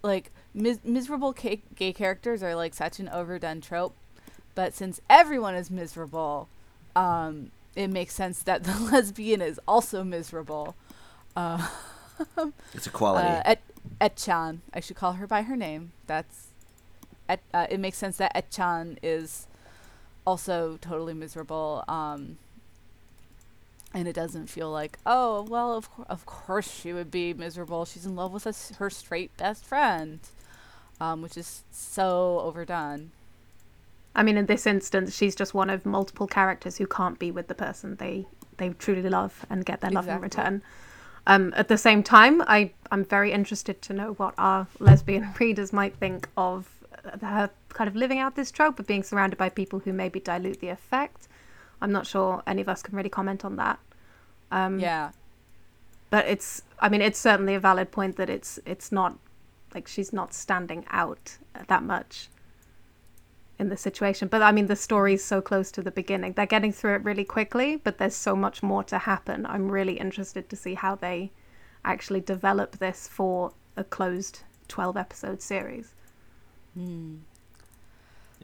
like 0.02 0.30
mis- 0.54 0.84
miserable 0.84 1.32
ca- 1.32 1.62
gay 1.74 1.92
characters 1.92 2.42
are 2.42 2.54
like 2.54 2.74
such 2.74 3.00
an 3.00 3.08
overdone 3.08 3.60
trope. 3.60 3.94
But 4.54 4.74
since 4.74 5.00
everyone 5.08 5.54
is 5.54 5.70
miserable, 5.70 6.48
um, 6.94 7.50
it 7.74 7.88
makes 7.88 8.14
sense 8.14 8.42
that 8.42 8.64
the 8.64 8.78
lesbian 8.92 9.40
is 9.40 9.58
also 9.66 10.04
miserable. 10.04 10.74
Uh, 11.34 11.68
It's 12.74 12.86
a 12.86 12.90
quality. 12.90 13.26
uh, 13.26 13.42
Et 13.46 13.60
Etchan, 14.00 14.60
I 14.74 14.80
should 14.80 14.96
call 14.96 15.14
her 15.14 15.26
by 15.26 15.42
her 15.42 15.56
name. 15.56 15.92
That's 16.06 16.48
Et, 17.28 17.40
uh, 17.54 17.66
it 17.70 17.80
makes 17.80 17.96
sense 17.96 18.18
that 18.18 18.32
Etchan 18.36 18.98
is 19.02 19.46
also 20.26 20.76
totally 20.80 21.14
miserable. 21.14 21.82
Um, 21.88 22.36
and 23.94 24.08
it 24.08 24.14
doesn't 24.14 24.48
feel 24.48 24.70
like, 24.70 24.98
oh, 25.04 25.42
well, 25.42 25.74
of, 25.74 25.90
cour 25.90 26.06
of 26.08 26.26
course 26.26 26.70
she 26.70 26.92
would 26.92 27.10
be 27.10 27.34
miserable. 27.34 27.84
She's 27.84 28.06
in 28.06 28.16
love 28.16 28.32
with 28.32 28.46
us, 28.46 28.72
her 28.78 28.90
straight 28.90 29.36
best 29.36 29.64
friend, 29.64 30.20
um, 31.00 31.22
which 31.22 31.36
is 31.36 31.62
so 31.70 32.40
overdone. 32.40 33.10
I 34.14 34.22
mean, 34.22 34.36
in 34.36 34.46
this 34.46 34.66
instance, 34.66 35.16
she's 35.16 35.34
just 35.34 35.54
one 35.54 35.70
of 35.70 35.86
multiple 35.86 36.26
characters 36.26 36.76
who 36.78 36.86
can't 36.86 37.18
be 37.18 37.30
with 37.30 37.48
the 37.48 37.54
person 37.54 37.96
they 37.96 38.26
they 38.58 38.68
truly 38.70 39.08
love 39.08 39.46
and 39.48 39.64
get 39.64 39.80
their 39.80 39.90
love 39.90 40.06
in 40.06 40.20
return. 40.20 40.62
Um, 41.26 41.54
at 41.56 41.68
the 41.68 41.78
same 41.78 42.02
time, 42.02 42.42
I 42.42 42.72
I'm 42.90 43.04
very 43.04 43.32
interested 43.32 43.80
to 43.82 43.92
know 43.92 44.12
what 44.14 44.34
our 44.36 44.66
lesbian 44.78 45.32
readers 45.40 45.72
might 45.72 45.96
think 45.96 46.28
of 46.36 46.68
her 47.22 47.50
kind 47.70 47.88
of 47.88 47.96
living 47.96 48.18
out 48.18 48.36
this 48.36 48.50
trope 48.50 48.78
of 48.78 48.86
being 48.86 49.02
surrounded 49.02 49.36
by 49.36 49.48
people 49.48 49.80
who 49.80 49.92
maybe 49.92 50.20
dilute 50.20 50.60
the 50.60 50.68
effect. 50.68 51.28
I'm 51.82 51.92
not 51.92 52.06
sure 52.06 52.42
any 52.46 52.62
of 52.62 52.68
us 52.68 52.82
can 52.82 52.94
really 52.96 53.10
comment 53.10 53.44
on 53.44 53.56
that. 53.56 53.78
Um, 54.50 54.78
yeah. 54.78 55.10
but 56.10 56.26
it's 56.26 56.62
I 56.78 56.88
mean, 56.88 57.00
it's 57.02 57.18
certainly 57.18 57.54
a 57.54 57.60
valid 57.60 57.90
point 57.90 58.16
that 58.16 58.30
it's 58.30 58.58
it's 58.66 58.90
not 58.92 59.18
like 59.74 59.88
she's 59.88 60.12
not 60.12 60.32
standing 60.34 60.84
out 60.90 61.38
that 61.68 61.82
much 61.82 62.28
in 63.58 63.68
the 63.68 63.76
situation. 63.76 64.28
But 64.28 64.42
I 64.42 64.52
mean, 64.52 64.66
the 64.66 64.76
story's 64.76 65.24
so 65.24 65.40
close 65.40 65.70
to 65.72 65.82
the 65.82 65.90
beginning. 65.90 66.32
They're 66.34 66.46
getting 66.56 66.72
through 66.72 66.94
it 66.96 67.04
really 67.04 67.24
quickly, 67.24 67.76
but 67.76 67.98
there's 67.98 68.14
so 68.16 68.34
much 68.36 68.62
more 68.62 68.84
to 68.84 68.98
happen. 68.98 69.46
I'm 69.46 69.70
really 69.70 69.94
interested 69.98 70.48
to 70.50 70.56
see 70.56 70.74
how 70.74 70.94
they 70.96 71.30
actually 71.84 72.20
develop 72.20 72.78
this 72.78 73.08
for 73.08 73.52
a 73.76 73.84
closed 73.84 74.40
12 74.68 74.96
episode 74.96 75.40
series. 75.42 75.94
Hmm. 76.74 77.16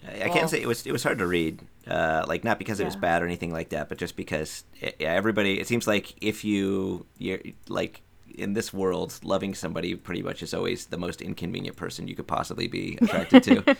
I 0.06 0.22
I 0.22 0.26
Well- 0.26 0.34
can't 0.36 0.50
say 0.50 0.60
it 0.62 0.68
was 0.68 0.86
it 0.86 0.92
was 0.92 1.02
hard 1.02 1.18
to 1.18 1.26
read. 1.26 1.62
Uh, 1.88 2.24
like 2.28 2.44
not 2.44 2.58
because 2.58 2.80
it 2.80 2.84
was 2.84 2.96
bad 2.96 3.22
or 3.22 3.26
anything 3.26 3.52
like 3.52 3.70
that, 3.70 3.88
but 3.88 3.98
just 3.98 4.14
because 4.16 4.64
it, 4.80 4.96
everybody. 5.00 5.58
It 5.58 5.66
seems 5.66 5.86
like 5.86 6.14
if 6.22 6.44
you 6.44 7.06
you're 7.18 7.40
like 7.68 8.02
in 8.34 8.52
this 8.54 8.72
world, 8.72 9.18
loving 9.22 9.54
somebody 9.54 9.94
pretty 9.94 10.22
much 10.22 10.42
is 10.42 10.52
always 10.54 10.86
the 10.86 10.98
most 10.98 11.20
inconvenient 11.22 11.76
person 11.76 12.06
you 12.06 12.14
could 12.14 12.26
possibly 12.26 12.68
be 12.68 12.98
attracted 13.02 13.42
to, 13.44 13.76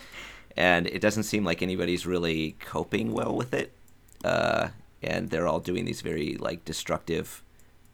and 0.57 0.87
it 0.87 0.99
doesn't 1.01 1.23
seem 1.23 1.43
like 1.45 1.61
anybody's 1.61 2.05
really 2.05 2.55
coping 2.59 3.11
well 3.13 3.35
with 3.35 3.53
it. 3.53 3.71
Uh, 4.23 4.69
and 5.01 5.29
they're 5.29 5.47
all 5.47 5.59
doing 5.61 5.85
these 5.85 6.01
very 6.01 6.35
like 6.35 6.65
destructive 6.65 7.41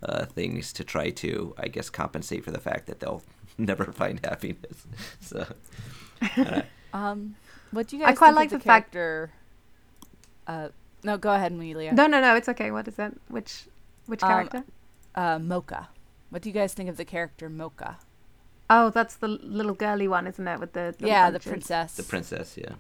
uh, 0.01 0.25
things 0.25 0.73
to 0.73 0.83
try 0.83 1.09
to, 1.11 1.53
I 1.57 1.67
guess, 1.67 1.89
compensate 1.89 2.43
for 2.43 2.51
the 2.51 2.59
fact 2.59 2.87
that 2.87 2.99
they'll 2.99 3.21
never 3.57 3.85
find 3.91 4.19
happiness. 4.25 4.87
So. 5.19 5.45
uh, 6.37 6.61
Um, 6.93 7.35
what 7.71 7.87
do 7.87 7.97
you 7.97 8.05
I 8.05 8.13
quite 8.13 8.27
think 8.29 8.35
like 8.37 8.51
of 8.53 8.59
the 8.61 8.65
fact- 8.65 8.91
character? 8.93 9.31
Uh, 10.47 10.69
no, 11.03 11.17
go 11.17 11.33
ahead, 11.33 11.51
Amelia. 11.51 11.93
No, 11.93 12.07
no, 12.07 12.19
no, 12.21 12.35
it's 12.35 12.49
okay. 12.49 12.71
What 12.71 12.87
is 12.87 12.95
that? 12.95 13.13
Which 13.27 13.65
which 14.07 14.23
Um, 14.23 14.29
character? 14.29 14.63
Uh, 15.13 15.39
Mocha. 15.39 15.89
What 16.29 16.41
do 16.41 16.49
you 16.49 16.53
guys 16.53 16.73
think 16.73 16.89
of 16.89 16.97
the 16.97 17.05
character 17.05 17.49
Mocha? 17.49 17.97
Oh, 18.69 18.89
that's 18.89 19.15
the 19.15 19.27
little 19.27 19.75
girly 19.75 20.07
one, 20.07 20.25
isn't 20.27 20.47
it? 20.47 20.59
With 20.59 20.73
the 20.73 20.85
little 20.99 21.07
yeah, 21.07 21.29
the 21.29 21.39
princess. 21.39 21.95
the 21.95 22.03
princess, 22.03 22.57
yeah. 22.57 22.73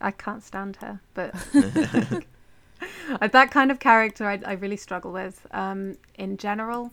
I 0.00 0.10
can't 0.10 0.42
stand 0.42 0.76
her, 0.76 1.00
but 1.14 1.34
Uh, 3.20 3.28
that 3.32 3.50
kind 3.50 3.70
of 3.70 3.78
character 3.80 4.26
I, 4.26 4.40
I 4.44 4.52
really 4.52 4.76
struggle 4.76 5.12
with 5.12 5.46
um, 5.52 5.96
in 6.16 6.36
general. 6.36 6.92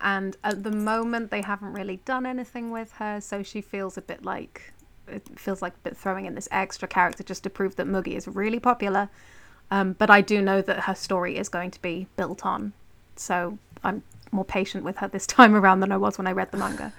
And 0.00 0.36
at 0.44 0.62
the 0.62 0.70
moment, 0.70 1.30
they 1.30 1.40
haven't 1.40 1.72
really 1.72 2.00
done 2.04 2.26
anything 2.26 2.70
with 2.70 2.92
her, 2.92 3.20
so 3.20 3.42
she 3.42 3.62
feels 3.62 3.96
a 3.96 4.02
bit 4.02 4.22
like 4.22 4.74
it 5.08 5.38
feels 5.38 5.62
like 5.62 5.74
throwing 5.94 6.26
in 6.26 6.34
this 6.34 6.48
extra 6.50 6.88
character 6.88 7.22
just 7.22 7.42
to 7.44 7.50
prove 7.50 7.76
that 7.76 7.86
Mugi 7.86 8.16
is 8.16 8.26
really 8.26 8.60
popular. 8.60 9.08
Um, 9.70 9.94
but 9.94 10.10
I 10.10 10.20
do 10.20 10.40
know 10.40 10.62
that 10.62 10.80
her 10.80 10.94
story 10.94 11.36
is 11.36 11.48
going 11.48 11.70
to 11.72 11.82
be 11.82 12.06
built 12.16 12.46
on, 12.46 12.72
so 13.16 13.58
I'm 13.82 14.02
more 14.30 14.44
patient 14.44 14.84
with 14.84 14.98
her 14.98 15.08
this 15.08 15.26
time 15.38 15.54
around 15.54 15.80
than 15.80 15.92
I 15.92 15.96
was 15.96 16.18
when 16.18 16.26
I 16.26 16.32
read 16.32 16.50
the 16.50 16.58
manga. 16.58 16.92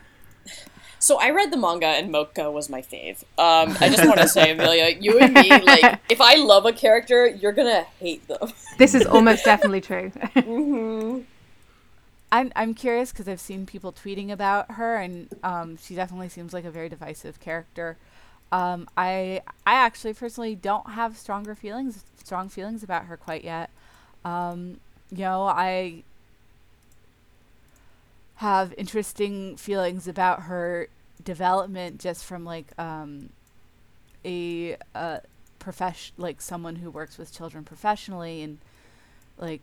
So 0.99 1.20
I 1.20 1.30
read 1.30 1.51
the 1.53 1.58
manga 1.58 1.86
and 1.86 2.12
Mocha 2.12 2.49
was 2.49 2.72
my 2.72 2.82
fave. 2.82 3.22
Um, 3.38 3.78
I 3.80 3.88
just 3.88 4.03
want 4.03 4.20
to 4.20 4.28
say, 4.28 4.49
Amelia, 4.49 4.97
you 4.99 5.20
and 5.20 5.32
me, 5.32 5.62
like, 5.62 5.99
if 6.10 6.20
I 6.20 6.38
love 6.38 6.66
a 6.66 6.74
character, 6.74 7.28
you're 7.28 7.51
gonna 7.51 7.84
hate 7.99 8.28
them. 8.28 8.51
This 8.80 8.95
is 8.95 9.05
almost 9.05 9.45
definitely 9.45 9.82
true. 9.82 10.10
hmm 10.34 11.20
I'm 12.32 12.51
I'm 12.55 12.73
curious 12.73 13.11
because 13.11 13.28
I've 13.28 13.39
seen 13.39 13.65
people 13.65 13.93
tweeting 13.93 14.32
about 14.32 14.71
her, 14.71 14.97
and 14.97 15.30
um, 15.43 15.78
she 15.78 15.95
definitely 15.95 16.30
seems 16.30 16.53
like 16.53 16.65
a 16.65 16.71
very 16.71 16.89
divisive 16.89 17.39
character. 17.39 17.97
Um, 18.51 18.88
I 18.97 19.41
I 19.65 19.75
actually 19.75 20.13
personally 20.13 20.55
don't 20.55 20.91
have 20.91 21.17
stronger 21.17 21.55
feelings, 21.55 22.03
strong 22.23 22.49
feelings 22.49 22.84
about 22.84 23.05
her 23.05 23.15
quite 23.17 23.43
yet. 23.43 23.69
Um, 24.25 24.80
you 25.11 25.19
know, 25.19 25.43
I 25.43 26.03
have 28.36 28.73
interesting 28.78 29.55
feelings 29.55 30.07
about 30.07 30.43
her 30.43 30.88
development 31.23 31.99
just 31.99 32.25
from 32.25 32.43
like 32.43 32.67
um, 32.78 33.30
a 34.25 34.75
uh, 34.93 35.19
profession, 35.59 36.13
like 36.17 36.41
someone 36.41 36.78
who 36.78 36.91
works 36.91 37.17
with 37.17 37.34
children 37.34 37.63
professionally, 37.63 38.41
and 38.43 38.57
like 39.38 39.61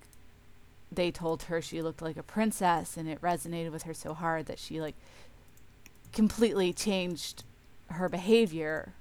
they 0.91 1.11
told 1.11 1.45
her 1.45 1.61
she 1.61 1.82
looked 1.82 2.03
like 2.03 2.16
a 2.16 2.22
princess 2.22 2.97
and 2.97 3.09
it 3.09 3.20
resonated 3.20 3.72
with 3.72 3.82
her 3.82 3.95
so 3.95 4.14
hard 4.14 4.47
that 4.47 4.59
she 4.59 4.80
like 4.80 4.95
completely 6.12 6.72
changed 6.72 7.45
her 7.89 8.09
behavior 8.09 8.93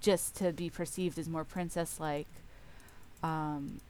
just 0.00 0.34
to 0.36 0.52
be 0.52 0.70
perceived 0.70 1.18
as 1.18 1.28
more 1.28 1.44
princess 1.44 2.00
like 2.00 2.26
um 3.22 3.80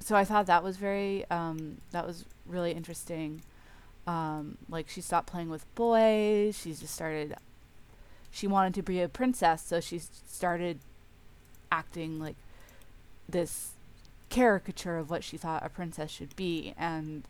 so 0.00 0.14
i 0.14 0.24
thought 0.24 0.46
that 0.46 0.62
was 0.62 0.76
very 0.76 1.24
um 1.30 1.78
that 1.90 2.06
was 2.06 2.24
really 2.46 2.72
interesting. 2.72 3.42
Um 4.06 4.56
like 4.70 4.88
she 4.88 5.02
stopped 5.02 5.26
playing 5.26 5.50
with 5.50 5.66
boys 5.74 6.58
she 6.58 6.70
just 6.70 6.94
started 6.94 7.34
she 8.30 8.46
wanted 8.46 8.72
to 8.74 8.82
be 8.82 9.02
a 9.02 9.08
princess 9.08 9.62
so 9.62 9.80
she 9.80 9.98
started 9.98 10.78
acting 11.70 12.18
like 12.18 12.36
this 13.28 13.72
caricature 14.28 14.96
of 14.96 15.10
what 15.10 15.24
she 15.24 15.36
thought 15.36 15.64
a 15.64 15.68
princess 15.68 16.10
should 16.10 16.34
be 16.36 16.74
and 16.78 17.24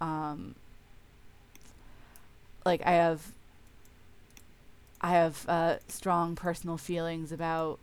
um 0.00 0.54
like 2.66 2.84
I 2.84 2.92
have 2.92 3.32
I 5.00 5.10
have 5.10 5.48
uh, 5.48 5.76
strong 5.88 6.34
personal 6.34 6.76
feelings 6.76 7.30
about 7.30 7.78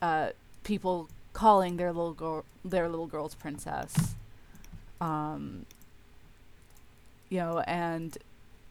uh, 0.00 0.30
people 0.64 1.08
calling 1.32 1.76
their 1.76 1.92
little 1.92 2.14
girl 2.14 2.44
their 2.64 2.88
little 2.88 3.06
girl's 3.06 3.34
princess. 3.34 4.14
Um, 5.00 5.66
you 7.28 7.38
know, 7.38 7.58
and 7.66 8.16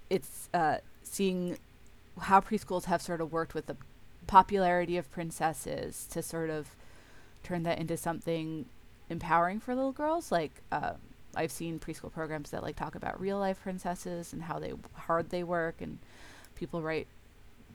it's 0.10 0.50
uh, 0.54 0.78
seeing 1.04 1.58
how 2.20 2.40
preschools 2.40 2.86
have 2.86 3.02
sort 3.02 3.22
of 3.22 3.32
worked 3.32 3.54
with 3.54 3.68
the 3.68 3.78
popularity 4.28 4.98
of 4.98 5.12
princesses 5.12 6.08
to 6.10 6.24
sort 6.24 6.50
of 6.50 6.70
turn 7.46 7.64
that 7.64 7.78
into 7.78 7.96
something 7.96 8.66
empowering 9.10 9.60
for 9.60 9.76
little 9.76 9.92
girls. 9.92 10.32
Like 10.32 10.62
uh, 10.72 10.94
I've 11.36 11.52
seen 11.52 11.80
preschool 11.80 12.12
programs 12.12 12.52
that 12.52 12.64
like 12.64 12.76
talk 12.76 12.96
about 12.96 13.20
real 13.20 13.38
life 13.38 13.62
princesses 13.62 14.34
and 14.34 14.44
how 14.44 14.60
they 14.60 14.74
hard 14.94 15.30
they 15.30 15.44
work, 15.44 15.82
and 15.82 16.00
people 16.56 16.82
write 16.82 17.08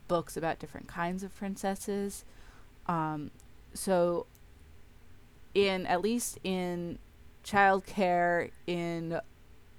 books 0.08 0.36
about 0.36 0.58
different 0.58 0.88
kinds 0.88 1.22
of 1.22 1.34
princesses. 1.36 2.24
Um, 2.86 3.30
so, 3.72 4.26
in 5.54 5.86
at 5.86 6.00
least 6.00 6.38
in 6.42 6.98
childcare 7.44 8.50
in 8.66 9.20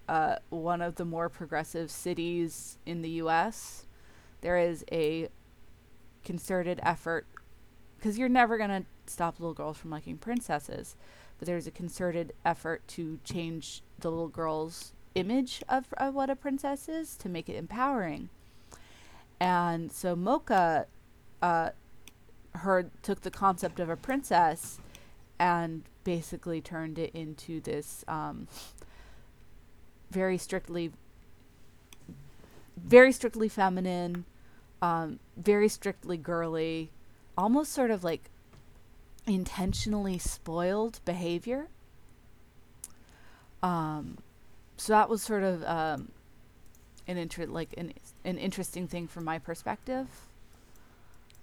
uh, 0.07 0.35
one 0.49 0.81
of 0.81 0.95
the 0.95 1.05
more 1.05 1.29
progressive 1.29 1.91
cities 1.91 2.77
in 2.85 3.01
the 3.01 3.09
U.S., 3.09 3.85
there 4.41 4.57
is 4.57 4.83
a 4.91 5.29
concerted 6.23 6.79
effort 6.83 7.25
because 7.97 8.17
you're 8.17 8.29
never 8.29 8.57
to 8.69 8.83
stop 9.11 9.39
little 9.39 9.53
girls 9.53 9.77
from 9.77 9.91
liking 9.91 10.17
princesses, 10.17 10.95
but 11.37 11.45
there's 11.45 11.67
a 11.67 11.71
concerted 11.71 12.33
effort 12.45 12.87
to 12.89 13.19
change 13.23 13.83
the 13.99 14.09
little 14.09 14.27
girl's 14.27 14.93
image 15.15 15.61
of, 15.67 15.93
of 15.97 16.13
what 16.13 16.29
a 16.29 16.35
princess 16.35 16.87
is 16.87 17.15
to 17.17 17.29
make 17.29 17.49
it 17.49 17.55
empowering. 17.55 18.29
And 19.39 19.91
so 19.91 20.15
Mocha 20.15 20.85
uh, 21.41 21.71
heard 22.55 22.91
took 23.01 23.21
the 23.21 23.31
concept 23.31 23.79
of 23.79 23.89
a 23.89 23.95
princess 23.95 24.79
and 25.39 25.83
basically 26.03 26.61
turned 26.61 26.97
it 26.99 27.11
into 27.13 27.59
this 27.61 28.03
um, 28.07 28.47
very 30.09 30.37
strictly 30.37 30.91
very 32.77 33.11
strictly 33.11 33.47
feminine 33.47 34.25
um, 34.81 35.19
very 35.37 35.67
strictly 35.67 36.17
girly 36.17 36.89
almost 37.37 37.71
sort 37.71 37.91
of 37.91 38.03
like 38.03 38.30
intentionally 39.27 40.17
spoiled 40.17 40.99
behavior. 41.05 41.67
Um, 43.61 44.17
so 44.77 44.93
that 44.93 45.09
was 45.09 45.21
sort 45.21 45.43
of 45.43 45.63
um, 45.63 46.11
an 47.07 47.17
inter- 47.17 47.45
like 47.45 47.73
an 47.77 47.93
an 48.25 48.37
interesting 48.37 48.87
thing 48.87 49.07
from 49.07 49.23
my 49.23 49.37
perspective. 49.39 50.07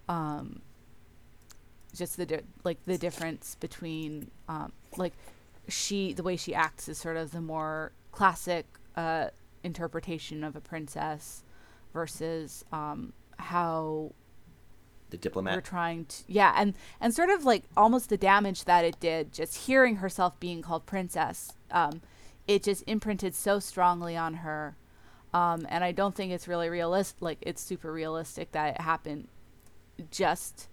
Um, 0.08 0.62
just 1.94 2.16
the 2.16 2.26
di- 2.26 2.40
like 2.64 2.78
the 2.84 2.98
difference 2.98 3.56
between 3.60 4.30
um, 4.48 4.72
like 4.96 5.12
she 5.68 6.12
the 6.12 6.22
way 6.22 6.36
she 6.36 6.54
acts 6.54 6.88
is 6.88 6.98
sort 6.98 7.16
of 7.16 7.30
the 7.30 7.40
more 7.40 7.92
classic 8.10 8.66
uh, 8.96 9.28
interpretation 9.62 10.42
of 10.42 10.56
a 10.56 10.60
princess 10.60 11.44
versus 11.92 12.64
um, 12.72 13.12
how 13.38 14.12
The 15.10 15.16
diplomat. 15.16 15.54
we're 15.54 15.60
trying 15.62 16.04
to 16.04 16.16
yeah 16.26 16.54
and 16.56 16.74
and 17.00 17.14
sort 17.14 17.30
of 17.30 17.44
like 17.44 17.64
almost 17.76 18.10
the 18.10 18.16
damage 18.16 18.64
that 18.64 18.84
it 18.84 19.00
did 19.00 19.32
just 19.32 19.66
hearing 19.66 19.96
herself 19.96 20.38
being 20.38 20.62
called 20.62 20.86
princess 20.86 21.52
um, 21.70 22.02
it 22.46 22.62
just 22.62 22.84
imprinted 22.86 23.34
so 23.34 23.58
strongly 23.58 24.16
on 24.16 24.34
her 24.34 24.76
um, 25.32 25.66
and 25.70 25.82
i 25.82 25.92
don't 25.92 26.14
think 26.14 26.32
it's 26.32 26.46
really 26.46 26.68
realistic 26.68 27.22
like 27.22 27.38
it's 27.42 27.62
super 27.62 27.92
realistic 27.92 28.52
that 28.52 28.74
it 28.74 28.80
happened 28.82 29.28
just 30.10 30.68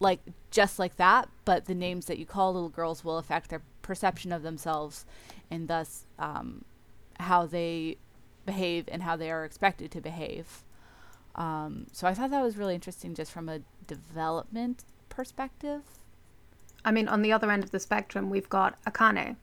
like 0.00 0.20
just 0.50 0.78
like 0.78 0.96
that 0.96 1.28
but 1.44 1.66
the 1.66 1.74
names 1.74 2.06
that 2.06 2.18
you 2.18 2.26
call 2.26 2.52
little 2.52 2.68
girls 2.68 3.04
will 3.04 3.18
affect 3.18 3.50
their 3.50 3.62
perception 3.82 4.32
of 4.32 4.42
themselves 4.42 5.04
and 5.50 5.68
thus 5.68 6.06
um, 6.18 6.64
how 7.20 7.46
they 7.46 7.96
behave 8.44 8.88
and 8.88 9.02
how 9.02 9.16
they 9.16 9.30
are 9.30 9.44
expected 9.44 9.90
to 9.90 10.00
behave 10.00 10.64
um, 11.36 11.86
so 11.92 12.06
i 12.06 12.14
thought 12.14 12.30
that 12.30 12.42
was 12.42 12.56
really 12.56 12.74
interesting 12.74 13.14
just 13.14 13.32
from 13.32 13.48
a 13.48 13.60
development 13.86 14.84
perspective 15.08 15.82
I 16.84 16.92
mean, 16.92 17.08
on 17.08 17.22
the 17.22 17.32
other 17.32 17.50
end 17.50 17.64
of 17.64 17.70
the 17.70 17.80
spectrum, 17.80 18.28
we've 18.28 18.48
got 18.48 18.82
Akane, 18.84 19.36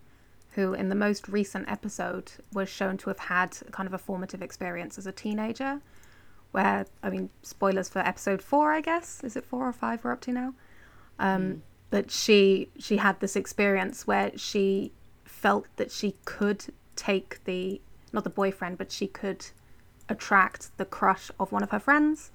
who 0.52 0.74
in 0.74 0.90
the 0.90 0.96
most 0.96 1.28
recent 1.28 1.70
episode 1.70 2.32
was 2.54 2.70
shown 2.70 2.98
to 2.98 3.10
have 3.10 3.20
had 3.20 3.58
kind 3.72 3.88
of 3.88 3.94
a 3.94 3.98
formative 3.98 4.42
experience 4.42 4.98
as 4.98 5.08
a 5.08 5.12
teenager. 5.12 5.82
Where, 6.52 6.86
I 7.02 7.10
mean, 7.10 7.30
spoilers 7.42 7.90
for 7.90 8.00
episode 8.00 8.42
four, 8.42 8.74
I 8.74 8.82
guess. 8.82 9.24
Is 9.24 9.36
it 9.36 9.46
four 9.46 9.68
or 9.68 9.74
five 9.74 10.04
we're 10.04 10.12
up 10.12 10.22
to 10.22 10.32
now? 10.32 10.54
Um, 11.18 11.64
But 11.90 12.12
she 12.12 12.70
she 12.78 12.98
had 12.98 13.20
this 13.20 13.36
experience 13.36 14.06
where 14.08 14.32
she 14.38 14.92
felt 15.26 15.68
that 15.78 15.92
she 15.92 16.16
could 16.26 16.66
take 16.96 17.44
the 17.46 17.82
not 18.14 18.24
the 18.24 18.30
boyfriend, 18.30 18.78
but 18.78 18.92
she 18.92 19.08
could 19.08 19.48
attract 20.12 20.78
the 20.78 20.86
crush 20.86 21.32
of 21.40 21.52
one 21.52 21.64
of 21.64 21.72
her 21.72 21.80
friends 21.80 22.32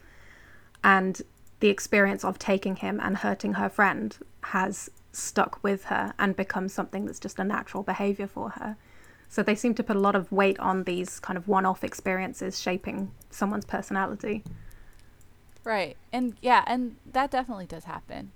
and 0.83 1.23
the 1.61 1.69
experience 1.69 2.25
of 2.25 2.39
taking 2.39 2.77
him 2.77 3.01
and 3.03 3.19
hurting 3.19 3.55
her 3.55 3.69
friend 3.69 4.19
has 4.45 4.91
stuck 5.13 5.63
with 5.63 5.85
her 5.85 6.13
and 6.19 6.37
become 6.37 6.69
something 6.69 7.07
that's 7.07 7.19
just 7.19 7.39
a 7.39 7.45
natural 7.45 7.83
behavior 7.83 8.27
for 8.27 8.51
her. 8.51 8.77
So 9.29 9.43
they 9.43 9.55
seem 9.55 9.75
to 9.75 9.83
put 9.83 9.97
a 9.97 10.01
lot 10.01 10.15
of 10.15 10.31
weight 10.31 10.59
on 10.61 10.85
these 10.85 11.19
kind 11.19 11.37
of 11.37 11.49
one 11.49 11.67
off 11.67 11.83
experiences 11.83 12.61
shaping 12.61 13.11
someone's 13.31 13.65
personality. 13.65 14.45
Right. 15.65 15.97
And 16.13 16.37
yeah, 16.41 16.63
and 16.67 16.97
that 17.13 17.31
definitely 17.31 17.67
does 17.67 17.85
happen. 17.85 18.33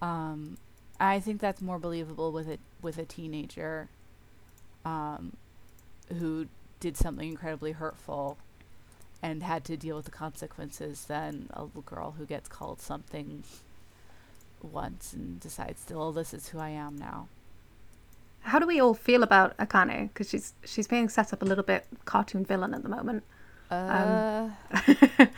Um 0.00 0.56
I 0.98 1.20
think 1.20 1.40
that's 1.40 1.60
more 1.60 1.78
believable 1.78 2.32
with 2.32 2.48
a 2.48 2.58
with 2.80 2.96
a 2.96 3.04
teenager 3.04 3.88
um 4.84 5.36
who 6.18 6.46
did 6.82 6.96
something 6.96 7.28
incredibly 7.28 7.72
hurtful 7.72 8.36
and 9.22 9.44
had 9.44 9.64
to 9.64 9.76
deal 9.76 9.94
with 9.94 10.04
the 10.04 10.10
consequences 10.10 11.04
than 11.04 11.48
a 11.52 11.62
little 11.62 11.82
girl 11.82 12.16
who 12.18 12.26
gets 12.26 12.48
called 12.48 12.80
something 12.80 13.44
once 14.60 15.12
and 15.12 15.38
decides 15.38 15.80
still 15.80 16.02
oh, 16.02 16.12
this 16.12 16.34
is 16.34 16.48
who 16.48 16.58
I 16.58 16.70
am 16.70 16.96
now. 16.96 17.28
How 18.40 18.58
do 18.58 18.66
we 18.66 18.80
all 18.80 18.94
feel 18.94 19.22
about 19.22 19.56
Akane? 19.58 20.08
Because 20.08 20.28
she's 20.28 20.54
she's 20.64 20.88
being 20.88 21.08
set 21.08 21.32
up 21.32 21.40
a 21.40 21.44
little 21.44 21.64
bit 21.64 21.86
cartoon 22.04 22.44
villain 22.44 22.74
at 22.74 22.82
the 22.82 22.88
moment. 22.88 23.22
Uh 23.70 24.48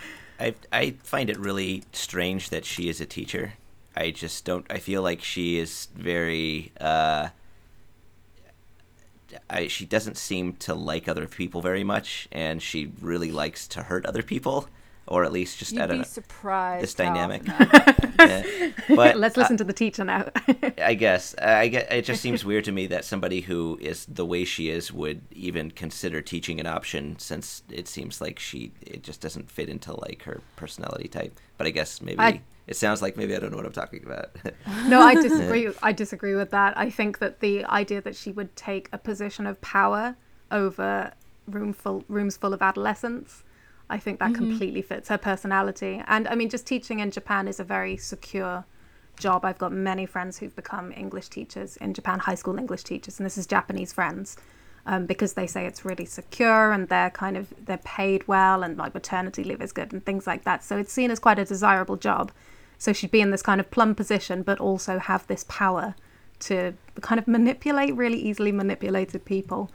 I 0.41 0.55
I 0.73 0.95
find 1.03 1.29
it 1.29 1.39
really 1.39 1.85
strange 1.93 2.49
that 2.49 2.65
she 2.65 2.89
is 2.89 3.03
a 3.03 3.07
teacher. 3.07 3.53
I 3.95 4.11
just 4.11 4.45
don't. 4.45 4.67
I 4.71 4.79
feel 4.79 5.03
like 5.03 5.23
she 5.23 5.59
is 5.59 5.89
very. 5.95 6.73
Uh, 6.81 7.29
I, 9.51 9.68
she 9.68 9.85
doesn't 9.87 10.16
seem 10.16 10.55
to 10.57 10.74
like 10.74 11.09
other 11.09 11.26
people 11.26 11.61
very 11.61 11.85
much, 11.85 12.28
and 12.32 12.62
she 12.62 12.93
really 13.01 13.30
likes 13.32 13.66
to 13.68 13.82
hurt 13.85 14.07
other 14.07 14.22
people, 14.22 14.68
or 15.07 15.24
at 15.24 15.32
least 15.32 15.59
just 15.59 15.72
I 15.72 15.82
you'd 15.82 15.87
don't 15.89 15.91
be 15.97 15.99
know 15.99 16.05
surprised. 16.05 16.82
this 16.82 16.95
dynamic. 16.95 17.43
Yeah. 18.16 18.70
But 18.95 19.16
Let's 19.18 19.37
listen 19.37 19.57
uh, 19.57 19.59
to 19.59 19.64
the 19.64 19.72
teacher 19.72 20.05
now. 20.05 20.28
I 20.78 20.95
guess 20.95 21.35
uh, 21.43 21.47
I 21.47 21.68
get. 21.68 21.93
It 21.93 22.05
just 22.05 22.22
seems 22.22 22.45
weird 22.45 22.64
to 22.64 22.72
me 22.72 22.87
that 22.87 23.05
somebody 23.05 23.41
who 23.43 23.76
is 23.82 24.07
the 24.07 24.24
way 24.24 24.45
she 24.45 24.70
is 24.70 24.93
would 24.93 25.20
even 25.32 25.70
consider 25.72 26.22
teaching 26.22 26.61
an 26.61 26.66
option, 26.66 27.18
since 27.18 27.64
it 27.70 27.87
seems 27.89 28.20
like 28.20 28.39
she 28.39 28.72
it 28.80 29.03
just 29.03 29.20
doesn't 29.20 29.51
fit 29.51 29.68
into 29.68 29.93
like 30.01 30.22
her 30.22 30.41
personality 30.57 31.09
type. 31.09 31.39
But 31.59 31.66
I 31.66 31.70
guess 31.70 32.01
maybe 32.01 32.20
I- 32.20 32.41
it 32.67 32.77
sounds 32.77 33.03
like 33.03 33.17
maybe 33.17 33.37
I 33.37 33.39
don't 33.39 33.51
know 33.51 33.59
what 33.59 33.67
I'm 33.67 33.73
talking 33.73 34.05
about. 34.05 34.31
no, 34.87 35.01
I 35.01 35.15
disagree. 35.15 35.69
I 35.83 35.93
disagree 35.93 36.35
with 36.35 36.51
that. 36.51 36.77
I 36.79 36.89
think 36.89 37.19
that 37.19 37.41
the 37.41 37.65
idea 37.67 38.01
that 38.01 38.17
she 38.17 38.33
would 38.33 38.55
take 38.57 38.89
a 38.93 38.99
position 38.99 39.47
of 39.47 39.61
power 39.61 40.17
over 40.51 41.12
room 41.47 41.73
full 41.73 42.05
rooms 42.09 42.37
full 42.37 42.55
of 42.55 42.62
adolescents, 42.62 43.43
I 43.91 43.99
think 43.99 44.19
that 44.21 44.35
completely 44.35 44.81
fits 44.81 45.09
her 45.09 45.19
personality. 45.19 46.03
And 46.07 46.27
I 46.27 46.35
mean, 46.35 46.49
just 46.49 46.67
teaching 46.67 47.01
in 47.01 47.11
Japan 47.11 47.49
is 47.49 47.61
a 47.61 47.65
very 47.65 47.97
secure 47.99 48.65
job. 49.19 49.45
I've 49.45 49.59
got 49.59 49.73
many 49.73 50.07
friends 50.07 50.39
who've 50.39 50.57
become 50.57 50.91
English 50.93 51.29
teachers 51.29 51.77
in 51.77 51.93
Japan, 51.93 52.19
high 52.21 52.35
school 52.35 52.59
English 52.59 52.85
teachers, 52.85 53.19
and 53.19 53.27
this 53.27 53.37
is 53.37 53.47
Japanese 53.47 53.93
friends. 53.93 54.37
Um, 54.87 55.07
because 55.07 55.33
they 55.33 55.47
say 55.47 55.65
it's 55.65 55.87
really 55.87 56.05
secure 56.05 56.71
and 56.71 56.91
they're 56.91 57.09
kind 57.09 57.39
of 57.39 57.55
they're 57.65 57.79
paid 57.79 58.29
well 58.29 58.62
and 58.62 58.77
like 58.77 58.93
maternity 58.93 59.43
leave 59.43 59.62
is 59.62 59.73
good 59.73 59.95
and 59.95 60.05
things 60.05 60.27
like 60.27 60.45
that. 60.45 60.62
So 60.62 60.77
it's 60.77 60.93
seen 60.93 61.11
as 61.11 61.19
quite 61.19 61.39
a 61.39 61.45
desirable 61.47 61.97
job. 61.97 62.33
So 62.85 62.93
she'd 62.93 63.11
be 63.11 63.22
in 63.22 63.30
this 63.30 63.41
kind 63.41 63.61
of 63.62 63.70
plum 63.70 63.95
position, 63.95 64.43
but 64.43 64.61
also 64.61 64.99
have 64.99 65.26
this 65.26 65.47
power 65.49 65.95
to 66.41 66.74
kind 67.01 67.18
of 67.18 67.26
manipulate 67.26 67.95
really 67.97 68.18
easily 68.18 68.53
manipulated 68.53 69.24
people, 69.24 69.70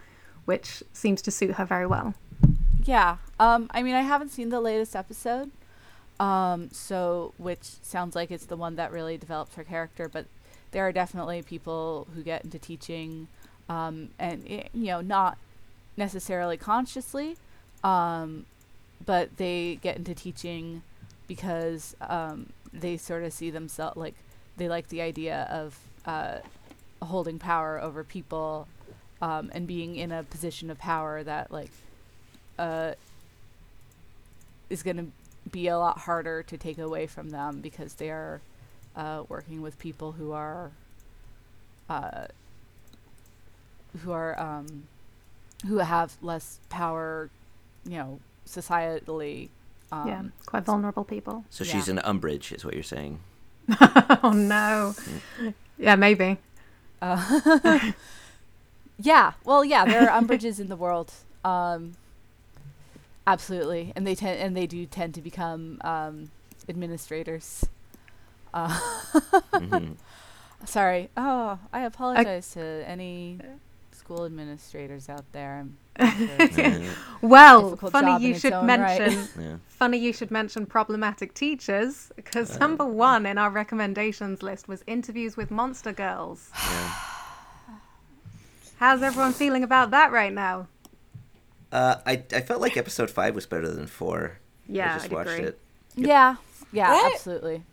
which 0.45 0.83
seems 0.93 1.19
to 1.23 1.31
suit 1.31 1.53
her 1.55 1.65
very 1.65 1.87
well. 1.87 2.13
Yeah. 2.83 3.17
Um, 3.39 3.67
I 3.71 3.81
mean, 3.81 3.95
I 3.95 4.01
haven't 4.03 4.29
seen 4.29 4.49
the 4.49 4.61
latest 4.61 4.95
episode, 4.95 5.49
um, 6.19 6.69
so 6.71 7.33
which 7.39 7.63
sounds 7.81 8.15
like 8.15 8.29
it's 8.29 8.45
the 8.45 8.55
one 8.55 8.75
that 8.75 8.91
really 8.91 9.17
develops 9.17 9.55
her 9.55 9.63
character. 9.63 10.07
But 10.07 10.25
there 10.69 10.85
are 10.87 10.91
definitely 10.91 11.41
people 11.41 12.05
who 12.13 12.21
get 12.21 12.43
into 12.43 12.59
teaching, 12.59 13.27
um, 13.67 14.09
and 14.19 14.45
i- 14.47 14.69
you 14.71 14.85
know, 14.91 15.01
not 15.01 15.39
necessarily 15.97 16.57
consciously, 16.57 17.37
um, 17.83 18.45
but 19.03 19.37
they 19.37 19.79
get 19.81 19.97
into 19.97 20.13
teaching 20.13 20.83
because 21.27 21.95
um, 22.01 22.47
they 22.73 22.97
sort 22.97 23.23
of 23.23 23.33
see 23.33 23.49
themselves 23.49 23.97
like 23.97 24.15
they 24.57 24.67
like 24.67 24.89
the 24.89 25.01
idea 25.01 25.47
of 25.49 25.77
uh, 26.05 26.37
holding 27.01 27.39
power 27.39 27.79
over 27.79 28.03
people 28.03 28.67
um, 29.21 29.49
and 29.53 29.67
being 29.67 29.95
in 29.95 30.11
a 30.11 30.23
position 30.23 30.69
of 30.69 30.77
power 30.77 31.23
that 31.23 31.51
like 31.51 31.71
uh, 32.57 32.93
is 34.69 34.83
going 34.83 34.97
to 34.97 35.05
be 35.49 35.67
a 35.67 35.77
lot 35.77 35.99
harder 35.99 36.43
to 36.43 36.57
take 36.57 36.77
away 36.77 37.07
from 37.07 37.29
them 37.29 37.61
because 37.61 37.95
they 37.95 38.09
are 38.09 38.41
uh, 38.95 39.23
working 39.29 39.61
with 39.61 39.79
people 39.79 40.11
who 40.13 40.31
are 40.31 40.71
uh, 41.89 42.25
who 44.03 44.11
are 44.11 44.39
um, 44.39 44.83
who 45.67 45.77
have 45.77 46.15
less 46.21 46.59
power, 46.69 47.29
you 47.85 47.97
know, 47.97 48.19
societally. 48.47 49.49
Um, 49.91 50.07
yeah, 50.07 50.21
quite 50.45 50.65
vulnerable 50.65 51.03
people. 51.03 51.45
So 51.49 51.63
Yeah. 51.63 51.71
she's 51.73 51.89
an 51.89 51.97
Umbridge, 51.99 52.51
is 52.51 52.63
what 52.63 52.73
you're 52.73 52.83
saying. 52.83 53.19
oh 54.23 54.31
no. 54.33 54.95
Yeah, 55.77 55.95
maybe. 55.95 56.37
Uh, 57.01 57.79
yeah. 58.99 59.33
Well, 59.43 59.63
yeah. 59.63 59.85
There 59.85 60.09
are 60.09 60.21
Umbridges 60.21 60.59
in 60.59 60.69
the 60.69 60.75
world. 60.75 61.11
Um, 61.45 61.93
absolutely, 63.25 63.93
and 63.95 64.05
they 64.05 64.15
tend 64.15 64.39
and 64.41 64.55
they 64.57 64.67
do 64.67 64.85
tend 64.85 65.13
to 65.15 65.21
become 65.21 65.79
um, 65.81 66.31
administrators. 66.67 67.65
Uh, 68.53 68.69
Mhm. 69.53 69.95
sorry. 70.65 71.09
Oh, 71.15 71.59
I 71.71 71.81
apologize 71.81 72.51
to 72.53 72.61
any 72.87 73.39
school 73.91 74.25
administrators 74.25 75.07
out 75.09 75.25
there. 75.31 75.59
I'm 75.59 75.77
sure 75.77 75.77
it's 75.77 75.88
a 75.88 75.88
Yeah, 76.57 76.79
Well, 77.21 77.71
difficult 77.71 77.91
funny 77.91 78.25
you 78.25 78.33
should 78.39 78.53
own 78.53 78.67
right. 78.67 78.99
mention. 78.99 79.27
yeah. 79.43 79.57
Funny 79.67 79.97
you 79.97 80.13
should 80.13 80.31
mention 80.31 80.65
problematic 80.65 81.33
teachers 81.33 82.11
because 82.15 82.55
Uh. 82.55 82.59
number 82.59 82.85
one 82.85 83.25
in 83.25 83.37
our 83.37 83.49
recommendations 83.49 84.41
list 84.41 84.67
was 84.67 84.83
interviews 84.87 85.35
with 85.37 85.51
monster 85.51 85.91
girls. 85.93 86.49
yeah. 86.71 86.93
How's 88.77 89.01
everyone 89.01 89.33
feeling 89.33 89.63
about 89.63 89.91
that 89.91 90.11
right 90.11 90.33
now? 90.33 90.67
Uh, 91.71 91.95
I 92.05 92.23
I 92.33 92.41
felt 92.41 92.61
like 92.61 92.77
episode 92.77 93.11
five 93.11 93.35
was 93.35 93.45
better 93.45 93.69
than 93.69 93.85
four. 93.87 94.39
Yeah, 94.67 94.91
I 94.91 94.93
just 94.95 95.05
I'd 95.05 95.11
watched 95.11 95.29
agree. 95.31 95.45
it. 95.47 95.59
Yeah. 95.95 96.35
Yeah. 96.71 96.91
What? 96.91 97.13
Absolutely. 97.13 97.63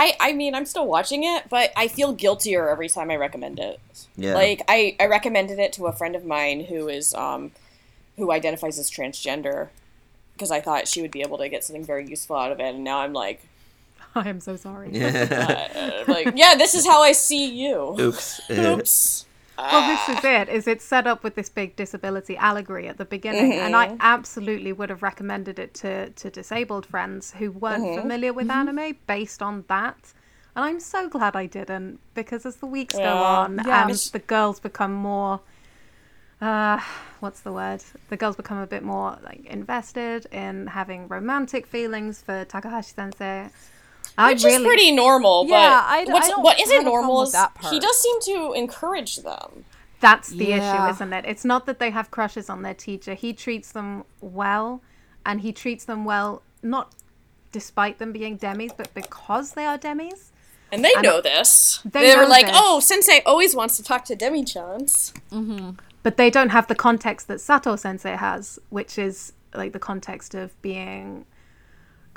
I, 0.00 0.16
I 0.18 0.32
mean, 0.32 0.54
I'm 0.54 0.64
still 0.64 0.86
watching 0.86 1.24
it, 1.24 1.50
but 1.50 1.72
I 1.76 1.86
feel 1.86 2.14
guiltier 2.14 2.70
every 2.70 2.88
time 2.88 3.10
I 3.10 3.16
recommend 3.16 3.58
it. 3.58 3.78
Yeah. 4.16 4.32
Like 4.32 4.62
I, 4.66 4.96
I 4.98 5.04
recommended 5.06 5.58
it 5.58 5.74
to 5.74 5.88
a 5.88 5.92
friend 5.92 6.16
of 6.16 6.24
mine 6.24 6.64
who 6.64 6.88
is 6.88 7.12
um, 7.12 7.52
who 8.16 8.32
identifies 8.32 8.78
as 8.78 8.90
transgender, 8.90 9.68
because 10.32 10.50
I 10.50 10.62
thought 10.62 10.88
she 10.88 11.02
would 11.02 11.10
be 11.10 11.20
able 11.20 11.36
to 11.36 11.50
get 11.50 11.64
something 11.64 11.84
very 11.84 12.08
useful 12.08 12.36
out 12.36 12.50
of 12.50 12.60
it, 12.60 12.74
and 12.74 12.82
now 12.82 13.00
I'm 13.00 13.12
like, 13.12 13.42
I 14.14 14.26
am 14.30 14.40
so 14.40 14.56
sorry. 14.56 14.88
uh, 15.02 16.04
like, 16.08 16.32
yeah, 16.34 16.54
this 16.54 16.74
is 16.74 16.86
how 16.86 17.02
I 17.02 17.12
see 17.12 17.44
you. 17.50 17.94
Oops. 18.00 18.40
Oops. 18.50 19.26
Well, 19.70 19.88
this 19.88 20.00
ah. 20.08 20.18
is 20.18 20.24
it. 20.24 20.48
Is 20.48 20.66
it 20.66 20.82
set 20.82 21.06
up 21.06 21.22
with 21.22 21.34
this 21.34 21.48
big 21.48 21.76
disability 21.76 22.36
allegory 22.36 22.88
at 22.88 22.98
the 22.98 23.04
beginning, 23.04 23.52
and 23.54 23.76
I 23.76 23.88
mm-hmm. 23.88 23.96
absolutely 24.00 24.72
would 24.72 24.90
have 24.90 25.02
recommended 25.02 25.58
it 25.58 25.74
to 25.74 26.10
to 26.10 26.30
disabled 26.30 26.86
friends 26.86 27.32
who 27.38 27.50
weren't 27.52 27.84
mm-hmm. 27.84 28.00
familiar 28.00 28.32
with 28.32 28.48
mm-hmm. 28.48 28.68
anime 28.68 28.96
based 29.06 29.42
on 29.42 29.64
that. 29.68 30.12
And 30.56 30.64
I'm 30.64 30.80
so 30.80 31.08
glad 31.08 31.36
I 31.36 31.46
didn't 31.46 32.00
because 32.14 32.44
as 32.44 32.56
the 32.56 32.66
weeks 32.66 32.94
go 32.94 33.02
on 33.02 33.60
Yeah. 33.64 33.84
Um, 33.84 33.90
and 33.90 33.98
the 33.98 34.18
girls 34.18 34.58
become 34.58 34.92
more, 34.92 35.40
uh, 36.40 36.80
what's 37.20 37.40
the 37.40 37.52
word? 37.52 37.82
The 38.08 38.16
girls 38.16 38.36
become 38.36 38.58
a 38.58 38.66
bit 38.66 38.82
more 38.82 39.16
like 39.22 39.44
invested 39.46 40.26
in 40.32 40.66
having 40.66 41.06
romantic 41.06 41.66
feelings 41.66 42.20
for 42.20 42.44
Takahashi 42.44 42.94
Sensei. 42.94 43.50
I 44.20 44.32
Which 44.32 44.44
really, 44.44 44.56
is 44.56 44.62
pretty 44.66 44.92
normal, 44.92 45.44
but 45.44 45.50
Yeah, 45.52 45.82
I 45.86 46.04
d- 46.04 46.10
I 46.10 46.14
what's, 46.14 46.28
don't 46.28 46.42
what 46.42 46.56
have 46.58 46.66
isn't 46.66 46.76
a 46.78 46.82
problem 46.82 47.06
normal 47.06 47.22
is 47.22 47.32
that 47.32 47.52
he 47.70 47.80
does 47.80 47.98
seem 48.00 48.20
to 48.22 48.52
encourage 48.52 49.16
them. 49.16 49.64
That's 50.00 50.28
the 50.30 50.46
Yeah. 50.46 50.56
issue, 50.86 50.90
isn't 50.94 51.12
it? 51.12 51.24
It's 51.26 51.44
not 51.44 51.66
that 51.66 51.78
they 51.78 51.90
have 51.90 52.10
crushes 52.10 52.48
on 52.50 52.62
their 52.62 52.74
teacher. 52.74 53.14
He 53.14 53.32
treats 53.32 53.72
them 53.72 54.04
well, 54.20 54.80
and 55.26 55.40
he 55.42 55.52
treats 55.52 55.84
them 55.84 56.04
well 56.04 56.42
not 56.62 56.92
despite 57.52 57.98
them 57.98 58.12
being 58.12 58.36
demis, 58.36 58.72
but 58.76 58.92
because 58.94 59.52
they 59.52 59.64
are 59.66 59.76
demis. 59.78 60.32
And 60.72 60.84
they 60.84 60.92
And 60.94 61.02
know 61.02 61.20
this. 61.20 61.80
they 61.84 62.02
They, 62.06 62.16
were 62.16 62.22
know 62.22 62.28
like, 62.28 62.46
this. 62.46 62.56
"Oh, 62.58 62.78
Sensei 62.80 63.22
always 63.26 63.56
wants 63.56 63.76
to 63.78 63.82
talk 63.82 64.04
to 64.06 64.14
demi-chans." 64.14 65.12
Mm-hmm. 65.32 65.70
But 66.02 66.16
they 66.16 66.30
don't 66.30 66.50
have 66.50 66.66
the 66.68 66.74
context 66.76 67.26
that 67.28 67.40
Sato 67.40 67.74
Sensei 67.76 68.16
has, 68.16 68.58
which 68.70 68.98
is 68.98 69.32
like 69.52 69.72
the 69.72 69.78
context 69.80 70.34
of 70.34 70.60
being 70.62 71.26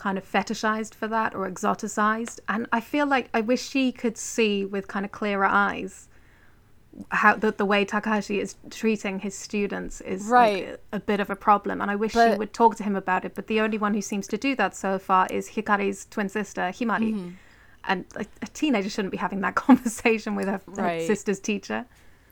kind 0.03 0.17
of 0.17 0.29
fetishized 0.29 0.93
for 0.93 1.07
that 1.07 1.33
or 1.33 1.49
exoticized. 1.49 2.39
And 2.49 2.67
I 2.73 2.81
feel 2.81 3.07
like 3.07 3.29
I 3.33 3.39
wish 3.39 3.61
she 3.69 3.93
could 3.93 4.17
see 4.17 4.65
with 4.65 4.89
kind 4.89 5.05
of 5.05 5.11
clearer 5.13 5.45
eyes 5.45 6.09
how 7.09 7.35
the, 7.35 7.51
the 7.51 7.65
way 7.65 7.85
Takahashi 7.85 8.39
is 8.41 8.55
treating 8.69 9.19
his 9.19 9.35
students 9.35 10.01
is 10.01 10.25
Right. 10.25 10.67
like 10.71 10.79
a, 10.91 10.97
a 10.97 10.99
bit 10.99 11.19
of 11.21 11.29
a 11.29 11.37
problem. 11.37 11.79
And 11.81 11.89
I 11.89 11.95
wish 11.95 12.11
she 12.11 12.35
would 12.41 12.51
talk 12.53 12.75
to 12.79 12.83
him 12.83 12.97
about 12.97 13.23
it. 13.23 13.33
But 13.33 13.47
the 13.47 13.61
only 13.61 13.77
one 13.77 13.93
who 13.93 14.01
seems 14.01 14.27
to 14.27 14.37
do 14.37 14.55
that 14.57 14.75
so 14.75 14.99
far 14.99 15.25
is 15.31 15.51
Hikari's 15.51 16.05
twin 16.13 16.27
sister, 16.27 16.63
Himari. 16.63 17.13
Mm-hmm. 17.13 17.29
And 17.85 18.05
like, 18.15 18.29
a 18.41 18.47
teenager 18.47 18.89
shouldn't 18.89 19.11
be 19.13 19.17
having 19.17 19.39
that 19.41 19.55
conversation 19.67 20.35
with 20.35 20.47
her, 20.47 20.61
her 20.77 20.99
sister's 20.99 21.39
teacher. 21.39 21.85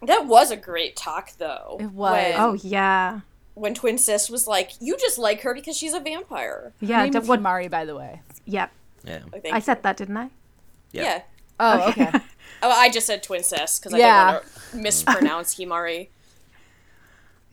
That 0.06 0.26
was 0.28 0.52
a 0.52 0.58
great 0.58 0.96
talk, 0.98 1.32
though. 1.38 1.78
It 1.80 1.92
was. 1.92 2.12
When, 2.14 2.34
Oh, 2.38 2.54
yeah. 2.54 3.22
When 3.56 3.74
Twin 3.74 3.98
Sis 3.98 4.30
was 4.30 4.48
like, 4.48 4.72
"You 4.80 4.98
just 4.98 5.18
like 5.18 5.42
her 5.42 5.54
because 5.54 5.78
she's 5.78 5.94
a 5.94 6.00
vampire." 6.00 6.74
Yeah. 6.80 6.98
Her 6.98 7.04
name 7.04 7.12
d- 7.14 7.18
is 7.20 7.28
what, 7.28 7.42
Himari, 7.42 7.70
by 7.70 7.86
the 7.86 7.96
way. 7.96 8.22
yeah. 8.46 8.68
Yeah. 9.04 9.20
I, 9.34 9.40
think. 9.40 9.56
I 9.56 9.60
said 9.60 9.82
that, 9.84 9.98
didn't 9.98 10.18
I? 10.18 10.30
Yeah. 10.92 11.04
Yeah. 11.04 11.22
Oh, 11.60 11.90
okay. 11.90 12.12
Oh, 12.64 12.70
I 12.70 12.90
just 12.90 13.08
said 13.08 13.24
Twin 13.24 13.42
Sis 13.44 13.80
because 13.80 13.94
I 13.96 13.98
Yeah. 13.98 14.32
didn't 14.34 14.44
want 14.54 14.72
to 14.72 14.78
mispronounce 14.78 15.56
Himari. 15.56 16.10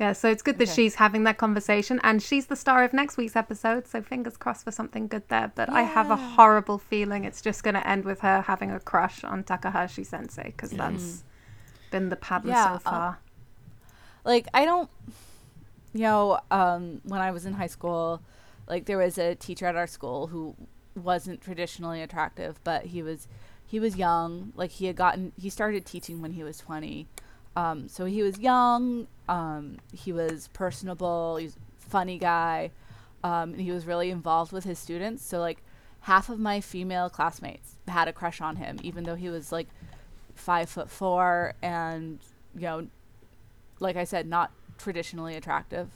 Yeah, 0.01 0.13
so 0.13 0.29
it's 0.31 0.43
good 0.43 0.59
that 0.59 0.69
Okay. 0.69 0.75
she's 0.77 0.95
having 0.95 1.25
that 1.25 1.39
conversation, 1.39 1.99
and 2.05 2.23
she's 2.23 2.47
the 2.47 2.55
star 2.55 2.85
of 2.85 2.93
next 2.93 3.17
week's 3.17 3.35
episode. 3.35 3.89
So 3.89 4.01
fingers 4.01 4.37
crossed 4.37 4.63
for 4.65 4.71
something 4.71 5.09
good 5.09 5.29
there. 5.29 5.51
But 5.53 5.69
I 5.71 5.83
have 5.83 6.11
a 6.13 6.17
horrible 6.17 6.79
feeling 6.79 7.25
it's 7.25 7.41
just 7.43 7.65
going 7.65 7.75
to 7.75 7.85
end 7.85 8.05
with 8.05 8.21
her 8.21 8.43
having 8.43 8.71
a 8.71 8.79
crush 8.79 9.25
on 9.25 9.43
Takahashi 9.43 10.05
Sensei 10.05 10.45
because 10.57 10.71
that's 10.71 11.25
been 11.91 12.11
the 12.11 12.17
pattern 12.17 12.51
Yeah, 12.51 12.67
so 12.69 12.75
uh, 12.75 12.79
far. 12.91 13.19
like 14.25 14.47
I 14.55 14.65
don't 14.65 14.89
you 15.93 16.03
know, 16.03 16.41
um 16.51 17.01
when 17.05 17.21
I 17.21 17.31
was 17.31 17.47
in 17.47 17.55
high 17.55 17.67
school, 17.67 18.21
like 18.69 18.87
there 18.87 18.99
was 18.99 19.19
a 19.19 19.35
teacher 19.35 19.67
at 19.67 19.77
our 19.77 19.87
school 19.87 20.29
who 20.29 20.55
wasn't 20.95 21.41
traditionally 21.41 22.03
attractive, 22.03 22.61
but 22.65 22.87
he 22.87 23.03
was 23.03 23.29
he 23.67 23.79
was 23.81 23.97
young, 23.97 24.53
like 24.57 24.71
he 24.71 24.87
had 24.87 24.97
gotten 24.97 25.33
he 25.41 25.51
started 25.51 25.85
teaching 25.87 26.21
when 26.23 26.33
he 26.33 26.45
was 26.45 26.59
20. 26.59 27.07
Um 27.57 27.89
so 27.89 28.05
he 28.05 28.23
was 28.23 28.39
young, 28.39 29.07
um 29.29 29.79
he 29.93 30.13
was 30.13 30.49
personable, 30.53 31.37
he's 31.37 31.57
a 31.57 31.91
funny 31.91 32.19
guy. 32.19 32.71
Um 33.25 33.53
and 33.53 33.61
he 33.61 33.73
was 33.73 33.87
really 33.87 34.11
involved 34.11 34.53
with 34.53 34.65
his 34.65 34.79
students. 34.79 35.25
So 35.25 35.41
like 35.41 35.63
half 36.03 36.29
of 36.29 36.39
my 36.39 36.61
female 36.61 37.11
classmates 37.11 37.77
had 37.89 38.09
a 38.09 38.13
crush 38.13 38.41
on 38.41 38.57
him 38.57 38.79
even 38.83 39.05
though 39.05 39.17
he 39.17 39.29
was 39.29 39.51
like 39.51 39.69
5 40.37 40.71
foot 40.71 40.89
4 40.89 41.55
and 41.61 42.21
you 42.55 42.63
know 42.63 42.87
like 43.81 43.97
I 43.97 44.05
said, 44.05 44.27
not 44.27 44.51
traditionally 44.79 45.37
attractive. 45.37 45.89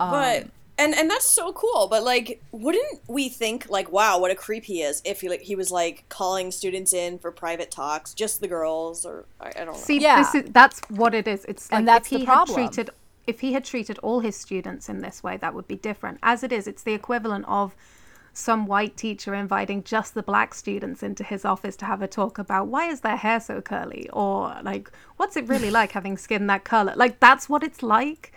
Um, 0.00 0.10
But 0.10 0.46
and 0.78 0.94
and 0.94 1.10
that's 1.10 1.26
so 1.26 1.52
cool. 1.52 1.86
But 1.88 2.02
like, 2.02 2.42
wouldn't 2.50 3.00
we 3.08 3.28
think 3.28 3.68
like, 3.68 3.92
wow, 3.92 4.18
what 4.18 4.30
a 4.30 4.34
creep 4.34 4.64
he 4.64 4.82
is 4.82 5.02
if 5.04 5.20
he 5.20 5.28
like 5.28 5.42
he 5.42 5.54
was 5.54 5.70
like 5.70 6.04
calling 6.08 6.50
students 6.50 6.92
in 6.92 7.18
for 7.18 7.30
private 7.30 7.70
talks, 7.70 8.14
just 8.14 8.40
the 8.40 8.48
girls, 8.48 9.04
or 9.04 9.26
I, 9.40 9.48
I 9.48 9.64
don't 9.64 9.74
know. 9.74 9.74
See, 9.74 9.98
Yeah. 10.00 10.16
this 10.22 10.34
is 10.34 10.50
that's 10.52 10.80
what 10.88 11.14
it 11.14 11.28
is. 11.28 11.44
It's 11.46 11.70
like 11.70 11.78
And 11.78 11.88
that's 11.88 12.06
if 12.06 12.10
he 12.10 12.18
the 12.20 12.24
problem. 12.24 12.58
had 12.58 12.72
treated 12.72 12.90
if 13.26 13.40
he 13.40 13.52
had 13.52 13.64
treated 13.64 13.98
all 13.98 14.20
his 14.20 14.34
students 14.36 14.88
in 14.88 15.00
this 15.00 15.22
way, 15.22 15.36
that 15.36 15.54
would 15.54 15.68
be 15.68 15.76
different. 15.76 16.18
As 16.22 16.42
it 16.42 16.52
is, 16.52 16.66
it's 16.66 16.82
the 16.82 16.94
equivalent 16.94 17.44
of 17.46 17.74
some 18.34 18.66
white 18.66 18.96
teacher 18.96 19.34
inviting 19.34 19.82
just 19.84 20.14
the 20.14 20.22
black 20.22 20.54
students 20.54 21.02
into 21.02 21.22
his 21.22 21.44
office 21.44 21.76
to 21.76 21.84
have 21.84 22.00
a 22.00 22.08
talk 22.08 22.38
about 22.38 22.66
why 22.68 22.88
is 22.88 23.00
their 23.00 23.16
hair 23.16 23.38
so 23.40 23.60
curly 23.60 24.08
or 24.10 24.56
like 24.62 24.90
what's 25.18 25.36
it 25.36 25.46
really 25.48 25.70
like 25.70 25.92
having 25.92 26.16
skin 26.16 26.46
that 26.46 26.64
color. 26.64 26.94
Like 26.96 27.20
that's 27.20 27.48
what 27.48 27.62
it's 27.62 27.82
like. 27.82 28.32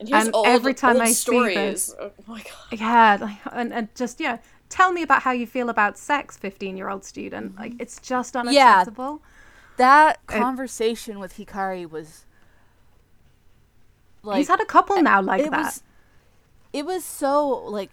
and 0.00 0.10
and 0.12 0.30
old, 0.34 0.46
every 0.46 0.74
time 0.74 1.00
I 1.00 1.06
see 1.08 1.12
stories. 1.14 1.54
this- 1.54 1.94
oh 2.00 2.10
my 2.26 2.42
god. 2.42 2.78
Yeah, 2.80 3.18
like, 3.20 3.38
and 3.52 3.72
and 3.72 3.94
just 3.94 4.18
yeah, 4.18 4.38
tell 4.70 4.92
me 4.92 5.02
about 5.02 5.22
how 5.22 5.32
you 5.32 5.46
feel 5.46 5.68
about 5.68 5.98
sex, 5.98 6.36
fifteen 6.38 6.76
year 6.76 6.88
old 6.88 7.04
student. 7.04 7.52
Mm-hmm. 7.52 7.60
Like 7.60 7.72
it's 7.78 8.00
just 8.00 8.34
unacceptable. 8.36 9.20
that 9.76 10.24
conversation 10.26 11.18
with 11.18 11.36
Hikari 11.36 11.88
was 11.88 12.24
like 14.22 14.38
He's 14.38 14.48
had 14.48 14.60
a 14.60 14.64
couple 14.64 15.02
now 15.02 15.20
like 15.20 15.42
it 15.42 15.50
that. 15.50 15.64
was 15.64 15.82
it 16.72 16.86
was 16.86 17.04
so 17.04 17.46
like 17.48 17.90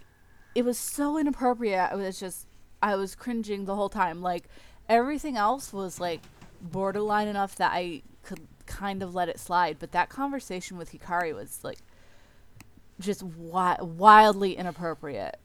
it 0.56 0.66
was 0.66 0.78
so 0.78 1.18
inappropriate. 1.18 1.92
It 1.92 1.96
was 1.98 2.20
just 2.20 2.48
I 2.82 2.96
was 2.96 3.16
cringing 3.16 3.66
the 3.66 3.76
whole 3.76 3.90
time. 3.90 4.22
Like 4.22 4.46
everything 4.90 5.38
else 5.38 5.72
was 5.72 6.00
like 6.00 6.22
borderline 6.62 7.28
enough 7.28 7.56
that 7.56 7.72
I 7.74 8.02
could 8.24 8.42
kind 8.66 9.04
of 9.04 9.14
let 9.16 9.30
it 9.30 9.40
slide, 9.40 9.78
but 9.80 9.92
that 9.92 10.10
conversation 10.10 10.78
with 10.78 10.92
Hikari 10.92 11.34
was 11.34 11.64
like 11.64 11.80
just 13.00 13.22
wi- 13.22 13.82
wildly 13.82 14.58
inappropriate. 14.58 15.38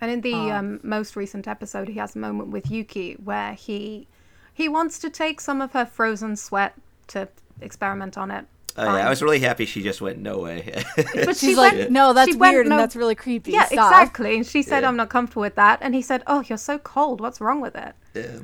And 0.00 0.10
in 0.10 0.20
the 0.20 0.34
Um, 0.34 0.50
um, 0.50 0.80
most 0.82 1.16
recent 1.16 1.48
episode, 1.48 1.88
he 1.88 1.94
has 1.94 2.14
a 2.14 2.18
moment 2.18 2.50
with 2.50 2.70
Yuki 2.70 3.14
where 3.14 3.54
he 3.54 4.06
he 4.52 4.68
wants 4.68 4.98
to 5.00 5.10
take 5.10 5.40
some 5.40 5.60
of 5.60 5.72
her 5.72 5.86
frozen 5.86 6.36
sweat 6.36 6.74
to 7.08 7.28
experiment 7.60 8.18
on 8.18 8.30
it. 8.30 8.46
Oh, 8.76 8.84
yeah, 8.84 9.06
I 9.06 9.10
was 9.10 9.22
really 9.22 9.40
happy 9.40 9.64
she 9.66 9.82
just 9.82 10.00
went 10.00 10.18
no 10.18 10.38
way. 10.38 10.84
But 10.96 11.36
she 11.36 11.48
She's 11.48 11.56
like, 11.56 11.72
went- 11.74 11.90
no, 11.90 12.12
that's 12.12 12.30
she 12.30 12.36
went 12.36 12.54
weird 12.54 12.66
no- 12.68 12.76
and 12.76 12.80
that's 12.80 12.94
really 12.94 13.16
creepy. 13.16 13.50
Yeah, 13.52 13.64
Stop. 13.64 13.90
exactly. 13.90 14.36
And 14.36 14.46
she 14.46 14.62
said, 14.62 14.82
Yeah. 14.82 14.88
"I'm 14.88 14.96
not 14.96 15.08
comfortable 15.10 15.40
with 15.42 15.56
that." 15.56 15.78
And 15.82 15.94
he 15.96 16.02
said, 16.02 16.22
"Oh, 16.28 16.44
you're 16.48 16.58
so 16.58 16.78
cold. 16.78 17.20
What's 17.20 17.40
wrong 17.40 17.60
with 17.60 17.74
it?" 17.74 17.94
Yeah. 18.14 18.38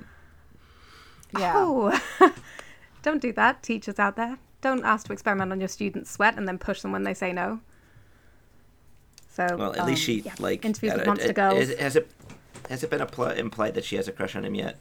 Yeah. 1.38 1.52
Oh, 1.56 2.00
don't 3.02 3.22
do 3.22 3.32
that, 3.34 3.62
teachers 3.62 3.98
out 4.00 4.16
there. 4.16 4.38
Don't 4.60 4.84
ask 4.84 5.06
to 5.06 5.12
experiment 5.12 5.52
on 5.52 5.60
your 5.60 5.68
students' 5.68 6.10
sweat 6.10 6.36
and 6.36 6.48
then 6.48 6.58
push 6.58 6.80
them 6.82 6.90
when 6.90 7.02
they 7.04 7.14
say 7.14 7.32
no. 7.32 7.60
So, 9.30 9.46
Well, 9.58 9.72
at 9.74 9.86
least 9.86 10.00
um, 10.02 10.04
she 10.06 10.20
yeah, 10.20 10.34
like 10.38 10.64
interviews 10.64 10.92
I 10.92 10.96
with 10.96 11.06
monster 11.06 11.30
it- 11.30 11.36
girls. 11.36 11.68
is- 11.68 11.78
Has 11.78 11.96
it 11.96 12.08
has 12.70 12.82
it 12.82 12.90
been 12.90 13.00
appli 13.00 13.36
implied 13.36 13.74
that 13.74 13.84
she 13.84 13.96
has 13.96 14.08
a 14.08 14.12
crush 14.12 14.34
on 14.36 14.44
him 14.44 14.54
yet? 14.54 14.78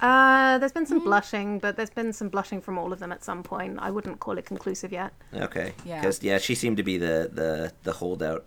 Uh, 0.00 0.58
there's 0.58 0.72
been 0.72 0.86
some 0.86 1.00
Mm. 1.00 1.04
blushing, 1.04 1.58
but 1.58 1.76
there's 1.76 1.90
been 1.90 2.12
some 2.12 2.28
blushing 2.28 2.60
from 2.60 2.78
all 2.78 2.92
of 2.92 2.98
them 2.98 3.12
at 3.12 3.22
some 3.24 3.42
point. 3.42 3.78
I 3.80 3.90
wouldn't 3.90 4.20
call 4.20 4.36
it 4.38 4.44
conclusive 4.44 4.92
yet. 4.92 5.12
Okay. 5.34 5.72
Yeah. 5.84 6.00
Because 6.00 6.22
yeah, 6.22 6.38
she 6.38 6.54
seemed 6.54 6.76
to 6.78 6.82
be 6.82 6.98
the 6.98 7.30
the 7.32 7.72
the 7.84 7.92
holdout, 7.92 8.44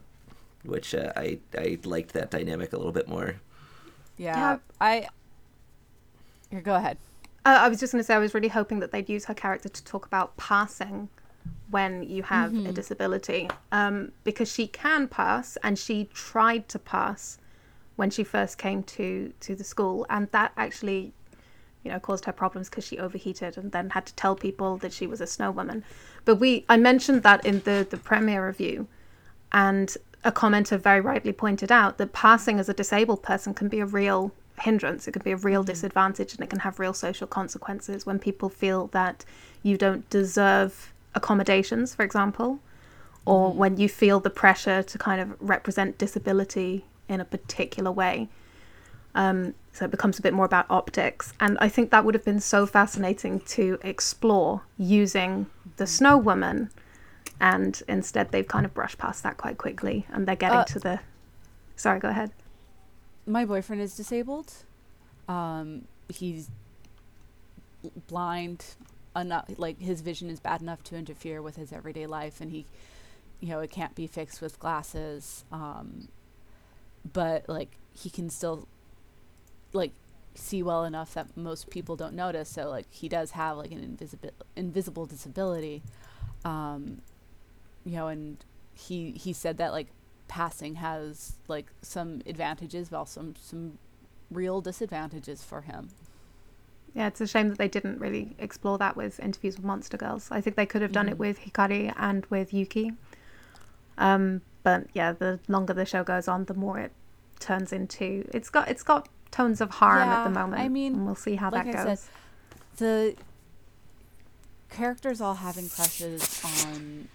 which 0.64 0.94
uh, 0.94 1.14
I 1.16 1.40
I 1.58 1.78
liked 1.84 2.14
that 2.14 2.32
dynamic 2.32 2.74
a 2.74 2.78
little 2.78 2.92
bit 2.92 3.08
more. 3.08 3.36
Yeah. 4.18 4.38
Yeah. 4.38 4.58
I. 4.82 5.08
Here, 6.52 6.62
go 6.62 6.76
ahead. 6.76 6.98
Uh, 7.46 7.58
I 7.62 7.70
was 7.70 7.80
just 7.80 7.94
going 7.94 8.00
to 8.02 8.04
say, 8.06 8.14
I 8.14 8.20
was 8.20 8.34
really 8.34 8.48
hoping 8.50 8.80
that 8.80 8.92
they'd 8.92 9.08
use 9.08 9.26
her 9.26 9.34
character 9.34 9.70
to 9.70 9.84
talk 9.86 10.06
about 10.06 10.36
passing 10.38 11.08
when 11.70 12.04
you 12.04 12.24
have 12.24 12.52
Mm-hmm. 12.52 12.68
a 12.68 12.72
disability, 12.74 13.50
um, 13.72 14.12
because 14.26 14.52
she 14.52 14.68
can 14.68 15.08
pass, 15.08 15.58
and 15.64 15.80
she 15.80 16.10
tried 16.14 16.68
to 16.70 16.80
pass 16.80 17.38
when 17.96 18.10
she 18.10 18.24
first 18.24 18.58
came 18.58 18.84
to 18.84 19.32
to 19.40 19.56
the 19.56 19.64
school, 19.64 20.06
and 20.10 20.30
that 20.32 20.52
actually, 20.58 21.14
you 21.84 21.92
know, 21.92 22.00
caused 22.00 22.26
her 22.26 22.32
problems 22.32 22.70
because 22.70 22.86
she 22.86 23.00
overheated 23.00 23.58
and 23.58 23.72
then 23.72 23.92
had 23.92 24.06
to 24.06 24.16
tell 24.16 24.36
people 24.36 24.78
that 24.78 24.94
she 24.94 25.08
was 25.08 25.22
a 25.22 25.28
snow 25.28 25.52
woman. 25.52 25.84
But 26.26 26.36
we, 26.36 26.66
I 26.68 26.78
mentioned 26.78 27.24
that 27.24 27.46
in 27.46 27.62
the 27.62 27.88
the 27.90 27.98
premiere 27.98 28.46
review, 28.46 28.88
and 29.52 29.96
a 30.24 30.32
commenter 30.32 30.80
very 30.80 31.02
rightly 31.02 31.32
pointed 31.32 31.72
out 31.72 31.98
that 31.98 32.14
passing 32.14 32.60
as 32.60 32.68
a 32.68 32.74
disabled 32.74 33.24
person 33.24 33.54
can 33.54 33.70
be 33.70 33.80
a 33.80 33.86
real 33.86 34.34
hindrance. 34.60 35.08
It 35.08 35.12
can 35.12 35.22
be 35.22 35.32
a 35.32 35.38
real 35.38 35.62
mm-hmm. 35.62 35.68
disadvantage 35.68 36.34
and 36.34 36.42
it 36.42 36.50
can 36.50 36.60
have 36.60 36.80
real 36.80 36.94
social 36.94 37.28
consequences 37.28 38.06
when 38.06 38.20
people 38.20 38.50
feel 38.50 38.88
that 38.88 39.24
you 39.64 39.78
don't 39.78 40.10
deserve 40.10 40.94
accommodations, 41.16 41.96
for 41.96 42.04
example, 42.04 42.60
or 43.26 43.50
mm-hmm. 43.50 43.60
when 43.60 43.78
you 43.78 43.88
feel 43.88 44.20
the 44.20 44.30
pressure 44.30 44.84
to 44.84 44.98
kind 44.98 45.22
of 45.22 45.36
represent 45.40 45.98
disability 45.98 46.86
in 47.08 47.22
a 47.22 47.26
particular 47.26 47.92
way. 47.92 48.28
Um, 49.16 49.54
so 49.74 49.86
it 49.86 49.92
becomes 49.92 50.20
a 50.20 50.22
bit 50.22 50.34
more 50.34 50.46
about 50.46 50.66
optics. 50.70 51.34
And 51.40 51.58
I 51.60 51.70
think 51.70 51.92
that 51.92 52.06
would 52.06 52.14
have 52.14 52.26
been 52.26 52.40
so 52.40 52.66
fascinating 52.66 53.40
to 53.42 53.80
explore 53.84 54.62
using 54.78 55.48
the 55.78 55.88
snow 55.88 56.18
woman. 56.18 56.70
And 57.40 57.82
instead, 57.88 58.32
they've 58.32 58.48
kind 58.48 58.66
of 58.66 58.74
brushed 58.74 58.98
past 58.98 59.24
that 59.24 59.38
quite 59.38 59.58
quickly. 59.58 60.06
And 60.12 60.28
they're 60.28 60.36
getting 60.36 60.60
Uh, 60.60 60.66
to 60.66 60.80
the. 60.80 61.00
Sorry, 61.76 62.00
go 62.00 62.10
ahead. 62.10 62.32
My 63.26 63.46
boyfriend 63.46 63.82
is 63.82 63.96
disabled. 63.96 64.54
Um, 65.28 65.88
he's 66.10 66.50
blind 68.08 68.64
enough, 69.16 69.46
like 69.58 69.80
his 69.80 70.02
vision 70.02 70.30
is 70.30 70.40
bad 70.40 70.62
enough 70.62 70.84
to 70.86 70.96
interfere 70.96 71.42
with 71.42 71.56
his 71.56 71.72
everyday 71.74 72.06
life, 72.08 72.40
and 72.40 72.52
he, 72.52 72.66
you 73.40 73.50
know, 73.50 73.60
it 73.60 73.70
can't 73.70 73.94
be 73.96 74.08
fixed 74.08 74.42
with 74.42 74.60
glasses. 74.60 75.44
Um, 75.52 76.08
but 77.14 77.48
like 77.48 77.78
he 77.94 78.10
can 78.10 78.30
still, 78.30 78.68
like, 79.74 79.92
see 80.36 80.62
well 80.62 80.84
enough 80.86 81.14
that 81.16 81.36
most 81.36 81.70
people 81.70 81.96
don't 81.96 82.14
notice. 82.14 82.50
So 82.50 82.70
like 82.70 82.86
he 82.92 83.10
does 83.10 83.32
have 83.32 83.58
like 83.58 83.72
an 83.72 83.80
invisible 83.84 84.32
invisible 84.56 85.06
disability. 85.06 85.82
Um, 86.46 87.02
you 87.86 87.94
know, 87.94 88.08
and 88.08 88.38
he 88.74 89.12
he 89.12 89.34
said 89.34 89.58
that 89.58 89.72
like 89.72 89.88
passing 90.28 90.76
has 90.76 91.38
like 91.48 91.68
some 91.82 92.22
advantages, 92.26 92.90
but 92.90 92.98
also 92.98 93.22
some 93.22 93.36
some 93.42 93.78
real 94.30 94.62
disadvantages 94.62 95.44
for 95.44 95.62
him. 95.62 95.90
Yeah, 96.94 97.08
it's 97.08 97.22
a 97.22 97.28
shame 97.28 97.50
that 97.50 97.58
they 97.58 97.68
didn't 97.68 98.00
really 98.00 98.36
explore 98.40 98.78
that 98.80 98.96
with 98.96 99.20
interviews 99.20 99.56
with 99.58 99.66
Monster 99.66 99.98
Girls. 99.98 100.30
I 100.32 100.42
think 100.42 100.56
they 100.56 100.66
could 100.66 100.82
have 100.82 100.92
done 100.92 101.08
it 101.08 101.16
Mhm. 101.16 101.20
with 101.20 101.40
Hikari 101.40 101.94
and 101.96 102.26
with 102.28 102.54
Yuki. 102.54 102.94
Um, 103.98 104.42
but 104.64 104.88
yeah, 104.94 105.12
the 105.12 105.40
longer 105.48 105.74
the 105.74 105.86
show 105.86 106.04
goes 106.04 106.28
on, 106.28 106.46
the 106.46 106.54
more 106.54 106.80
it 106.80 106.92
turns 107.40 107.72
into. 107.72 108.28
It's 108.34 108.50
got 108.50 108.70
it's 108.70 108.84
got 108.84 109.08
tones 109.32 109.62
of 109.62 109.70
harm 109.72 110.08
at 110.08 110.24
the 110.24 110.30
moment. 110.30 110.62
I 110.62 110.68
mean, 110.68 110.96
and 110.96 111.06
we'll 111.06 111.16
see 111.16 111.36
how 111.36 111.52
like 111.52 111.66
that 111.66 111.86
goes. 111.86 112.00
said, 112.00 112.10
the 112.78 113.16
characters 114.70 115.22
all 115.22 115.36
having 115.36 115.70
crushes 115.70 116.44
on 116.66 117.08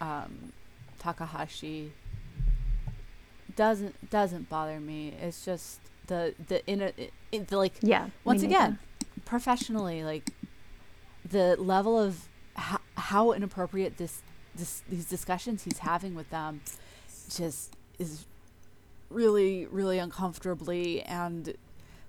um, 0.00 0.52
Takahashi 0.98 1.92
doesn't 3.56 4.10
doesn't 4.10 4.48
bother 4.48 4.80
me. 4.80 5.14
It's 5.20 5.44
just 5.44 5.80
the 6.06 6.34
the 6.48 6.64
inner 6.66 6.92
it, 6.96 7.12
it, 7.30 7.48
the, 7.48 7.56
like 7.56 7.74
yeah. 7.80 8.08
once 8.24 8.42
neither. 8.42 8.54
again 8.54 8.78
professionally 9.24 10.02
like 10.04 10.30
the 11.28 11.56
level 11.56 11.98
of 11.98 12.28
how, 12.54 12.80
how 12.96 13.32
inappropriate 13.32 13.96
this 13.96 14.22
this 14.54 14.82
these 14.88 15.06
discussions 15.06 15.64
he's 15.64 15.78
having 15.78 16.14
with 16.14 16.28
them 16.30 16.60
just 17.34 17.74
is 17.98 18.26
really 19.12 19.66
really 19.66 19.98
uncomfortably 19.98 21.02
and 21.02 21.54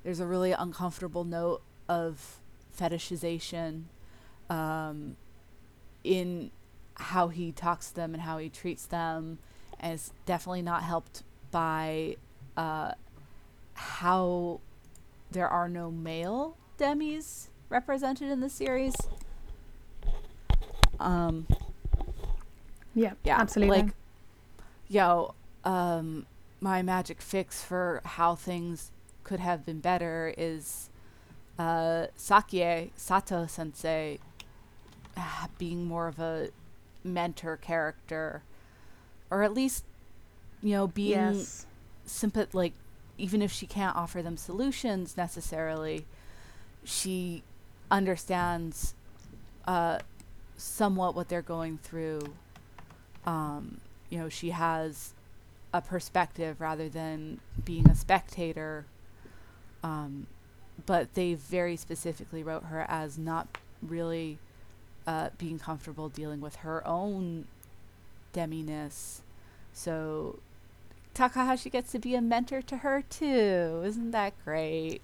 there's 0.03 0.19
a 0.19 0.25
really 0.25 0.51
uncomfortable 0.51 1.23
note 1.23 1.61
of 1.87 2.39
fetishization 2.77 3.83
um, 4.49 5.15
in 6.03 6.51
how 6.95 7.27
he 7.27 7.51
talks 7.51 7.89
to 7.89 7.95
them 7.95 8.13
and 8.13 8.23
how 8.23 8.37
he 8.37 8.49
treats 8.49 8.85
them 8.85 9.39
and 9.79 9.93
it's 9.93 10.13
definitely 10.25 10.61
not 10.61 10.83
helped 10.83 11.23
by 11.51 12.15
uh, 12.57 12.91
how 13.73 14.59
there 15.31 15.47
are 15.47 15.67
no 15.67 15.91
male 15.91 16.57
demis 16.77 17.49
represented 17.69 18.29
in 18.29 18.39
the 18.39 18.49
series. 18.49 18.95
Um, 20.99 21.47
Yeah, 22.95 23.13
yeah, 23.23 23.39
absolutely. 23.39 23.83
Like, 23.83 23.93
yo, 24.87 25.33
um, 25.63 26.25
my 26.64 26.82
magic 26.82 27.22
fix 27.22 27.61
for 27.61 28.01
how 28.05 28.36
things 28.36 28.89
could 29.26 29.41
have 29.41 29.66
been 29.66 29.82
better 29.82 30.34
is 30.38 30.89
uh, 31.59 32.07
Sakie 32.18 32.89
Sato 32.95 33.45
Sensei 33.45 34.18
ah, 35.18 35.49
being 35.57 35.86
more 35.86 36.07
of 36.07 36.20
a 36.20 36.49
mentor 37.03 37.57
character, 37.57 38.43
or 39.30 39.43
at 39.43 39.53
least, 39.53 39.84
you 40.61 40.72
know, 40.72 40.88
being 40.88 41.36
yes. 41.36 41.66
sympath 42.07 42.53
like 42.53 42.72
even 43.18 43.41
if 43.41 43.51
she 43.51 43.66
can't 43.66 43.95
offer 43.95 44.22
them 44.22 44.38
solutions 44.38 45.16
necessarily 45.16 46.05
she 46.84 47.43
understands 47.91 48.95
uh 49.68 49.99
somewhat 50.57 51.16
what 51.16 51.30
they're 51.30 51.41
going 51.41 51.78
through 51.78 52.20
um 53.26 53.80
you 54.09 54.18
know 54.18 54.28
she 54.28 54.49
has 54.49 55.14
a 55.74 55.82
perspective 55.82 56.61
rather 56.61 56.88
than 56.88 57.39
being 57.65 57.89
a 57.89 57.95
spectator 57.95 58.86
um 59.84 60.28
but 60.86 61.13
they 61.15 61.34
very 61.34 61.76
specifically 61.76 62.43
wrote 62.43 62.65
her 62.65 62.86
as 62.88 63.17
not 63.17 63.57
really 63.82 64.38
uh 65.07 65.30
being 65.38 65.57
comfortable 65.59 66.09
dealing 66.09 66.39
with 66.39 66.57
her 66.57 66.86
own 66.88 67.45
deminess 68.34 69.21
so 69.74 70.39
Takahashi 71.13 71.69
gets 71.69 71.91
to 71.91 71.99
be 71.99 72.15
a 72.15 72.21
mentor 72.21 72.61
to 72.63 72.78
her 72.78 73.03
too. 73.07 73.84
Isn't 73.86 74.11
that 74.11 74.34
great? 74.43 75.01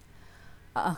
Uh, 0.75 0.95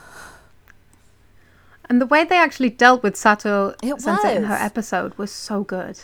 And 1.86 2.00
the 2.00 2.06
way 2.06 2.24
they 2.24 2.38
actually 2.38 2.70
dealt 2.70 3.04
with 3.04 3.18
Sato 3.18 3.76
It 3.84 4.00
Sensei 4.02 4.36
in 4.38 4.44
her 4.46 4.56
episode 4.56 5.14
was 5.18 5.32
so 5.32 5.64
good. 5.64 6.00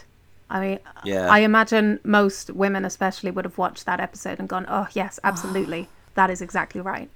I 0.49 0.59
mean, 0.59 0.79
Yeah. 1.03 1.27
I 1.29 1.39
imagine 1.39 1.99
most 2.03 2.51
women, 2.51 2.85
especially, 2.85 3.31
would 3.31 3.45
have 3.45 3.57
watched 3.57 3.85
that 3.85 3.99
episode 3.99 4.39
and 4.39 4.47
gone, 4.47 4.65
"Oh 4.69 4.87
yes, 4.93 5.19
absolutely, 5.23 5.89
that 6.15 6.29
is 6.29 6.41
exactly 6.41 6.81
right." 6.81 7.09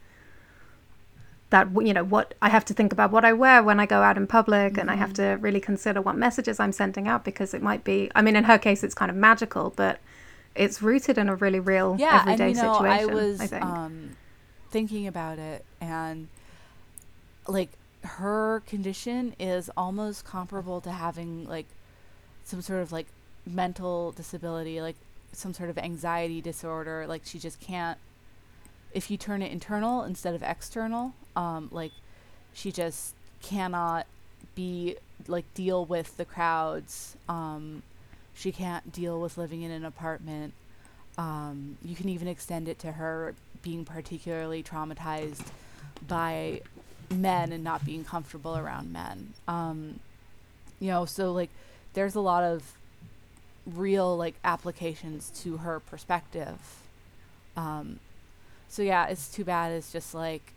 That 1.50 1.68
you 1.82 1.94
know 1.94 2.04
what 2.04 2.34
I 2.42 2.50
have 2.50 2.66
to 2.66 2.74
think 2.74 2.94
about 2.94 3.12
what 3.12 3.26
I 3.26 3.34
wear 3.34 3.62
when 3.64 3.80
I 3.80 3.86
go 3.86 4.02
out 4.02 4.18
in 4.18 4.28
public, 4.28 4.78
and 4.78 4.90
I 4.90 4.96
have 4.96 5.14
to 5.14 5.38
really 5.42 5.60
consider 5.60 6.02
what 6.02 6.16
messages 6.16 6.60
I'm 6.60 6.72
sending 6.72 7.08
out 7.08 7.24
because 7.24 7.54
it 7.54 7.62
might 7.62 7.84
be. 7.84 8.10
I 8.16 8.22
mean, 8.22 8.36
in 8.36 8.46
her 8.46 8.58
case, 8.58 8.84
it's 8.84 8.96
kind 8.96 9.12
of 9.12 9.18
magical, 9.18 9.74
but 9.76 10.00
it's 10.56 10.82
rooted 10.82 11.18
in 11.18 11.30
a 11.30 11.36
really 11.36 11.60
real 11.60 11.96
yeah, 12.00 12.22
everyday 12.22 12.48
and 12.48 12.56
you 12.56 12.62
know, 12.62 12.74
situation. 12.74 13.10
I 13.10 13.14
was 13.14 13.42
think. 13.42 13.64
um, 13.64 14.18
thinking 14.70 15.08
about 15.08 15.40
it, 15.40 15.66
and 15.80 16.28
like 17.48 17.70
her 18.04 18.62
condition 18.66 19.36
is 19.40 19.70
almost 19.78 20.26
comparable 20.26 20.82
to 20.82 20.92
having 20.92 21.46
like 21.48 21.68
some 22.44 22.62
sort 22.62 22.82
of 22.82 22.92
like 22.92 23.08
mental 23.46 24.12
disability, 24.12 24.82
like 24.82 24.96
some 25.34 25.54
sort 25.54 25.70
of 25.70 25.78
anxiety 25.78 26.42
disorder. 26.42 27.06
Like 27.08 27.22
she 27.26 27.40
just 27.40 27.60
can't. 27.60 27.98
If 28.94 29.10
you 29.10 29.18
turn 29.18 29.42
it 29.42 29.52
internal 29.52 30.04
instead 30.04 30.36
of 30.36 30.44
external, 30.44 31.14
um, 31.36 31.70
like 31.72 31.92
she 32.54 32.72
just 32.72 33.16
cannot 33.42 34.06
be 34.56 34.98
like 35.28 35.46
deal 35.54 35.86
with 35.86 36.18
the 36.18 36.26
crowds. 36.26 37.16
Um, 37.30 37.84
she 38.34 38.52
can't 38.52 38.92
deal 38.92 39.20
with 39.20 39.38
living 39.38 39.62
in 39.62 39.72
an 39.72 39.86
apartment. 39.86 40.54
Um, 41.18 41.78
you 41.84 41.96
can 41.96 42.10
even 42.10 42.28
extend 42.28 42.68
it 42.68 42.80
to 42.80 42.94
her 42.94 43.36
being 43.62 43.86
particularly 43.86 44.64
traumatized 44.64 45.46
by 46.08 46.62
men 47.10 47.52
and 47.52 47.64
not 47.64 47.86
being 47.86 48.04
comfortable 48.04 48.58
around 48.58 48.92
men. 48.92 49.34
Um, 49.48 50.00
you 50.80 50.88
know, 50.88 51.06
so 51.06 51.32
like 51.32 51.50
there's 51.94 52.16
a 52.16 52.22
lot 52.22 52.44
of 52.44 52.64
real 53.76 54.18
like 54.18 54.36
applications 54.44 55.32
to 55.44 55.58
her 55.58 55.80
perspective. 55.80 56.58
Um, 57.58 58.00
so 58.70 58.82
yeah, 58.82 59.08
it's 59.08 59.28
too 59.30 59.44
bad. 59.44 59.72
It's 59.72 59.92
just 59.92 60.14
like, 60.14 60.54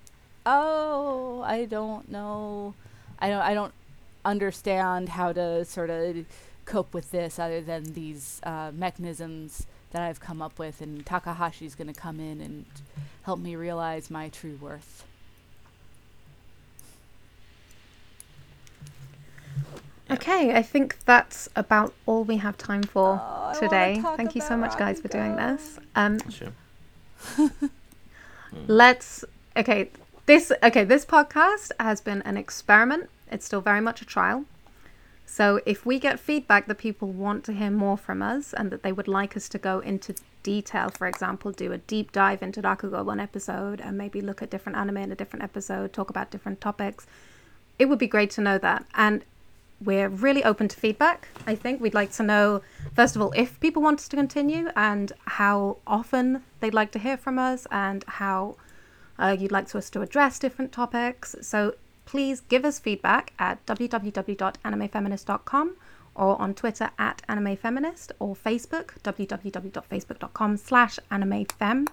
oh, 0.47 1.43
I 1.45 1.65
don't 1.65 2.11
know, 2.11 2.75
I 3.19 3.29
don't, 3.29 3.43
I 3.43 3.55
don't 3.55 3.75
understand 4.25 5.11
how 5.11 5.33
to 5.33 5.65
sort 5.65 5.91
of 5.91 6.27
cope 6.65 6.95
with 6.95 7.11
this 7.11 7.39
other 7.39 7.61
than 7.61 7.95
these 7.95 8.41
uh, 8.45 8.71
mechanisms 8.75 9.67
that 9.91 10.03
I've 10.03 10.21
come 10.21 10.43
up 10.43 10.59
with, 10.59 10.81
and 10.81 11.05
Takahashi's 11.05 11.75
going 11.75 11.93
to 11.93 11.99
come 11.99 12.19
in 12.19 12.41
and 12.41 12.65
help 13.23 13.39
me 13.39 13.55
realize 13.55 14.11
my 14.11 14.29
true 14.29 14.59
worth. 14.61 15.05
Okay, 20.15 20.55
I 20.55 20.63
think 20.63 20.99
that's 21.05 21.49
about 21.57 21.93
all 22.07 22.25
we 22.25 22.37
have 22.39 22.57
time 22.57 22.83
for 22.83 23.21
Oh, 23.23 23.53
today. 23.59 24.03
Thank 24.17 24.35
you 24.35 24.41
so 24.41 24.57
much, 24.57 24.77
guys, 24.79 25.01
for 25.01 25.09
doing 25.09 25.37
this. 25.37 25.79
Um, 25.95 26.19
Sure. 26.31 26.53
let's 28.67 29.25
okay 29.57 29.91
this 30.27 30.53
okay 30.63 30.85
this 30.85 31.05
podcast 31.05 31.71
has 31.81 32.01
been 32.01 32.23
an 32.23 32.37
experiment 32.37 33.09
it's 33.31 33.45
still 33.47 33.61
very 33.61 33.81
much 33.81 34.01
a 34.03 34.05
trial 34.05 34.45
so 35.27 35.61
if 35.67 35.85
we 35.87 35.99
get 35.99 36.21
feedback 36.21 36.67
that 36.67 36.77
people 36.77 37.09
want 37.09 37.45
to 37.45 37.53
hear 37.53 37.71
more 37.71 37.97
from 37.97 38.23
us 38.23 38.53
and 38.53 38.71
that 38.71 38.83
they 38.83 38.93
would 38.93 39.09
like 39.09 39.37
us 39.37 39.49
to 39.49 39.59
go 39.59 39.81
into 39.81 40.15
detail 40.43 40.89
for 40.91 41.07
example 41.07 41.51
do 41.51 41.73
a 41.73 41.79
deep 41.79 42.13
dive 42.13 42.43
into 42.43 42.61
Rakugo 42.63 43.05
one 43.05 43.19
episode 43.21 43.81
and 43.81 43.97
maybe 43.99 44.21
look 44.21 44.43
at 44.43 44.51
different 44.51 44.77
anime 44.79 44.99
in 44.99 45.11
a 45.13 45.17
different 45.17 45.43
episode 45.43 45.93
talk 45.93 46.11
about 46.11 46.31
different 46.31 46.61
topics 46.61 47.07
it 47.79 47.87
would 47.87 47.99
be 47.99 48.07
great 48.07 48.31
to 48.33 48.41
know 48.41 48.59
that 48.59 48.85
and 48.95 49.25
we're 49.85 50.09
really 50.09 50.45
open 50.45 50.69
to 50.69 50.77
feedback. 50.77 51.29
I 51.47 51.55
think 51.55 51.81
we'd 51.81 51.95
like 51.95 52.13
to 52.13 52.23
know, 52.23 52.63
first 52.95 53.17
of 53.17 53.23
all, 53.23 53.33
if 53.33 53.59
people 53.61 53.83
want 53.83 54.01
us 54.01 54.09
to 54.09 54.17
continue 54.17 54.69
and 54.77 55.13
how 55.27 55.79
often 55.87 56.43
they'd 56.61 56.75
like 56.75 56.93
to 56.93 56.99
hear 56.99 57.17
from 57.17 57.39
us 57.39 57.67
and 57.71 58.05
how 58.07 58.57
uh, 59.19 59.37
you'd 59.39 59.53
like 59.53 59.75
us 59.75 59.91
to 59.91 60.03
address 60.03 60.39
different 60.39 60.73
topics. 60.73 61.35
So 61.41 61.75
please 62.07 62.41
give 62.41 62.65
us 62.65 62.79
feedback 62.79 63.33
at 63.39 63.65
www.animefeminist.com 63.67 65.77
or 66.15 66.41
on 66.41 66.55
Twitter 66.55 66.91
at 66.99 67.23
animefeminist 67.29 68.13
or 68.19 68.37
Facebook, 68.37 69.01
www.facebook.com 69.03 70.57
slash 70.57 70.99
animefem. 71.11 71.89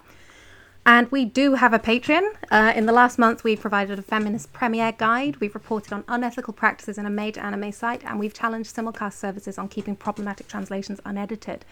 And 0.84 1.10
we 1.12 1.24
do 1.24 1.54
have 1.54 1.72
a 1.72 1.78
Patreon. 1.78 2.28
Uh, 2.50 2.72
in 2.74 2.86
the 2.86 2.92
last 2.92 3.16
month, 3.16 3.44
we 3.44 3.54
provided 3.54 4.00
a 4.00 4.02
feminist 4.02 4.52
premiere 4.52 4.90
guide. 4.90 5.36
We've 5.36 5.54
reported 5.54 5.92
on 5.92 6.02
unethical 6.08 6.52
practices 6.52 6.98
in 6.98 7.06
a 7.06 7.10
major 7.10 7.40
anime 7.40 7.70
site, 7.70 8.04
and 8.04 8.18
we've 8.18 8.34
challenged 8.34 8.74
simulcast 8.74 9.12
services 9.12 9.58
on 9.58 9.68
keeping 9.68 9.94
problematic 9.94 10.48
translations 10.48 11.00
unedited. 11.04 11.64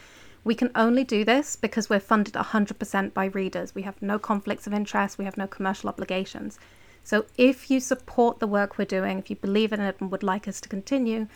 We 0.45 0.55
can 0.55 0.71
only 0.77 1.03
do 1.03 1.25
this 1.25 1.57
because 1.57 1.91
we're 1.91 1.99
funded 1.99 2.35
100% 2.35 3.13
by 3.13 3.27
readers. 3.27 3.75
We 3.75 3.83
have 3.83 4.01
no 4.01 4.19
conflicts 4.19 4.69
of 4.69 4.73
interest, 4.73 5.19
we 5.19 5.25
have 5.25 5.37
no 5.37 5.49
commercial 5.49 5.89
obligations. 5.89 6.61
So 7.03 7.25
if 7.37 7.69
you 7.69 7.81
support 7.81 8.39
the 8.39 8.47
work 8.47 8.79
we're 8.79 8.85
doing, 8.85 9.19
if 9.19 9.29
you 9.29 9.37
believe 9.37 9.73
in 9.73 9.81
it 9.81 9.97
and 10.01 10.11
would 10.13 10.23
like 10.23 10.47
us 10.47 10.61
to 10.61 10.69
continue, 10.69 11.27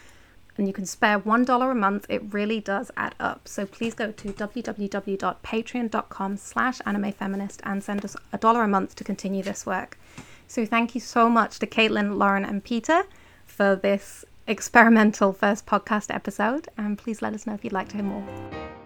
and 0.57 0.67
you 0.67 0.73
can 0.73 0.87
spare 0.87 1.19
$1 1.19 1.71
a 1.71 1.75
month, 1.75 2.07
it 2.09 2.33
really 2.33 2.61
does 2.61 2.91
add 2.97 3.15
up. 3.19 3.49
So 3.49 3.67
please 3.67 3.95
go 3.95 4.13
to 4.13 4.29
www.patreon.com 4.29 6.37
slash 6.37 6.79
animefeminist 6.81 7.61
and 7.65 7.83
send 7.83 8.05
us 8.05 8.17
a 8.33 8.39
dollar 8.39 8.63
a 8.63 8.69
month 8.69 8.95
to 8.97 9.05
continue 9.05 9.43
this 9.43 9.67
work. 9.67 9.99
So 10.47 10.67
thank 10.67 10.95
you 10.95 11.01
so 11.01 11.29
much 11.29 11.59
to 11.59 11.67
Caitlin, 11.67 12.17
Lauren, 12.17 12.45
and 12.45 12.63
Peter 12.63 13.03
for 13.47 13.77
this 13.77 14.25
experimental 14.47 15.33
first 15.33 15.67
podcast 15.67 16.15
episode. 16.15 16.69
And 16.77 16.99
please 16.99 17.23
let 17.23 17.35
us 17.35 17.47
know 17.47 17.55
if 17.55 17.65
you'd 17.65 17.73
like 17.73 17.89
to 17.89 17.97
hear 17.97 18.05
more. 18.05 18.84